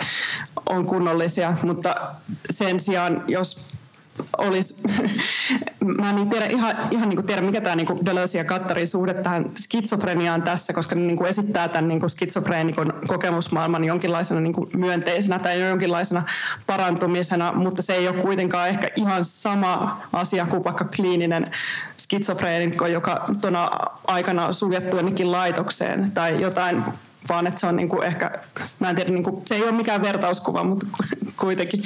[0.65, 1.57] on kunnollisia.
[1.63, 1.95] Mutta
[2.49, 3.73] sen sijaan, jos
[4.38, 4.88] olisi,
[5.99, 9.14] mä en tiedä ihan, ihan niin kuin tiedä, mikä tämä niin Deleuze ja Kattarin suhde
[9.14, 14.53] tähän skitsofreniaan tässä, koska ne niin kuin esittää tämän niin kuin skitsofreenikon kokemusmaailman jonkinlaisena niin
[14.53, 16.23] kuin myönteisenä tai jonkinlaisena
[16.68, 21.52] parantumisena, mutta se ei ole kuitenkaan ehkä ihan sama asia kuin vaikka kliininen
[21.98, 23.69] skitsofreenikko, joka tuona
[24.07, 26.84] aikana suljettu jonnekin laitokseen tai jotain
[27.30, 28.39] vaan että se on niin kuin ehkä,
[28.80, 30.85] mä en tiedä, niin kuin, se ei ole mikään vertauskuva, mutta
[31.38, 31.81] kuitenkin.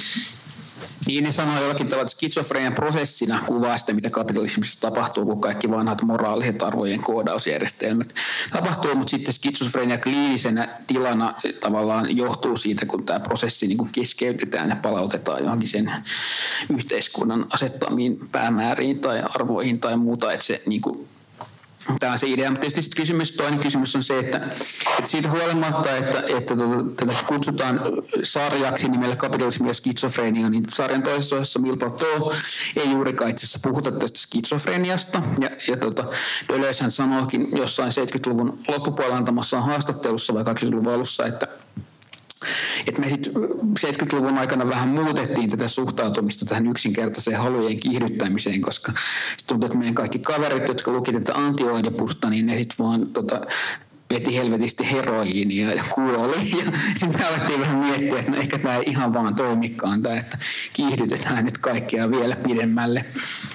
[1.05, 2.09] Niin ne sanoo jollakin tavalla,
[2.57, 8.15] että prosessina kuvaa sitä, mitä kapitalismissa tapahtuu, kun kaikki vanhat moraaliset arvojen koodausjärjestelmät
[8.53, 14.69] tapahtuu, mutta sitten skitsofrenia kliinisenä tilana tavallaan johtuu siitä, kun tämä prosessi niin kuin keskeytetään
[14.69, 15.91] ja palautetaan johonkin sen
[16.69, 21.07] yhteiskunnan asettamiin päämääriin tai arvoihin tai muuta, että se niin kuin
[21.99, 24.37] Tämä on se idea, mutta tietysti kysymys, toinen kysymys on se, että,
[24.97, 27.81] että siitä huolimatta, että, että tuota, tätä kutsutaan
[28.23, 32.31] sarjaksi nimellä kapitalismi ja skitsofrenia, niin sarjan toisessa osassa Mil Plateau
[32.75, 35.21] ei juurikaan itse asiassa puhuta tästä skitsofreniasta.
[35.39, 36.05] Ja, ja tota,
[36.49, 41.47] Deleuze hän sanookin jossain 70-luvun loppupuolella antamassaan haastattelussa vai 80-luvun alussa, että
[42.87, 43.33] et me sitten
[43.79, 48.93] 70-luvun aikana vähän muutettiin tätä suhtautumista tähän yksinkertaiseen halujen kiihdyttämiseen, koska
[49.47, 53.41] tuntuu, että meidän kaikki kaverit, jotka luki tätä antioidepusta, niin ne sitten vaan tota,
[54.13, 56.35] veti helvetisti heroiinia ja kuoli.
[56.65, 60.37] Ja sitten alettiin vähän miettiä, että no ehkä tämä ei ihan vaan toimikaan, tämä, että
[60.73, 63.05] kiihdytetään nyt kaikkea vielä pidemmälle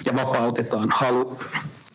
[0.07, 1.39] ja vapautetaan halu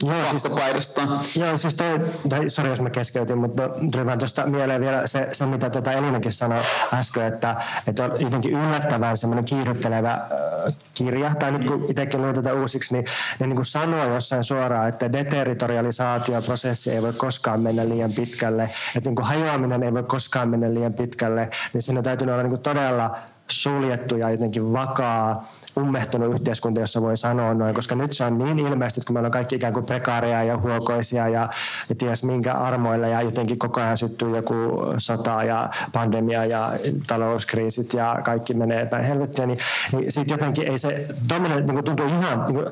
[0.03, 1.99] Joo, siis, joo, siis toi,
[2.29, 5.91] tai sori jos mä keskeytin, mutta tuli vaan tuosta mieleen vielä se, se mitä tuota
[5.91, 6.61] Elinakin sanoi
[6.93, 7.55] äsken, että,
[7.87, 12.93] että on jotenkin yllättävän semmoinen kiihdyttelevä äh, kirja, tai nyt kun itsekin luin tätä uusiksi,
[12.93, 13.05] niin
[13.39, 18.63] ne niin kuin sanoo jossain suoraan, että deterritorialisaatioprosessi ei voi koskaan mennä liian pitkälle,
[18.95, 22.49] että niin kuin hajoaminen ei voi koskaan mennä liian pitkälle, niin siinä täytyy olla niin
[22.49, 23.17] kuin todella
[23.47, 25.47] suljettu ja jotenkin vakaa
[25.77, 29.27] ummehtunut yhteiskunta, jossa voi sanoa noin, koska nyt se on niin ilmeistä, että kun meillä
[29.27, 31.49] on kaikki ikään kuin prekaaria ja huokoisia ja,
[31.89, 34.55] ja ties minkä armoilla ja jotenkin koko ajan syttyy joku
[34.97, 36.73] sota ja pandemia ja
[37.07, 39.59] talouskriisit ja kaikki menee päin helvettiä, niin,
[39.91, 42.65] niin sitten jotenkin ei se dominointi niin tuntuu ihan niin kuin,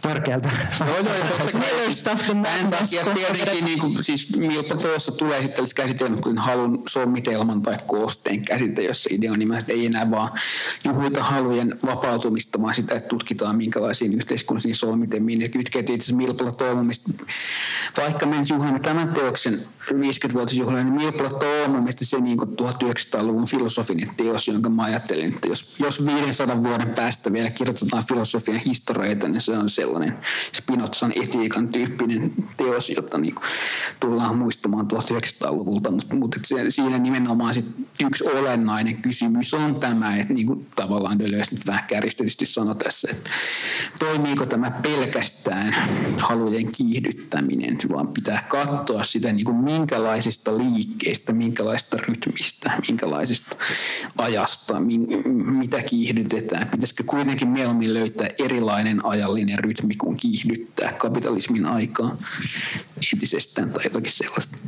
[0.00, 0.48] törkeältä.
[0.80, 1.04] Joo, joo,
[1.38, 1.94] totta kai.
[2.04, 7.62] Tämän takia tietenkin, niin kuin, siis Milpa tuossa tulee sitten tällaista käsitelmä kuin halun sommitelman
[7.62, 10.30] tai koosteen käsite, jossa idea on nimenomaan, että ei enää vaan
[10.84, 12.19] juhlita halujen vapautumista,
[12.62, 17.10] vaan sitä, että tutkitaan minkälaisiin yhteiskunnallisiin solmitemiin ja kytkeytyy itse asiassa Milpalla toivomista.
[17.96, 24.10] Vaikka me nyt juhlamme tämän teoksen 50-vuotisjuhlaan, niin Milpalla toivomista se niin kuin 1900-luvun filosofinen
[24.16, 29.40] teos, jonka mä ajattelin, että jos, jos 500 vuoden päästä vielä kirjoitetaan filosofian historioita, niin
[29.40, 30.18] se on sellainen
[30.52, 33.34] Spinozan etiikan tyyppinen teos, jota niin
[34.00, 37.66] tullaan muistamaan 1900-luvulta, mutta, mutta siinä nimenomaan sit
[38.04, 43.30] yksi olennainen kysymys on tämä, että niin tavallaan Deleuze nyt vähän kärjistetysti sanoi tässä, että
[43.98, 45.74] toimiiko tämä pelkästään
[46.18, 53.56] halujen kiihdyttäminen, vaan pitää katsoa sitä niin kuin minkälaisista liikkeistä, minkälaista rytmistä, minkälaisista
[54.18, 54.80] ajasta,
[55.34, 56.68] mitä kiihdytetään.
[56.68, 62.16] Pitäisikö kuitenkin mieluummin löytää erilainen ajallinen rytmi kuin kiihdyttää kapitalismin aikaa
[63.12, 64.58] entisestään tai jotakin sellaista.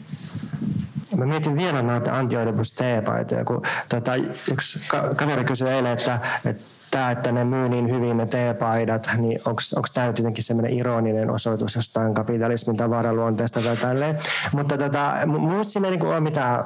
[1.16, 4.12] Mä mietin vielä noita antioidipus teepaitoja, kun tota,
[4.52, 4.78] yksi
[5.16, 9.88] kaveri kysyi eilen, että, että tämä, että ne myy niin hyvin ne teepaidat, niin onko
[9.94, 14.18] tämä nyt jotenkin semmoinen ironinen osoitus jostain kapitalismin tavaraluonteesta tai tälleen.
[14.52, 16.64] Mutta tota, minusta siinä ei niin ole mitään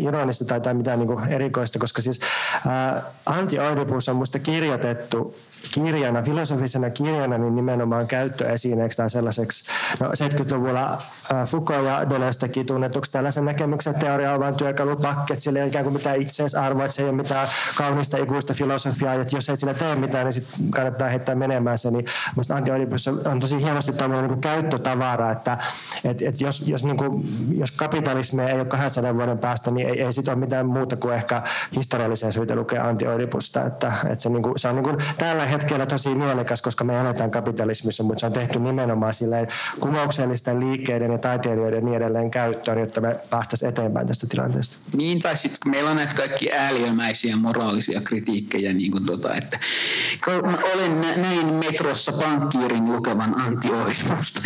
[0.00, 2.20] ironista tai, tai mitään niin erikoista, koska siis
[2.66, 5.34] ää, Anti-Oedipus on musta kirjoitettu
[5.72, 9.70] kirjana, filosofisena kirjana, niin nimenomaan käyttöesineeksi tai sellaiseksi,
[10.00, 10.98] no 70-luvulla
[11.32, 15.68] ää, Foucault ja Deleuzekin tunnetuksi tällaisen näkemyksen teoria on vain työkalupakki, että sillä ei ole
[15.68, 19.56] ikään kuin mitään itseisarvoa, että se ei ole mitään kaunista ikuista filosofiaa, että jos ei
[19.56, 22.04] sillä tee mitään, niin sitten kannattaa heittää menemään se, niin
[22.36, 25.58] musta Anti-Oedipus on tosi hienosti tämmöinen niin käyttötavara, että
[26.04, 27.28] et, et jos, jos, niin kuin,
[27.58, 31.14] jos kapitalismi ei ole 200 vuoden päästä, niin ei, ei sit ole mitään muuta kuin
[31.14, 31.42] ehkä
[31.76, 35.86] historiallisia syitä lukea Anti-Oedipusta, että, että se, niin kuin, se on niin kuin tällä hetkellä
[35.86, 39.48] tosi mielekäs, koska me eletään kapitalismissa, mutta se on tehty nimenomaan silleen
[39.80, 44.76] kumouksellisten liikkeiden ja taiteilijoiden niin edelleen käyttöön, jotta me päästäisiin eteenpäin tästä tilanteesta.
[44.96, 49.58] Niin, tai sitten kun meillä on näitä kaikki ääliömäisiä moraalisia kritiikkejä, niin kuin tota, että
[50.74, 54.40] olen näin metrossa pankkiirin lukevan antioimusta,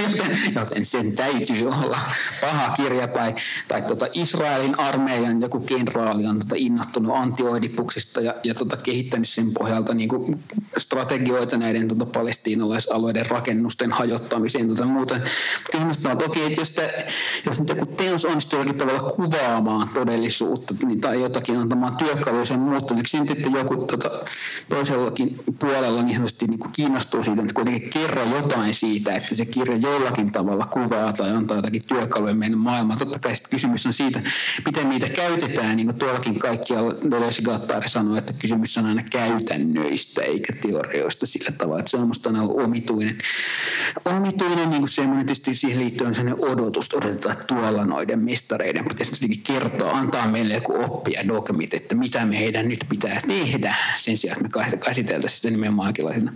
[0.55, 1.99] joten, sen täytyy olla
[2.41, 3.35] paha kirja, tai,
[3.69, 9.52] tai tota Israelin armeijan joku kenraali on tota innottunut antioidipuksista ja, ja tota kehittänyt sen
[9.59, 10.39] pohjalta niin kuin
[10.78, 15.20] strategioita näiden tota palestiinalaisalueiden rakennusten hajottamiseen tota.
[15.72, 17.06] Kysymys on toki, että jos, te,
[17.47, 22.60] jos nyt joku teos onnistuu jollakin tavalla kuvaamaan todellisuutta niin, tai jotakin antamaan työkaluja sen
[22.60, 24.10] muuttamiseksi, niin että joku tota,
[24.68, 29.47] toisellakin puolella niin sanotusti niin kuin kiinnostuu siitä, että kuitenkin kerro jotain siitä, että se
[29.47, 32.98] kirja jollakin tavalla kuvaa tai antaa jotakin työkaluja meidän maailmaan.
[32.98, 34.22] Totta kai kysymys on siitä,
[34.66, 40.23] miten niitä käytetään, niin kuin tuollakin kaikkialla Deleuze Gattari sanoi, että kysymys on aina käytännöistä
[40.23, 43.19] eikä teorioista sillä tavalla, että se on minusta aina ollut omituinen.
[44.05, 48.85] Omituinen niin kuin semmoinen, tietysti siihen liittyy on sellainen odotus, odotetaan, että tuolla noiden mistareiden
[48.85, 54.47] pitäisi kertoa, antaa meille joku oppia dogmit, että mitä meidän nyt pitää tehdä sen sijaan,
[54.47, 56.33] että me käsiteltäisiin sitä nimenomaan jonkinlaisena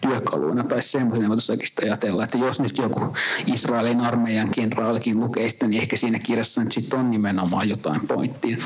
[0.00, 3.16] työkaluna tai semmoisena, voitaisiin oikeastaan ajatella, että jos nyt joku
[3.54, 8.56] Israelin armeijan kenraalikin lukee sitä, niin ehkä siinä kirjassa nyt sitten on nimenomaan jotain pointtia.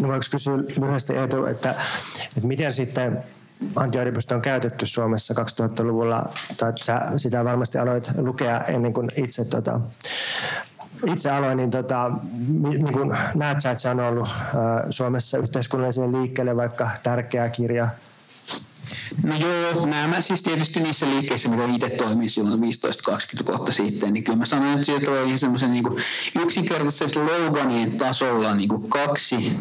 [0.00, 1.74] No voiko kysyä lyhyesti Eetu, että,
[2.36, 3.24] että miten sitten
[3.76, 9.80] antioidipusta on käytetty Suomessa 2000-luvulla, tai sä sitä varmasti aloit lukea ennen kuin itse tota,
[11.06, 12.10] itse aloin, niin, tota,
[12.68, 14.28] niin kun näet sä, että se on ollut
[14.90, 17.88] Suomessa yhteiskunnalliseen liikkeelle vaikka tärkeä kirja
[19.24, 24.24] No joo, nämä siis tietysti niissä liikkeissä, mitä itse toimin silloin 15-20 vuotta sitten, niin
[24.24, 25.84] kyllä mä sanoin, että sieltä oli ihan semmoisen niin
[26.42, 29.52] yksinkertaisen sloganien tasolla niin kuin kaksi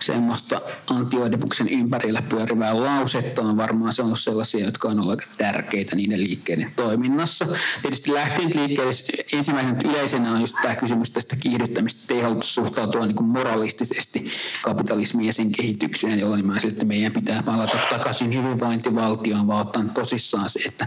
[0.00, 0.60] semmoista
[0.90, 6.20] antioidepuksen ympärillä pyörivää lausetta on varmaan se on sellaisia, jotka on ollut aika tärkeitä niiden
[6.24, 7.46] liikkeiden toiminnassa.
[7.82, 8.92] Tietysti lähtien liikkeelle
[9.32, 14.28] ensimmäisenä yleisenä on just tämä kysymys tästä kiihdyttämistä, että ei haluttu suhtautua niin kuin moralistisesti
[14.62, 19.60] kapitalismiin ja sen kehitykseen, jolloin mä että meidän pitää palata takaisin hyvinvointi valtio on vaan
[19.60, 20.86] ottanut tosissaan se, että,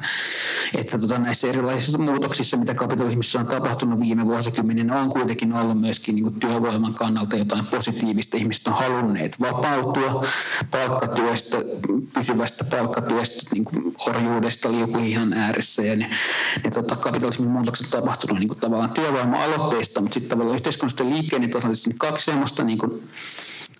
[0.78, 6.16] että tota näissä erilaisissa muutoksissa, mitä kapitalismissa on tapahtunut viime vuosikymmeninä, on kuitenkin ollut myöskin
[6.16, 8.38] niin kuin työvoiman kannalta jotain positiivista.
[8.38, 10.26] Ihmiset on halunneet vapautua
[10.72, 11.58] palkkatyöstä,
[12.14, 15.82] pysyvästä palkkatyöstä, niin kuin orjuudesta liukuhihan ääressä.
[15.82, 16.10] Ja ne,
[16.64, 21.76] ne tota, kapitalismin muutokset tapahtunut niin kuin tavallaan työvoima-aloitteista, mutta sitten tavallaan yhteiskunnallisten liikkeiden tasolla
[21.98, 23.10] kaksi semmoista niin kuin,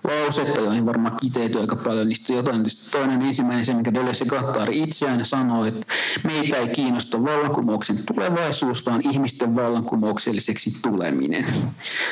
[0.08, 2.66] lausetta, joihin varmaan kiteytyy aika paljon niistä jotain.
[2.92, 5.86] Toinen ensimmäinen se, mikä Deleuze Gattari itse aina sanoi, että
[6.24, 11.46] meitä ei kiinnosta vallankumouksen tulevaisuus, vaan ihmisten vallankumoukselliseksi tuleminen.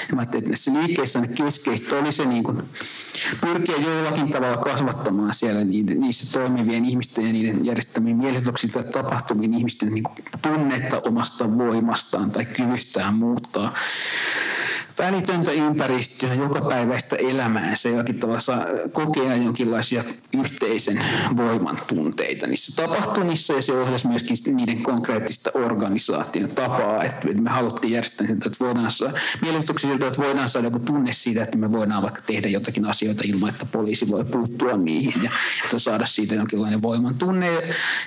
[0.09, 2.57] Ja mä ajattelin, että näissä liikkeissä keskeistä oli se niin kuin,
[3.41, 9.53] pyrkiä jollakin tavalla kasvattamaan siellä niiden, niissä toimivien ihmisten ja niiden järjestämiin mielenotuksilta ja tapahtumiin
[9.53, 13.73] ihmisten niin kuin, tunnetta omasta voimastaan tai kyvystään muuttaa
[14.99, 20.03] välitöntä ympäristöä, joka päiväistä elämää, se jokin tavalla saa kokea jonkinlaisia
[20.39, 21.05] yhteisen
[21.37, 23.53] voiman tunteita niissä tapahtumissa.
[23.53, 28.91] Ja se ohjasi myöskin niiden konkreettista organisaation tapaa, että me haluttiin järjestää sitä, että voidaan
[28.91, 29.17] saada
[29.77, 33.49] siltä, että voidaan saada joku tunne siitä, että me voidaan vaikka tehdä jotakin asioita ilman,
[33.49, 35.31] että poliisi voi puuttua niihin ja,
[35.73, 37.51] ja saada siitä jonkinlainen voiman tunne.
[37.51, 37.61] Ja,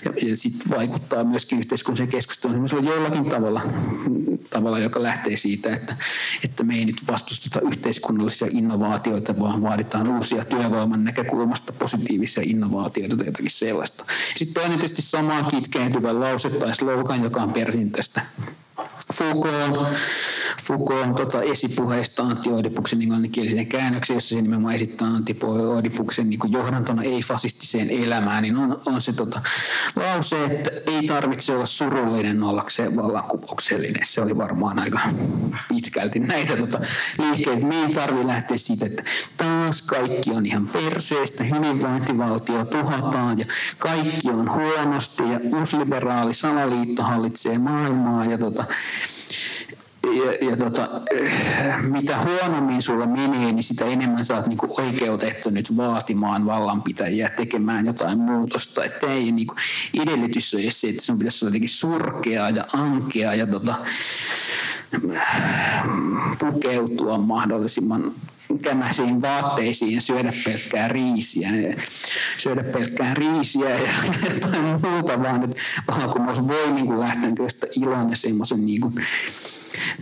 [0.05, 2.87] ja, ja sitten vaikuttaa myöskin yhteiskunnalliseen keskusteluun.
[2.87, 3.63] Jollakin tavalla,
[4.51, 5.97] tavalla, joka lähtee siitä, että,
[6.45, 13.27] että me ei nyt vastusteta yhteiskunnallisia innovaatioita, vaan vaaditaan uusia työvoiman näkökulmasta positiivisia innovaatioita tai
[13.27, 14.05] jotakin sellaista.
[14.37, 18.21] Sitten toinen tietysti samaa kitkeentyvä lause tai slogan, joka on peräisin tästä
[19.13, 19.97] Foucault,
[20.63, 28.43] Foucault tota, esipuheista Antti-Oidipuksen englanninkielisen käännöksen, jossa se nimenomaan esittää Antti-Oidipuksen niin johdantona ei-fasistiseen elämään,
[28.43, 29.43] niin on, on se tota,
[29.97, 34.03] lause, että ei tarvitse olla surullinen ollakseen vallankumouksellinen.
[34.05, 35.01] Se oli varmaan aika
[35.69, 36.81] pitkälti näitä tota,
[37.19, 37.67] liikkeitä.
[37.67, 39.03] Me ei tarvitse lähteä siitä, että
[39.37, 43.45] taas kaikki on ihan perseistä, hyvinvointivaltio tuhataan ja
[43.79, 48.65] kaikki on huonosti ja uusliberaali salaliitto hallitsee maailmaa ja tota,
[50.15, 50.89] ja, ja tota,
[51.83, 57.87] mitä huonommin sulla menee, niin sitä enemmän sä oot niinku oikeutettu nyt vaatimaan vallanpitäjiä tekemään
[57.87, 58.85] jotain muutosta.
[58.85, 59.55] Että ei niinku,
[60.03, 63.75] edellytys on se, että sun pitäisi olla jotenkin surkea ja ankea ja tota,
[66.39, 68.13] pukeutua mahdollisimman
[68.63, 71.57] kämäisiin vaatteisiin ja syödä pelkkää riisiä.
[71.57, 71.75] Ja
[72.39, 73.89] syödä pelkkää riisiä ja
[74.35, 75.57] jotain muuta, vaan että
[75.89, 77.31] vallankumous voi niin kuin lähteä
[77.77, 78.95] ilon ja semmoisen niin kuin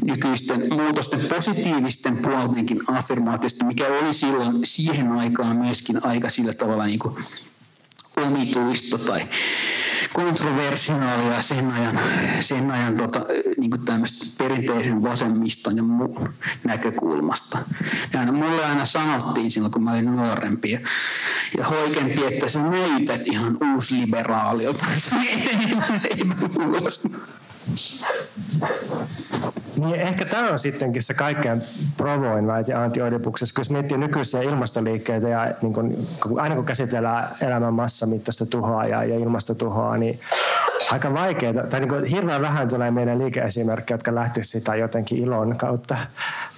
[0.05, 6.99] nykyisten muutosten positiivisten puoltenkin affirmaatiosta, mikä oli silloin siihen aikaan myöskin aika sillä tavalla niin
[6.99, 7.15] kuin
[8.17, 9.29] omituista tai
[10.13, 11.99] kontroversiaalia sen ajan,
[12.41, 13.21] sen ajan tota,
[13.57, 13.71] niin
[14.39, 16.33] perinteisen vasemmiston ja muun
[16.65, 17.59] näkökulmasta.
[18.13, 20.81] Ja mulle aina sanottiin silloin, kun mä olin nuorempi ja,
[21.59, 24.85] ja hoikempi, että sä näytät ihan uusliberaalilta.
[29.77, 31.63] Niin ehkä tämä on sittenkin se kaikkein
[31.97, 35.95] provoin väite antioidipuksessa, kun jos miettii nykyisiä ilmastoliikkeitä ja niin kun,
[36.41, 40.21] aina kun käsitellään elämän massamittaista tuhoa ja, ja ilmastotuhoa, niin
[40.91, 45.97] aika vaikeaa, tai niin hirveän vähän tulee meidän liikeesimerkkejä, jotka lähtisivät sitä jotenkin ilon kautta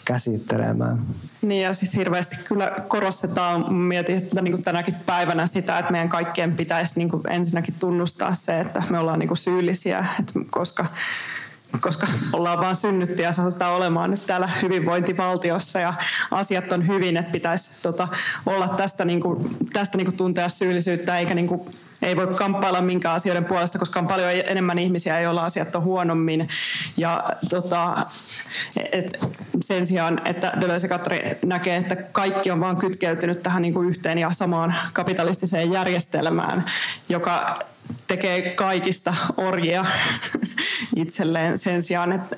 [0.05, 0.99] käsittelemään.
[1.43, 6.57] Niin ja sitten hirveästi kyllä korostetaan, mietin että niin tänäkin päivänä sitä, että meidän kaikkien
[6.57, 10.87] pitäisi niin ensinnäkin tunnustaa se, että me ollaan niin kuin syyllisiä, että koska
[11.81, 15.95] koska ollaan vaan synnytty ja satutaan olemaan nyt täällä hyvinvointivaltiossa ja
[16.31, 18.09] asiat on hyvin, että pitäisi tota,
[18.47, 21.61] olla tästä, niin kuin, tästä niin kuin tuntea syyllisyyttä eikä niin kuin,
[22.03, 26.49] ei voi kamppailla minkään asioiden puolesta, koska on paljon enemmän ihmisiä, joilla asiat on huonommin.
[26.97, 28.07] Ja tota,
[28.93, 29.19] et
[29.61, 34.19] sen sijaan, että Deleuze Katri näkee, että kaikki on vaan kytkeytynyt tähän niin kuin yhteen
[34.19, 36.65] ja samaan kapitalistiseen järjestelmään,
[37.09, 37.59] joka
[38.07, 39.85] tekee kaikista orjia
[40.97, 42.37] itselleen sen sijaan, että,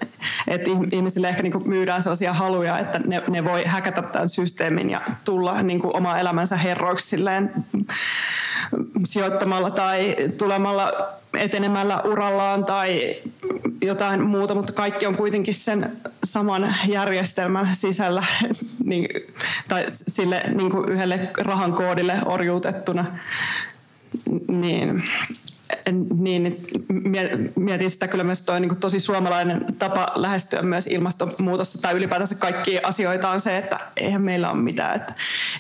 [0.49, 5.01] että ihmisille ehkä niin myydään sellaisia haluja, että ne, ne voi häkätä tämän systeemin ja
[5.25, 7.17] tulla niin kuin oma elämänsä herroiksi
[9.05, 10.93] sijoittamalla tai tulemalla
[11.35, 13.17] etenemällä urallaan tai
[13.83, 15.93] jotain muuta, mutta kaikki on kuitenkin sen
[16.25, 18.25] saman järjestelmän sisällä
[18.85, 19.09] niin,
[19.69, 23.05] tai sille niin kuin yhdelle rahan koodille orjuutettuna.
[24.49, 25.03] Niin
[26.19, 26.67] niin
[27.57, 32.35] mietin sitä kyllä myös toi, niin kuin tosi suomalainen tapa lähestyä myös ilmastonmuutosta tai ylipäätänsä
[32.35, 34.97] kaikki asioita on se, että eihän meillä ole mitään.
[34.97, 35.15] Että,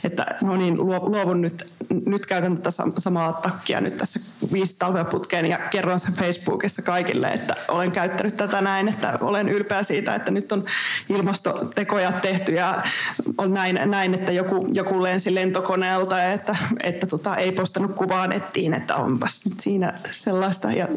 [0.05, 1.73] että no niin, luovun nyt,
[2.07, 4.21] nyt käytän tätä samaa takkia nyt tässä
[4.53, 9.49] viisi talvea putkeen ja kerron sen Facebookissa kaikille, että olen käyttänyt tätä näin, että olen
[9.49, 10.65] ylpeä siitä, että nyt on
[11.09, 12.83] ilmastotekoja tehty ja
[13.39, 18.75] on näin, näin että joku, joku lensi lentokoneelta että, että tota, ei postannut kuvaa nettiin,
[18.75, 20.89] että onpas siinä sellaista ja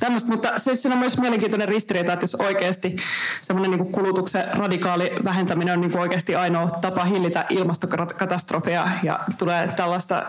[0.00, 0.32] tämmöistä.
[0.32, 2.96] Mutta se, se on myös mielenkiintoinen ristiriita, että jos oikeasti
[3.42, 10.26] semmoinen niin kulutuksen radikaali vähentäminen on niin oikeasti ainoa tapa hillitä ilmastokatastrofia ja tulee tällaista,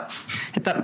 [0.58, 0.76] että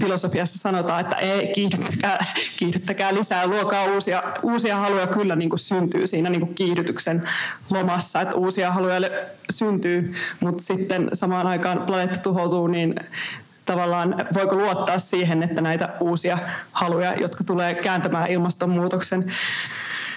[0.00, 2.24] filosofiassa sanotaan, että ei kiihdyttäkää,
[2.58, 7.28] kiihdyttäkää lisää, luokaa uusia, uusia haluja kyllä niin kuin syntyy siinä niin kuin kiihdytyksen
[7.70, 9.00] lomassa, että uusia haluja
[9.50, 12.94] syntyy, mutta sitten samaan aikaan planeetta tuhoutuu, niin
[13.64, 16.38] tavallaan voiko luottaa siihen, että näitä uusia
[16.72, 19.32] haluja, jotka tulee kääntämään ilmastonmuutoksen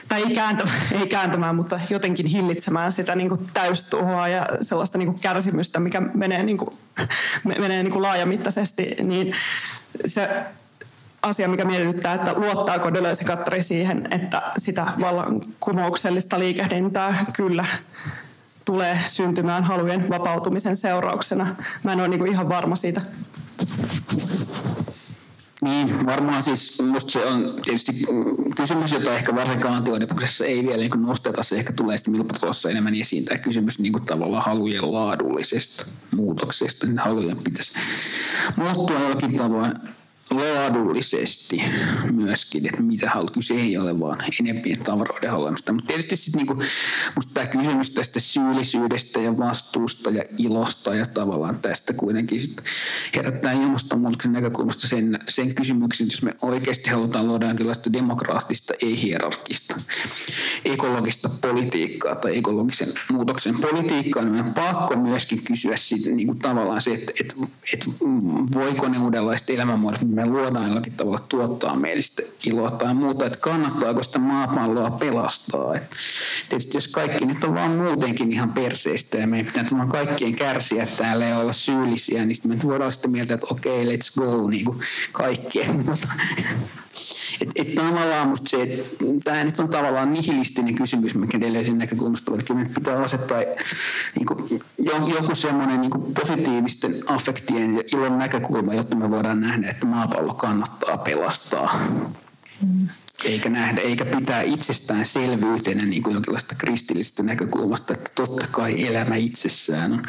[0.08, 5.08] tai ei kääntämään, ei kääntämään mutta jotenkin hillitsemään sitä niin kuin täystuhoa ja sellaista niin
[5.08, 6.70] kuin kärsimystä, mikä menee, niin kuin,
[7.44, 9.36] menee niin kuin laajamittaisesti, niin
[10.06, 10.30] se
[11.22, 17.66] asia, mikä mietityttää, että luottaako Deleuze Kattari siihen, että sitä vallankumouksellista liikehdintää kyllä
[18.66, 21.56] tulee syntymään halujen vapautumisen seurauksena.
[21.84, 23.02] Mä en ole niin ihan varma siitä.
[25.62, 27.92] Niin, varmaan siis musta se on tietysti
[28.56, 31.44] kysymys, jota ehkä varsinkaan antioidipuksessa ei vielä niin nosteta.
[31.44, 36.86] Se ehkä tulee sitten Milpatossa enemmän esiin tämä kysymys niin kuin tavallaan halujen laadullisesta muutoksesta.
[36.86, 37.72] Niin halujen pitäisi
[38.56, 39.74] muuttua jollakin tavoin
[40.36, 41.62] laadullisesti
[42.12, 43.32] myöskin, että mitä haluat.
[43.32, 45.74] Kyse ei ole vaan enempien tavaroiden hallinnosta.
[45.74, 46.64] Mutta tietysti sitten niinku,
[47.16, 52.62] musta tämä kysymys tästä syyllisyydestä ja vastuusta ja ilosta ja tavallaan tästä kuitenkin sit
[53.16, 59.76] herättää ilmastonmuutoksen näkökulmasta sen, sen kysymyksen, jos me oikeasti halutaan luoda jonkinlaista demokraattista, ei-hierarkista,
[60.66, 66.40] ekologista politiikkaa tai ekologisen muutoksen politiikkaa, niin meidän on pakko myöskin kysyä siitä, niin kuin
[66.40, 67.36] tavallaan se, että, että,
[67.74, 67.86] että
[68.54, 72.02] voiko ne uudenlaiset elämänmuodot, me luodaan jollakin tavalla tuottaa meille
[72.46, 75.76] iloa tai muuta, että kannattaako sitä maapalloa pelastaa.
[75.76, 75.84] Et
[76.50, 80.88] tietysti jos kaikki nyt on vaan muutenkin ihan perseistä ja meidän pitää vaan kaikkien kärsiä
[80.98, 84.50] täällä ja olla syyllisiä, niin sitten me voidaan sitä mieltä, että okei, okay, let's go,
[84.50, 84.80] niin kuin
[85.12, 85.86] kaikkien.
[87.42, 92.44] Et, et tavallaan musta se, että tämä nyt on tavallaan nihilistinen kysymys Mendeleisen näkökulmasta, eli
[92.54, 93.40] meidän pitää asettaa
[94.16, 94.62] niin kuin,
[95.16, 100.98] joku semmoinen niin positiivisten affektien ja ilon näkökulma, jotta me voidaan nähdä, että maapallo kannattaa
[100.98, 101.80] pelastaa.
[102.62, 102.88] Mm
[103.24, 109.16] eikä nähdä, eikä pitää itsestään selvyytenä niin kuin jonkinlaista kristillisestä näkökulmasta, että totta kai elämä
[109.16, 110.04] itsessään on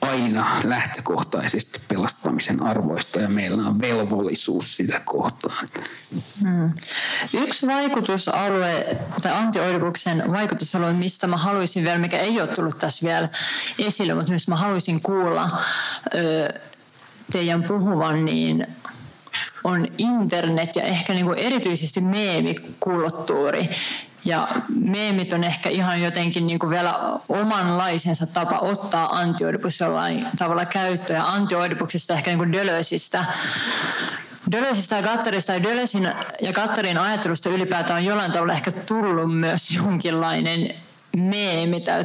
[0.00, 5.68] aina lähtökohtaisesti pelastamisen arvoista ja meillä on velvollisuus sitä kohtaan.
[6.42, 6.72] Hmm.
[7.34, 13.28] Yksi vaikutusalue tai antioidipuksen vaikutusalue, mistä mä haluaisin vielä, mikä ei ole tullut tässä vielä
[13.78, 15.58] esille, mutta mistä mä haluaisin kuulla
[17.32, 18.66] teidän puhuvan, niin
[19.64, 23.70] on internet ja ehkä niin kuin erityisesti meemikulttuuri.
[24.24, 26.94] Ja meemit on ehkä ihan jotenkin niin kuin vielä
[27.28, 31.16] omanlaisensa tapa ottaa antioidipus jollain tavalla käyttöön.
[31.16, 33.24] Ja antioidipuksesta ehkä niin kuin Dölösistä
[34.52, 36.12] Dölösistä ja Gattarista ja Dölösin
[36.42, 40.74] ja Gattarin ajattelusta ylipäätään on jollain tavalla ehkä tullut myös jonkinlainen
[41.16, 41.96] meemitä.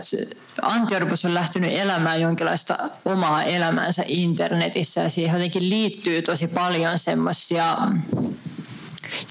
[0.62, 7.00] Antti Orpus on lähtenyt elämään jonkinlaista omaa elämäänsä internetissä ja siihen jotenkin liittyy tosi paljon
[7.00, 7.78] semmoisia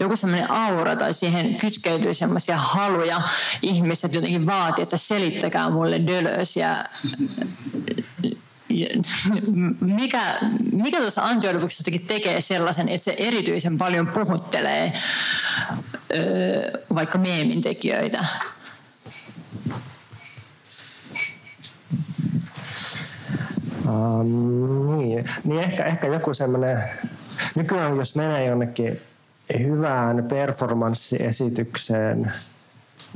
[0.00, 3.22] joku semmoinen aura tai siihen kytkeytyy semmoisia haluja.
[3.62, 6.84] Ihmiset jotenkin vaatii, että selittäkää mulle dölös ja
[9.80, 10.20] mikä,
[10.72, 14.92] mikä tuossa antioiduksessa tekee sellaisen, että se erityisen paljon puhuttelee
[16.14, 18.24] öö, vaikka meemin tekijöitä?
[23.88, 25.30] Um, niin.
[25.44, 26.82] niin ehkä, ehkä joku semmoinen,
[27.54, 29.00] nykyään jos menee jonnekin
[29.58, 32.32] hyvään performanssiesitykseen,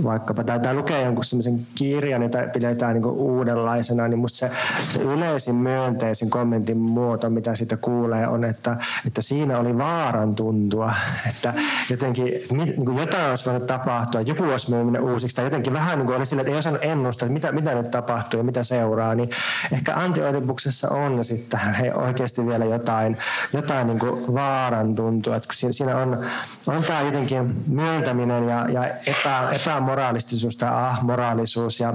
[0.05, 4.51] vaikkapa, tai, tai lukee jonkun sellaisen kirjan, jota pidetään niin uudenlaisena, niin musta se,
[4.81, 10.95] se yleisin myönteisin kommentin muoto, mitä siitä kuulee, on, että, että siinä oli vaaran tuntua,
[11.29, 11.55] että
[11.91, 16.07] jotenkin niin kuin jotain olisi voinut tapahtua, joku olisi mennyt uusiksi, tai jotenkin vähän niin
[16.07, 19.15] kuin oli sillä, että ei osannut ennustaa, että mitä, mitä nyt tapahtuu ja mitä seuraa,
[19.15, 19.31] niin
[19.73, 23.17] ehkä antioidipuksessa on sitten hei, oikeasti vielä jotain,
[23.53, 26.25] jotain niin kuin vaaran tuntua, että siinä on,
[26.67, 31.95] on tämä jotenkin myöntäminen ja, ja epä, epä moraalistisuus tai ahmoraalisuus ja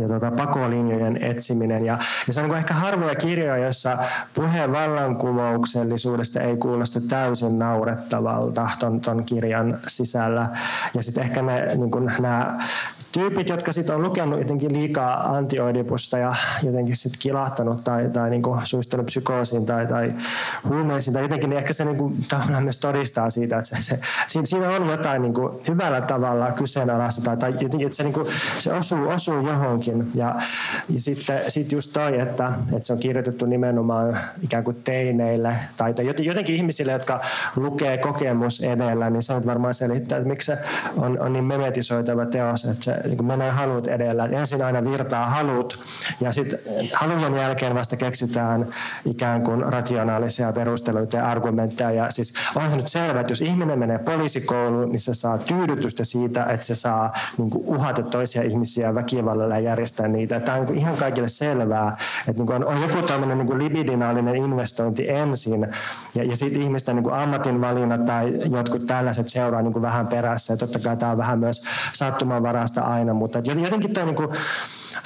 [0.00, 1.84] ja tuota, pakolinjojen etsiminen.
[1.84, 3.98] Ja, ja se on niin ehkä harvoja kirjoja, joissa
[4.34, 10.48] puheen vallankumouksellisuudesta ei kuulosta täysin naurettavalta ton, ton kirjan sisällä.
[10.94, 11.42] Ja sitten ehkä
[11.76, 12.58] niin kuin nämä
[13.16, 18.42] tyypit, jotka sitten on lukenut jotenkin liikaa antioidipusta ja jotenkin sitten kilahtanut tai, tai niin
[18.42, 20.12] kuin suistunut psykoosiin tai, tai
[20.68, 22.14] huumeisiin tai jotenkin, niin ehkä se niin kuin,
[22.60, 27.36] myös todistaa siitä, että se, se, siinä, on jotain niin kuin hyvällä tavalla kyseenalaista tai,
[27.36, 28.26] tai jotenkin, että se, niin kuin,
[28.58, 30.10] se osuu, osuu johonkin.
[30.14, 30.34] Ja,
[30.88, 35.94] ja sitten sit just toi, että, että se on kirjoitettu nimenomaan ikään kuin teineille tai,
[35.94, 37.20] tai jotenkin ihmisille, jotka
[37.56, 40.58] lukee kokemus edellä, niin se on varmaan selittää, että miksi se
[40.96, 44.26] on, on niin memetisoitava teos, että se niin kuin menee halut edellä.
[44.26, 45.80] Ensin aina virtaa halut
[46.20, 46.58] ja sitten
[46.92, 48.68] halujen jälkeen vasta keksitään
[49.04, 51.90] ikään kuin rationaalisia perusteluita ja argumentteja.
[51.90, 56.04] Ja siis on se nyt selvä, että jos ihminen menee poliisikouluun, niin se saa tyydytystä
[56.04, 60.40] siitä, että se saa niin kuin uhata toisia ihmisiä väkivallalla ja järjestää niitä.
[60.40, 61.96] Tämä on niin ihan kaikille selvää,
[62.28, 65.66] että niin kuin on, on joku tämmöinen niin libidinaalinen investointi ensin
[66.14, 70.52] ja, ja sitten ihmisten niin kuin ammatinvalinnat tai jotkut tällaiset seuraa niin kuin vähän perässä.
[70.52, 74.16] Ja totta kai tämä on vähän myös sattumanvarasta aina, mutta jotenkin tuo niin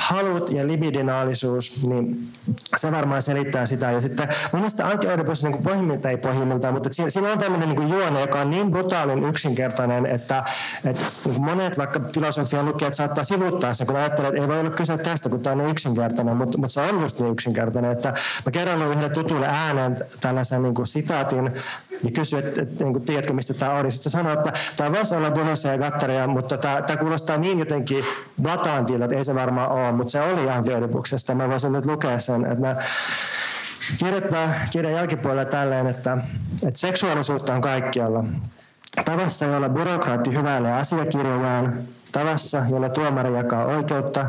[0.00, 2.28] halut ja libidinaalisuus, niin
[2.76, 3.90] se varmaan selittää sitä.
[3.90, 7.88] Ja sitten mun mielestä Antti Oedipus niin pohjimmilta ei pohjimmiltaan, mutta siinä on tämmöinen niin
[7.88, 10.44] juone, joka on niin brutaalin yksinkertainen, että,
[10.84, 14.70] että niin monet vaikka filosofian lukijat saattaa sivuttaa sen, kun ajattelee, että ei voi olla
[14.70, 18.08] kyse tästä, kun tämä on niin yksinkertainen, mutta, mutta se on just niin yksinkertainen, että
[18.46, 21.52] mä kerron yhdelle tutulle ääneen tällaisen niin sitaatin
[22.04, 23.90] ja kysyin, että, että niin kuin, tiedätkö mistä tämä oli.
[23.90, 27.58] Sitten se sanoi, että tämä voisi olla Bonossa ja Gattaria, mutta tämä, tämä kuulostaa niin
[27.58, 28.04] jotenkin
[28.42, 31.34] Blatantilta, että ei se varmaan ole, mutta se oli Antiodipuksesta.
[31.34, 32.76] Mä voisin nyt lukea sen, että mä
[33.98, 36.18] kirjoittaa kirjan jälkipuolella tälleen, että,
[36.66, 38.24] että seksuaalisuutta on kaikkialla.
[39.04, 41.78] Tavassa, jolla byrokraatti hyväilee asiakirjojaan,
[42.12, 44.26] tavassa, jolla tuomari jakaa oikeutta,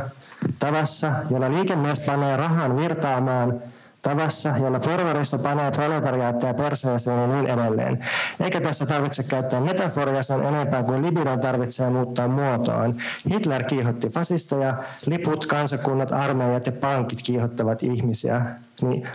[0.60, 3.54] tavassa, jolla liikemies panee rahan virtaamaan–
[4.02, 7.98] tavassa, jolla porvaristo panee proletariaatteja perseeseen ja niin edelleen.
[8.40, 12.96] Eikä tässä tarvitse käyttää metaforia sen enempää kuin libidon tarvitsee muuttaa muotoaan.
[13.30, 14.74] Hitler kiihotti fasisteja,
[15.06, 18.46] liput, kansakunnat, armeijat ja pankit kiihottavat ihmisiä.
[18.82, 19.08] Niin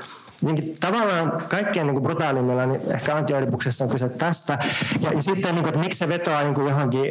[0.42, 4.58] niin tavallaan kaikkein niin brutaalimmilla, niin ehkä antioidipuksessa on kyse tästä.
[5.00, 7.02] Ja, ja sitten, niin kuin, että miksi se vetoaa niin kuin johonkin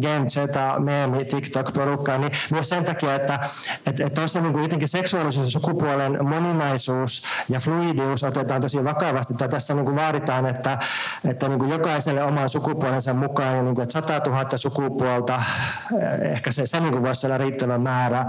[0.00, 0.36] Gen Z,
[0.78, 3.40] meemi, TikTok-porukkaan, niin myös sen takia, että
[3.86, 9.34] että tuossa niin jotenkin seksuaalisuus ja sukupuolen moninaisuus ja fluidius otetaan tosi vakavasti.
[9.34, 10.78] Tai tässä niin kuin vaaditaan, että,
[11.24, 15.42] että niin kuin jokaiselle oman sukupuolensa mukaan, ja niin kuin, että 100 000 sukupuolta,
[16.20, 18.26] ehkä se, se niin kuin voisi olla riittävä määrä,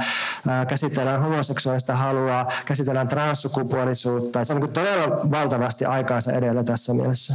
[0.68, 7.34] käsitellään homoseksuaalista halua, käsitellään transsukupuolisuutta, se on niin todella valtavasti aikaansa edellä tässä mielessä.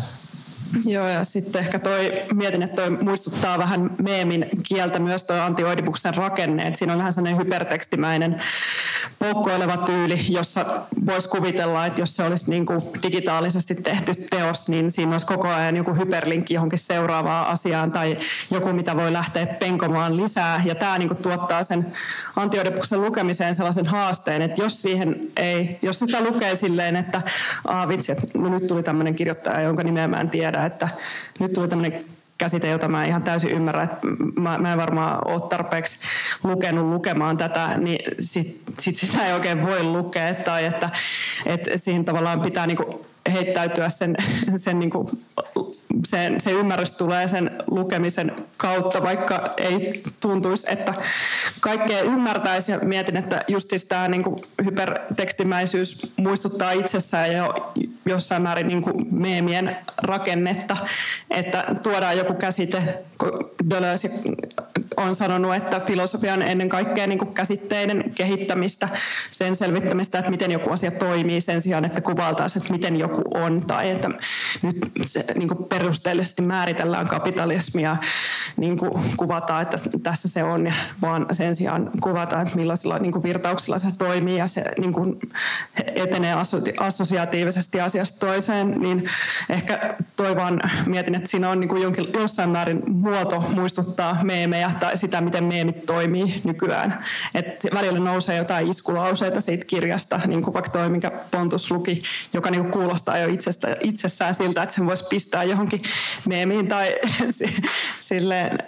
[0.87, 6.15] Joo, ja sitten ehkä toi, mietin, että toi muistuttaa vähän meemin kieltä myös tuo antioidipuksen
[6.15, 8.41] rakenne, että siinä on vähän sellainen hypertekstimäinen
[9.19, 10.67] poukkoileva tyyli, jossa
[11.07, 15.49] voisi kuvitella, että jos se olisi niin kuin digitaalisesti tehty teos, niin siinä olisi koko
[15.49, 18.17] ajan joku hyperlinkki johonkin seuraavaan asiaan tai
[18.51, 20.63] joku, mitä voi lähteä penkomaan lisää.
[20.65, 21.87] Ja tämä niin kuin tuottaa sen
[22.37, 27.23] antioidipuksen lukemiseen sellaisen haasteen, että jos siihen ei, jos sitä lukee silleen, että
[27.89, 30.89] vitsi, että nyt tuli tämmöinen kirjoittaja, jonka nimeä mä en tiedä, että
[31.41, 32.01] nyt tuli tämmöinen
[32.39, 34.07] käsite, jota mä ihan täysin ymmärrän, että
[34.41, 36.09] mä, mä en varmaan ole tarpeeksi
[36.45, 40.91] lukenut lukemaan tätä, niin sit, sit sitä ei oikein voi lukea, tai että,
[41.47, 43.07] että siihen tavallaan pitää niinku
[43.37, 44.17] heittäytyä sen,
[44.65, 45.07] sen, niin kuin,
[46.07, 50.95] sen, se ymmärrys tulee sen lukemisen kautta, vaikka ei tuntuisi, että
[51.61, 52.73] kaikkea ymmärtäisi.
[52.73, 57.73] Ja mietin, että just siis tämä niin kuin hypertekstimäisyys muistuttaa itsessään jo
[58.07, 60.77] jossain määrin niin kuin meemien rakennetta,
[61.31, 62.83] että tuodaan joku käsite,
[63.19, 64.09] kun Deleuze
[64.97, 68.89] on sanonut, että filosofia on ennen kaikkea niin kuin käsitteiden kehittämistä,
[69.31, 73.63] sen selvittämistä, että miten joku asia toimii sen sijaan, että kuvaltaisiin, että miten joku on,
[73.67, 74.09] tai että
[74.63, 77.97] nyt se, niin kuin perusteellisesti määritellään kapitalismia,
[78.57, 80.73] niin kuin kuvataan, että tässä se on,
[81.03, 85.19] vaan sen sijaan kuvataan, että millaisilla niin kuin virtauksilla se toimii ja se niin kuin
[85.95, 86.35] etenee
[86.79, 89.05] assosiaatiivisesti asiasta toiseen, niin
[89.51, 94.71] ehkä toi vaan mietin, että siinä on niin kuin jonkin, jossain määrin muoto muistuttaa meemejä
[94.81, 97.05] tai sitä, miten meemit toimii nykyään.
[97.35, 102.51] Et välillä nousee jotain iskulauseita siitä kirjasta, niin kuin vaikka toi, minkä Pontus luki, joka
[102.51, 105.83] niin kuin kuulostaa jo itsestä, itsessään siltä, että sen voisi pistää johonkin
[106.29, 106.95] meemiin tai
[108.01, 108.59] silleen,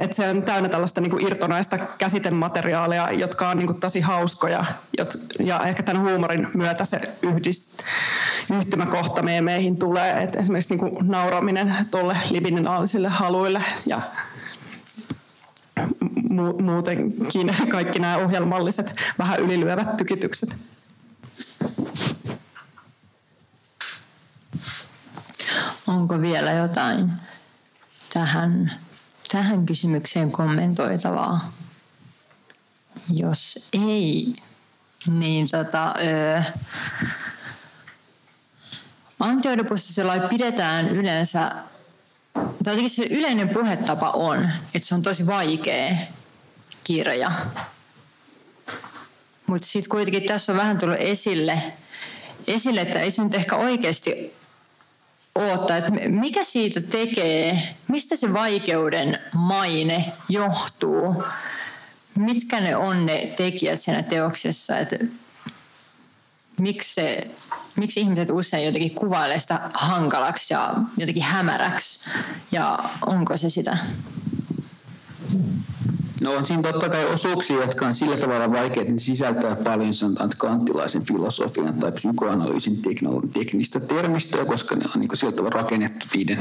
[0.00, 4.64] että se on täynnä tällaista niin kuin irtonaista käsitemateriaalia, jotka on niin kuin tosi hauskoja.
[5.40, 7.80] Ja ehkä tämän huumorin myötä se yhdist,
[8.58, 10.22] yhtymäkohta meemeihin tulee.
[10.22, 14.00] että esimerkiksi niin kuin nauraminen tuolle libidinaalisille haluille ja
[16.62, 17.14] muutenkin
[17.68, 20.56] kaikki nämä ohjelmalliset vähän ylilyövät tykitykset.
[25.88, 27.12] Onko vielä jotain
[28.12, 28.72] tähän,
[29.32, 31.52] tähän kysymykseen kommentoitavaa?
[33.12, 34.32] Jos ei,
[35.06, 36.42] niin tota, öö,
[39.20, 41.52] Antioidopustisella pidetään yleensä,
[42.64, 45.96] tai se yleinen puhetapa on, että se on tosi vaikea
[46.84, 47.32] kirja.
[49.46, 51.62] Mutta sitten kuitenkin tässä on vähän tullut esille,
[52.46, 54.37] esille, että ei se nyt ehkä oikeasti
[55.38, 61.22] odottaa, että mikä siitä tekee, mistä se vaikeuden maine johtuu,
[62.14, 64.96] mitkä ne on ne tekijät siinä teoksessa, että
[66.60, 67.30] miksi, se,
[67.76, 72.10] miksi ihmiset usein jotenkin kuvailee sitä hankalaksi ja jotenkin hämäräksi
[72.52, 73.78] ja onko se sitä?
[76.28, 80.30] No on siinä totta kai osuuksia, jotka on sillä tavalla vaikeita, että sisältää paljon sanotaan
[80.38, 82.82] kanttilaisen filosofian tai psykoanalyysin
[83.32, 86.38] teknistä termistöä, koska ne on niin sillä tavalla rakennettu niiden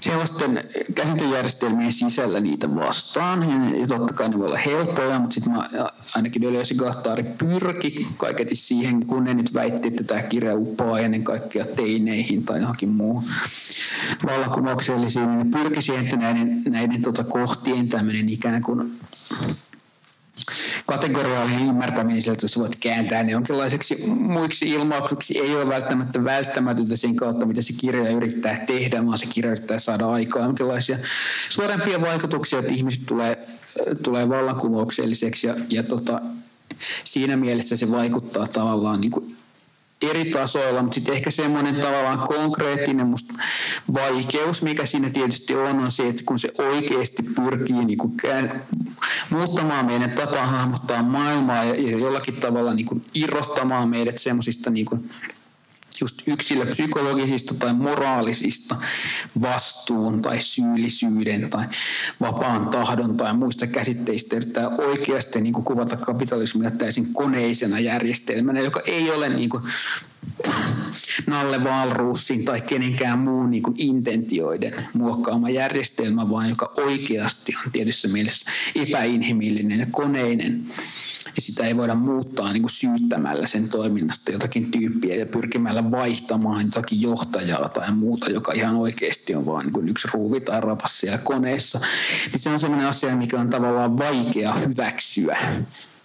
[0.00, 3.42] sellaisten käsitejärjestelmien sisällä niitä vastaan.
[3.80, 5.52] Ja totta kai ne voi olla helppoja, mutta sitten
[6.14, 11.24] ainakin Deleuze Gattari pyrki kaiketi siihen, kun ne nyt väitti, että tämä kirja uppoaa ennen
[11.24, 13.24] kaikkea teineihin tai johonkin muuhun
[14.26, 18.92] vallankumouksellisiin, niin pyrki siihen, että näiden, näiden tota, kohtien tämmöinen ikään kuin
[20.92, 27.46] kategoriaalinen ymmärtäminen sieltä, voit kääntää ne jonkinlaiseksi muiksi ilmaukseksi, ei ole välttämättä välttämätöntä sen kautta,
[27.46, 30.98] mitä se kirja yrittää tehdä, vaan se yrittää saada aikaan jonkinlaisia
[31.48, 33.38] suorempia vaikutuksia, että ihmiset tulee,
[34.02, 36.20] tulee vallankumoukselliseksi ja, ja tota,
[37.04, 39.36] siinä mielessä se vaikuttaa tavallaan niin kuin
[40.10, 43.34] eri tasoilla, mutta sitten ehkä semmoinen tavallaan konkreettinen musta
[43.94, 48.12] vaikeus, mikä siinä tietysti on, on se, että kun se oikeasti pyrkii niin kuin
[49.30, 55.10] muuttamaan meidän tapaa hahmottaa maailmaa ja, jollakin tavalla niin kuin irrottamaan meidät semmoisista niin kuin
[56.00, 58.76] just yksilöpsykologisista tai moraalisista
[59.42, 61.66] vastuun tai syyllisyyden tai
[62.20, 68.80] vapaan tahdon tai muista käsitteistä yrittää oikeasti niin kuin kuvata kapitalismia täysin koneisena järjestelmänä, joka
[68.86, 69.62] ei ole niin kuin
[71.26, 78.08] Nalle Walrusin tai kenenkään muun niin kuin intentioiden muokkaama järjestelmä, vaan joka oikeasti on tietyssä
[78.08, 80.64] mielessä epäinhimillinen ja koneinen
[81.36, 86.64] ja sitä ei voida muuttaa niin kuin syyttämällä sen toiminnasta jotakin tyyppiä ja pyrkimällä vaihtamaan
[86.64, 91.18] jotakin johtajaa tai muuta, joka ihan oikeasti on vain niin yksi ruuvi tai rapas siellä
[91.18, 91.80] koneessa.
[92.32, 95.38] Niin se on sellainen asia, mikä on tavallaan vaikea hyväksyä,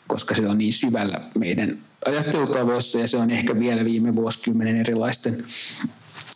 [0.07, 5.45] koska se on niin syvällä meidän ajattelutavoissa ja se on ehkä vielä viime vuosikymmenen erilaisten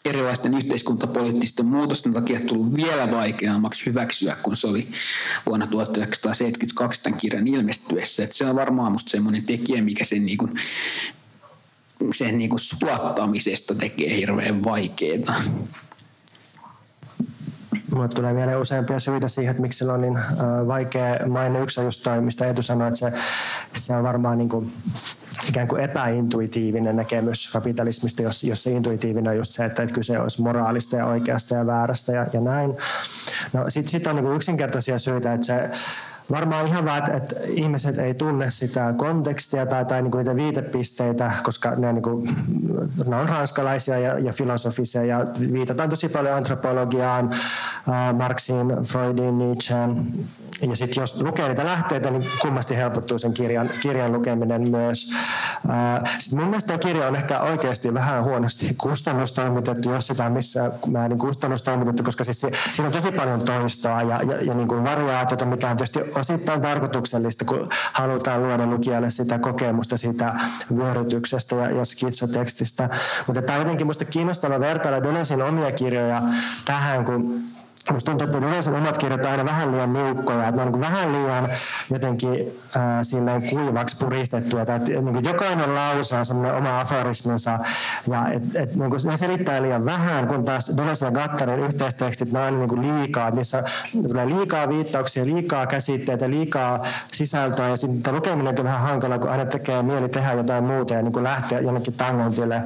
[0.06, 4.88] erilaisten yhteiskuntapoliittisten muutosten takia tullut vielä vaikeammaksi hyväksyä, kun se oli
[5.46, 8.24] vuonna 1972 tämän kirjan ilmestyessä.
[8.24, 10.56] Että se on varmaan musta semmoinen tekijä, mikä sen, niin kuin,
[12.16, 15.42] sen niin kuin sulattamisesta tekee hirveän vaikeaa.
[17.94, 20.20] Mulle tulee vielä useampia syitä siihen, että miksi se on niin
[20.68, 21.60] vaikea maine.
[21.60, 23.12] Yksi on just toi, mistä Etu sanoi, että se,
[23.74, 24.74] se on varmaan niin kuin
[25.50, 30.42] ikään kuin epäintuitiivinen näkemys kapitalismista, jos, jos se intuitiivinen on just se, että, kyse olisi
[30.42, 32.78] moraalista ja oikeasta ja väärästä ja, ja näin.
[33.54, 35.70] No sitten sit on niin yksinkertaisia syitä, että se
[36.32, 40.36] varmaan ihan vaan, että, että ihmiset ei tunne sitä kontekstia tai, tai niin kuin niitä
[40.36, 42.36] viitepisteitä, koska ne, niin kuin,
[43.08, 50.08] ne on ranskalaisia ja, ja filosofisia ja viitataan tosi paljon antropologiaan, äh, Marxiin, Freudiin, Nietzscheen.
[50.70, 55.14] Ja sitten jos lukee niitä lähteitä, niin kummasti helpottuu sen kirjan, kirjan lukeminen myös.
[56.20, 62.04] Sitten mun mielestä kirja on ehkä oikeasti vähän huonosti kustannustoimitettu, jos sitä missään määrin kustannustoimitettu,
[62.04, 65.78] koska siis siinä on tosi paljon toistoa ja, ja, ja niin kuin variaatiota, mikä on
[65.78, 70.34] tietysti osittain tarkoituksellista, kun halutaan luoda lukijalle sitä kokemusta siitä
[70.76, 72.90] vyörytyksestä ja, ja skitsotekstistä.
[73.28, 76.22] Mutta tämä on jotenkin minusta kiinnostava vertailla Deleuzin omia kirjoja
[76.66, 77.44] tähän, kun
[77.90, 81.14] Minusta tuntuu, että yleensä omat kirjat aina vähän liian niukkoja, että ne on niin vähän
[81.14, 81.50] liian
[81.92, 82.32] jotenkin
[82.78, 87.60] äh, silleen kuivaksi puristettuja, että niin kuin jokainen lause on semmoinen oma aforisminsa,
[88.08, 92.32] ja et, et, niin kuin ne selittää liian vähän, kun taas Deleuze ja Gattarin yhteistekstit,
[92.32, 93.64] ne on aina niin liikaa, että niissä
[94.08, 96.80] tulee liikaa viittauksia, liikaa käsitteitä, liikaa
[97.12, 101.02] sisältöä, ja sitten lukeminen on vähän hankala, kun aina tekee mieli tehdä jotain muuta ja
[101.02, 102.64] niin lähteä jonnekin tangentille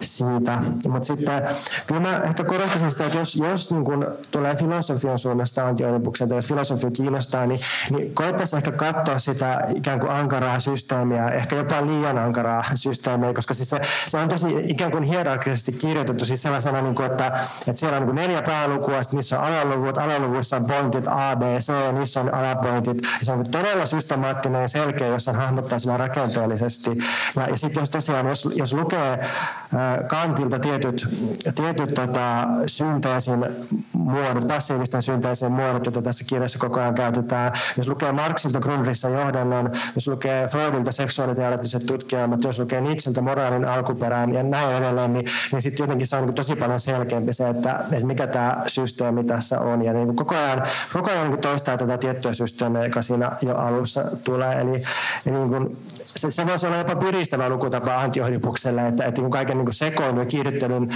[0.00, 0.58] siitä.
[0.88, 1.42] Mutta sitten
[1.86, 6.38] kyllä mä ehkä korostaisin sitä, että jos, jos niin kuin tulee filosofian suunnasta antioripuksen, tai
[6.38, 7.60] jos filosofia kiinnostaa, niin,
[7.90, 13.54] niin koettaisiin ehkä katsoa sitä ikään kuin ankaraa systeemiä, ehkä jopa liian ankaraa systeemiä, koska
[13.54, 17.26] siis se, se on tosi ikään kuin hierarkisesti kirjoitettu siis sellaisena, niin kuin, että,
[17.68, 21.42] että siellä on niin neljä päälukua, sitten niissä on alaluvut, alaluvuissa on pointit A, B,
[21.42, 25.96] C, niissä on alapointit, ja se on todella systemaattinen ja selkeä, jos sen hahmottaa sillä
[25.96, 26.90] rakenteellisesti.
[27.36, 31.08] Ja, ja sitten jos tosiaan, jos, jos lukee äh, kantilta tietyt,
[31.54, 33.46] tietyt tota, synteesin
[33.92, 37.52] muodot, passiivisten synteesien muodot, joita tässä kirjassa koko ajan käytetään.
[37.76, 44.34] Jos lukee Marxilta Grundrissa johdannon, jos lukee Freudilta seksuaaliteoreettiset tutkielmat, jos lukee Nietzscheltä moraalin alkuperään
[44.34, 47.80] ja näin edelleen, niin, niin sitten jotenkin se on niin tosi paljon selkeämpi se, että,
[47.92, 49.84] että mikä tämä systeemi tässä on.
[49.84, 50.62] Ja niin koko ajan,
[50.92, 54.60] koko ajan niin toistaa tätä tiettyä systeemiä, joka siinä jo alussa tulee.
[54.60, 54.82] Eli,
[55.26, 55.76] eli niin kuin,
[56.16, 60.26] se, se voisi olla jopa piristävä lukutapa antiohdipukselle, että, että niin kaiken niin sekoilun ja
[60.26, 60.88] kiihdyttelyn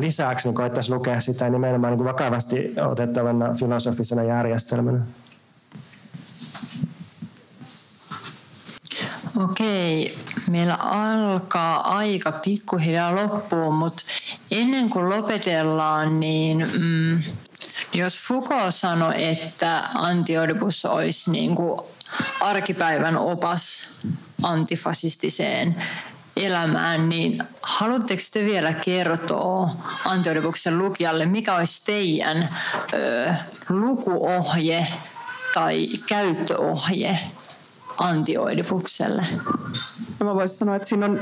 [0.00, 4.98] lisäksi niin koettaisiin lukea sitä nimenomaan niin vakavasti otettavana filosofisena järjestelmänä.
[9.44, 10.18] Okei,
[10.50, 14.02] meillä alkaa aika pikkuhiljaa loppuun, mutta
[14.50, 17.22] ennen kuin lopetellaan, niin mm,
[17.92, 21.80] jos Foucault sanoi, että Antioidipus olisi niin kuin
[22.40, 23.82] arkipäivän opas
[24.42, 25.76] antifasistiseen
[26.36, 29.70] elämään, niin haluatteko te vielä kertoa
[30.04, 32.48] Antioidipuksen lukijalle, mikä olisi teidän
[32.92, 33.32] ö,
[33.68, 34.86] lukuohje
[35.54, 37.18] tai käyttöohje
[37.98, 39.26] antioidipukselle?
[40.20, 41.20] No mä voisin sanoa, että siinä on,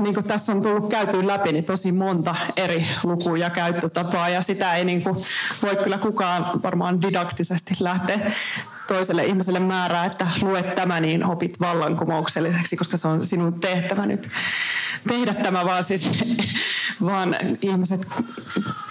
[0.00, 4.42] niin kuin tässä on tullut käyty läpi, niin tosi monta eri luku- ja käyttötapaa, ja
[4.42, 5.16] sitä ei niin kuin,
[5.62, 8.20] voi kyllä kukaan varmaan didaktisesti lähteä
[8.86, 14.28] toiselle ihmiselle määrää, että luet tämä, niin opit vallankumoukselliseksi, koska se on sinun tehtävä nyt
[15.08, 16.10] tehdä tämä, vaan siis
[17.10, 18.06] vaan ihmiset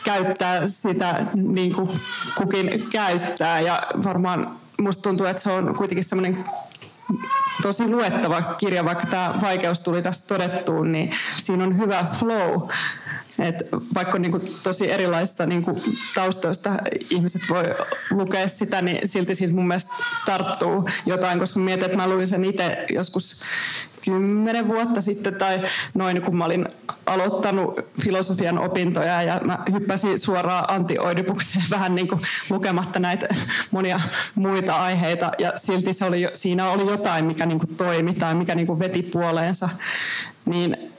[0.04, 1.90] käyttää sitä niin kuin
[2.36, 3.60] kukin käyttää.
[3.62, 6.44] Ja varmaan musta tuntuu, että se on kuitenkin semmoinen
[7.62, 12.70] tosi luettava kirja, vaikka tämä vaikeus tuli tästä todettuun, niin siinä on hyvä flow
[13.40, 13.64] Et
[13.94, 15.78] vaikka niin kuin tosi erilaista niin kuin
[16.16, 16.70] taustoista
[17.10, 17.64] ihmiset voi
[18.12, 19.92] lukea sitä, niin silti siitä mun mielestä
[20.26, 23.44] tarttuu jotain, koska mietin, että mä luin sen itse joskus
[24.06, 25.62] kymmenen vuotta sitten tai
[25.94, 26.68] noin, kun mä olin
[27.06, 33.28] aloittanut filosofian opintoja ja mä hyppäsin suoraan antioidipukseen vähän niin kuin lukematta näitä
[33.72, 34.02] monia
[34.36, 38.56] muita aiheita ja silti se oli, siinä oli jotain, mikä niin kuin toimi tai mikä
[38.56, 39.70] niin kuin veti puoleensa.
[40.46, 40.95] Niin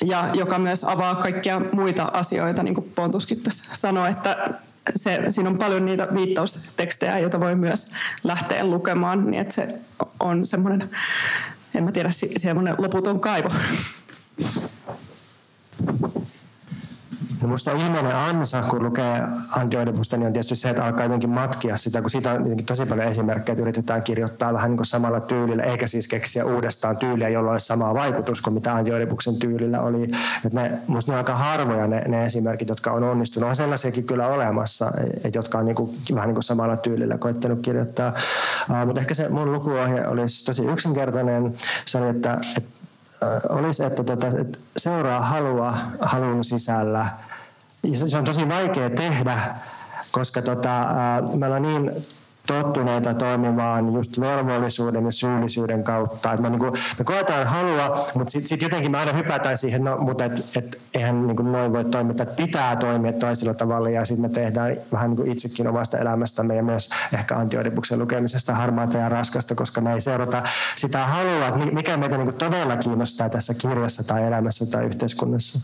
[0.00, 4.54] ja joka myös avaa kaikkia muita asioita, niin kuin Pontuskin tässä sanoi, että
[4.96, 7.94] se, siinä on paljon niitä viittaustekstejä, joita voi myös
[8.24, 9.78] lähteä lukemaan, niin että se
[10.20, 10.90] on semmoinen,
[11.74, 13.48] en mä tiedä, semmoinen loputon kaivo.
[17.42, 19.22] No musta ilmeinen ansa, kun lukee
[19.56, 23.08] antioidipusta, niin on tietysti se, että alkaa jotenkin matkia sitä, kun siitä on tosi paljon
[23.08, 27.52] esimerkkejä, että yritetään kirjoittaa vähän niin kuin samalla tyylillä, eikä siis keksiä uudestaan tyyliä, jolla
[27.52, 30.02] olisi sama vaikutus kuin mitä antioidipuksen tyylillä oli.
[30.46, 33.48] Että ne, musta ne on aika harvoja ne, ne esimerkit, jotka on onnistunut.
[33.48, 34.92] On sellaisiakin kyllä olemassa,
[35.24, 38.12] et, jotka on niin kuin, vähän niin kuin samalla tyylillä koettanut kirjoittaa.
[38.70, 41.54] Uh, mutta ehkä se mun lukuohje olisi tosi yksinkertainen.
[41.86, 42.81] Se oli, että, että
[43.48, 44.26] olisi, että, tota,
[44.76, 47.06] seuraa halua halun sisällä–
[47.94, 49.38] se on tosi vaikea tehdä,
[50.12, 50.86] koska tota,
[51.36, 51.90] me ollaan niin
[52.46, 56.32] tottuneita toimimaan just velvollisuuden ja syyllisyyden kautta.
[56.32, 56.66] Et me, niinku,
[56.98, 60.80] me koetaan halua, mutta sitten sit jotenkin me aina hypätään siihen, no, mutta et, et,
[60.94, 65.10] eihän niinku noin voi toimia, että pitää toimia toisella tavalla ja sitten me tehdään vähän
[65.10, 70.00] niinku itsekin omasta elämästämme ja myös ehkä antioidipuksen lukemisesta harmaata ja raskasta, koska me ei
[70.00, 70.42] seurata
[70.76, 75.60] sitä halua, että mikä meitä niinku todella kiinnostaa tässä kirjassa tai elämässä tai yhteiskunnassa.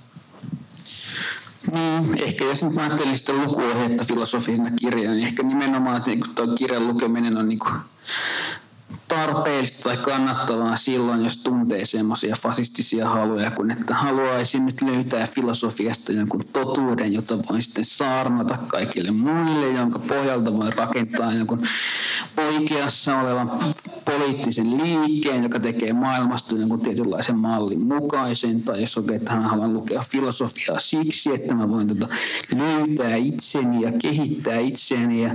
[1.73, 6.47] Niin, ehkä jos nyt ajattelin sitä lukuohjetta filosofisena kirjana, niin ehkä nimenomaan että niin tuo
[6.47, 7.75] kirjan lukeminen on niin kuin
[9.09, 16.13] tarpeellista tai kannattavaa silloin, jos tuntee semmoisia fasistisia haluja, kun että haluaisin nyt löytää filosofiasta
[16.13, 21.63] jonkun totuuden, jota voin sitten saarnata kaikille muille, jonka pohjalta voin rakentaa jonkun
[22.37, 23.53] oikeassa olevan
[24.05, 29.69] poliittisen liikkeen, joka tekee maailmasta jonkun tietynlaisen mallin mukaisen, tai jos oikein, että hän haluaa
[29.69, 32.09] lukea filosofiaa siksi, että mä voin tota
[32.57, 35.31] löytää itseni ja kehittää itseni ja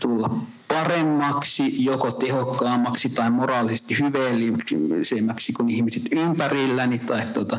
[0.00, 7.58] tulla paremmaksi, joko tehokkaammaksi tai moraalisesti hyveellisemmäksi kuin ihmiset ympärilläni tai tuota,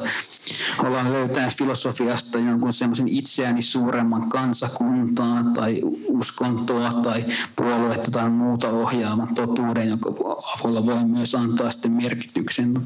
[0.83, 7.25] ollaan löytää filosofiasta jonkun semmoisen itseäni suuremman kansakuntaa tai uskontoa tai
[7.55, 10.09] puoluetta tai muuta ohjaavan totuuden, jonka
[10.59, 12.81] avulla voi myös antaa sitten merkityksen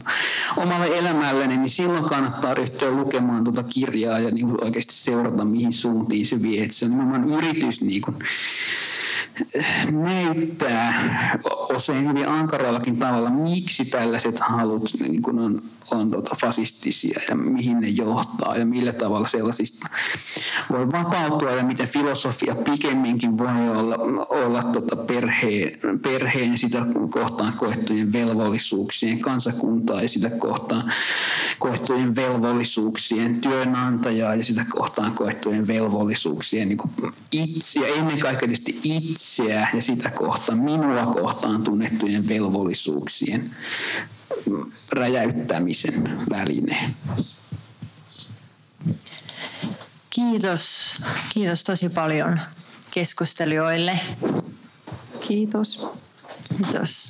[0.57, 6.25] omalle elämälleni, niin silloin kannattaa ryhtyä lukemaan tuota kirjaa ja niin oikeasti seurata, mihin suuntiin
[6.25, 6.63] se vie.
[6.63, 8.15] Että se on nimenomaan yritys niin kuin,
[9.91, 10.93] näyttää
[11.75, 15.61] usein hyvin ankarallakin tavalla, miksi tällaiset halut niin kuin on,
[15.91, 19.87] on tota fasistisia ja mihin ne johtaa ja millä tavalla sellaisista
[20.71, 28.13] voi vapautua ja miten filosofia pikemminkin voi olla, olla tota perheen, perheen sitä kohtaan koettujen
[28.13, 30.91] velvollisuuksien kansakuntaa ja sitä kohtaan
[31.59, 36.79] koettujen velvollisuuksien työnantajaa ja sitä kohtaan koettujen velvollisuuksien niin
[37.31, 43.51] itse ja ennen kaikkea tietysti itseä ja sitä kohtaan minua kohtaan tunnettujen velvollisuuksien
[44.91, 46.93] räjäyttämisen väline.
[50.09, 50.95] Kiitos.
[51.33, 52.39] Kiitos tosi paljon
[52.91, 53.99] keskustelijoille.
[55.27, 55.87] Kiitos.
[56.57, 57.09] Kiitos.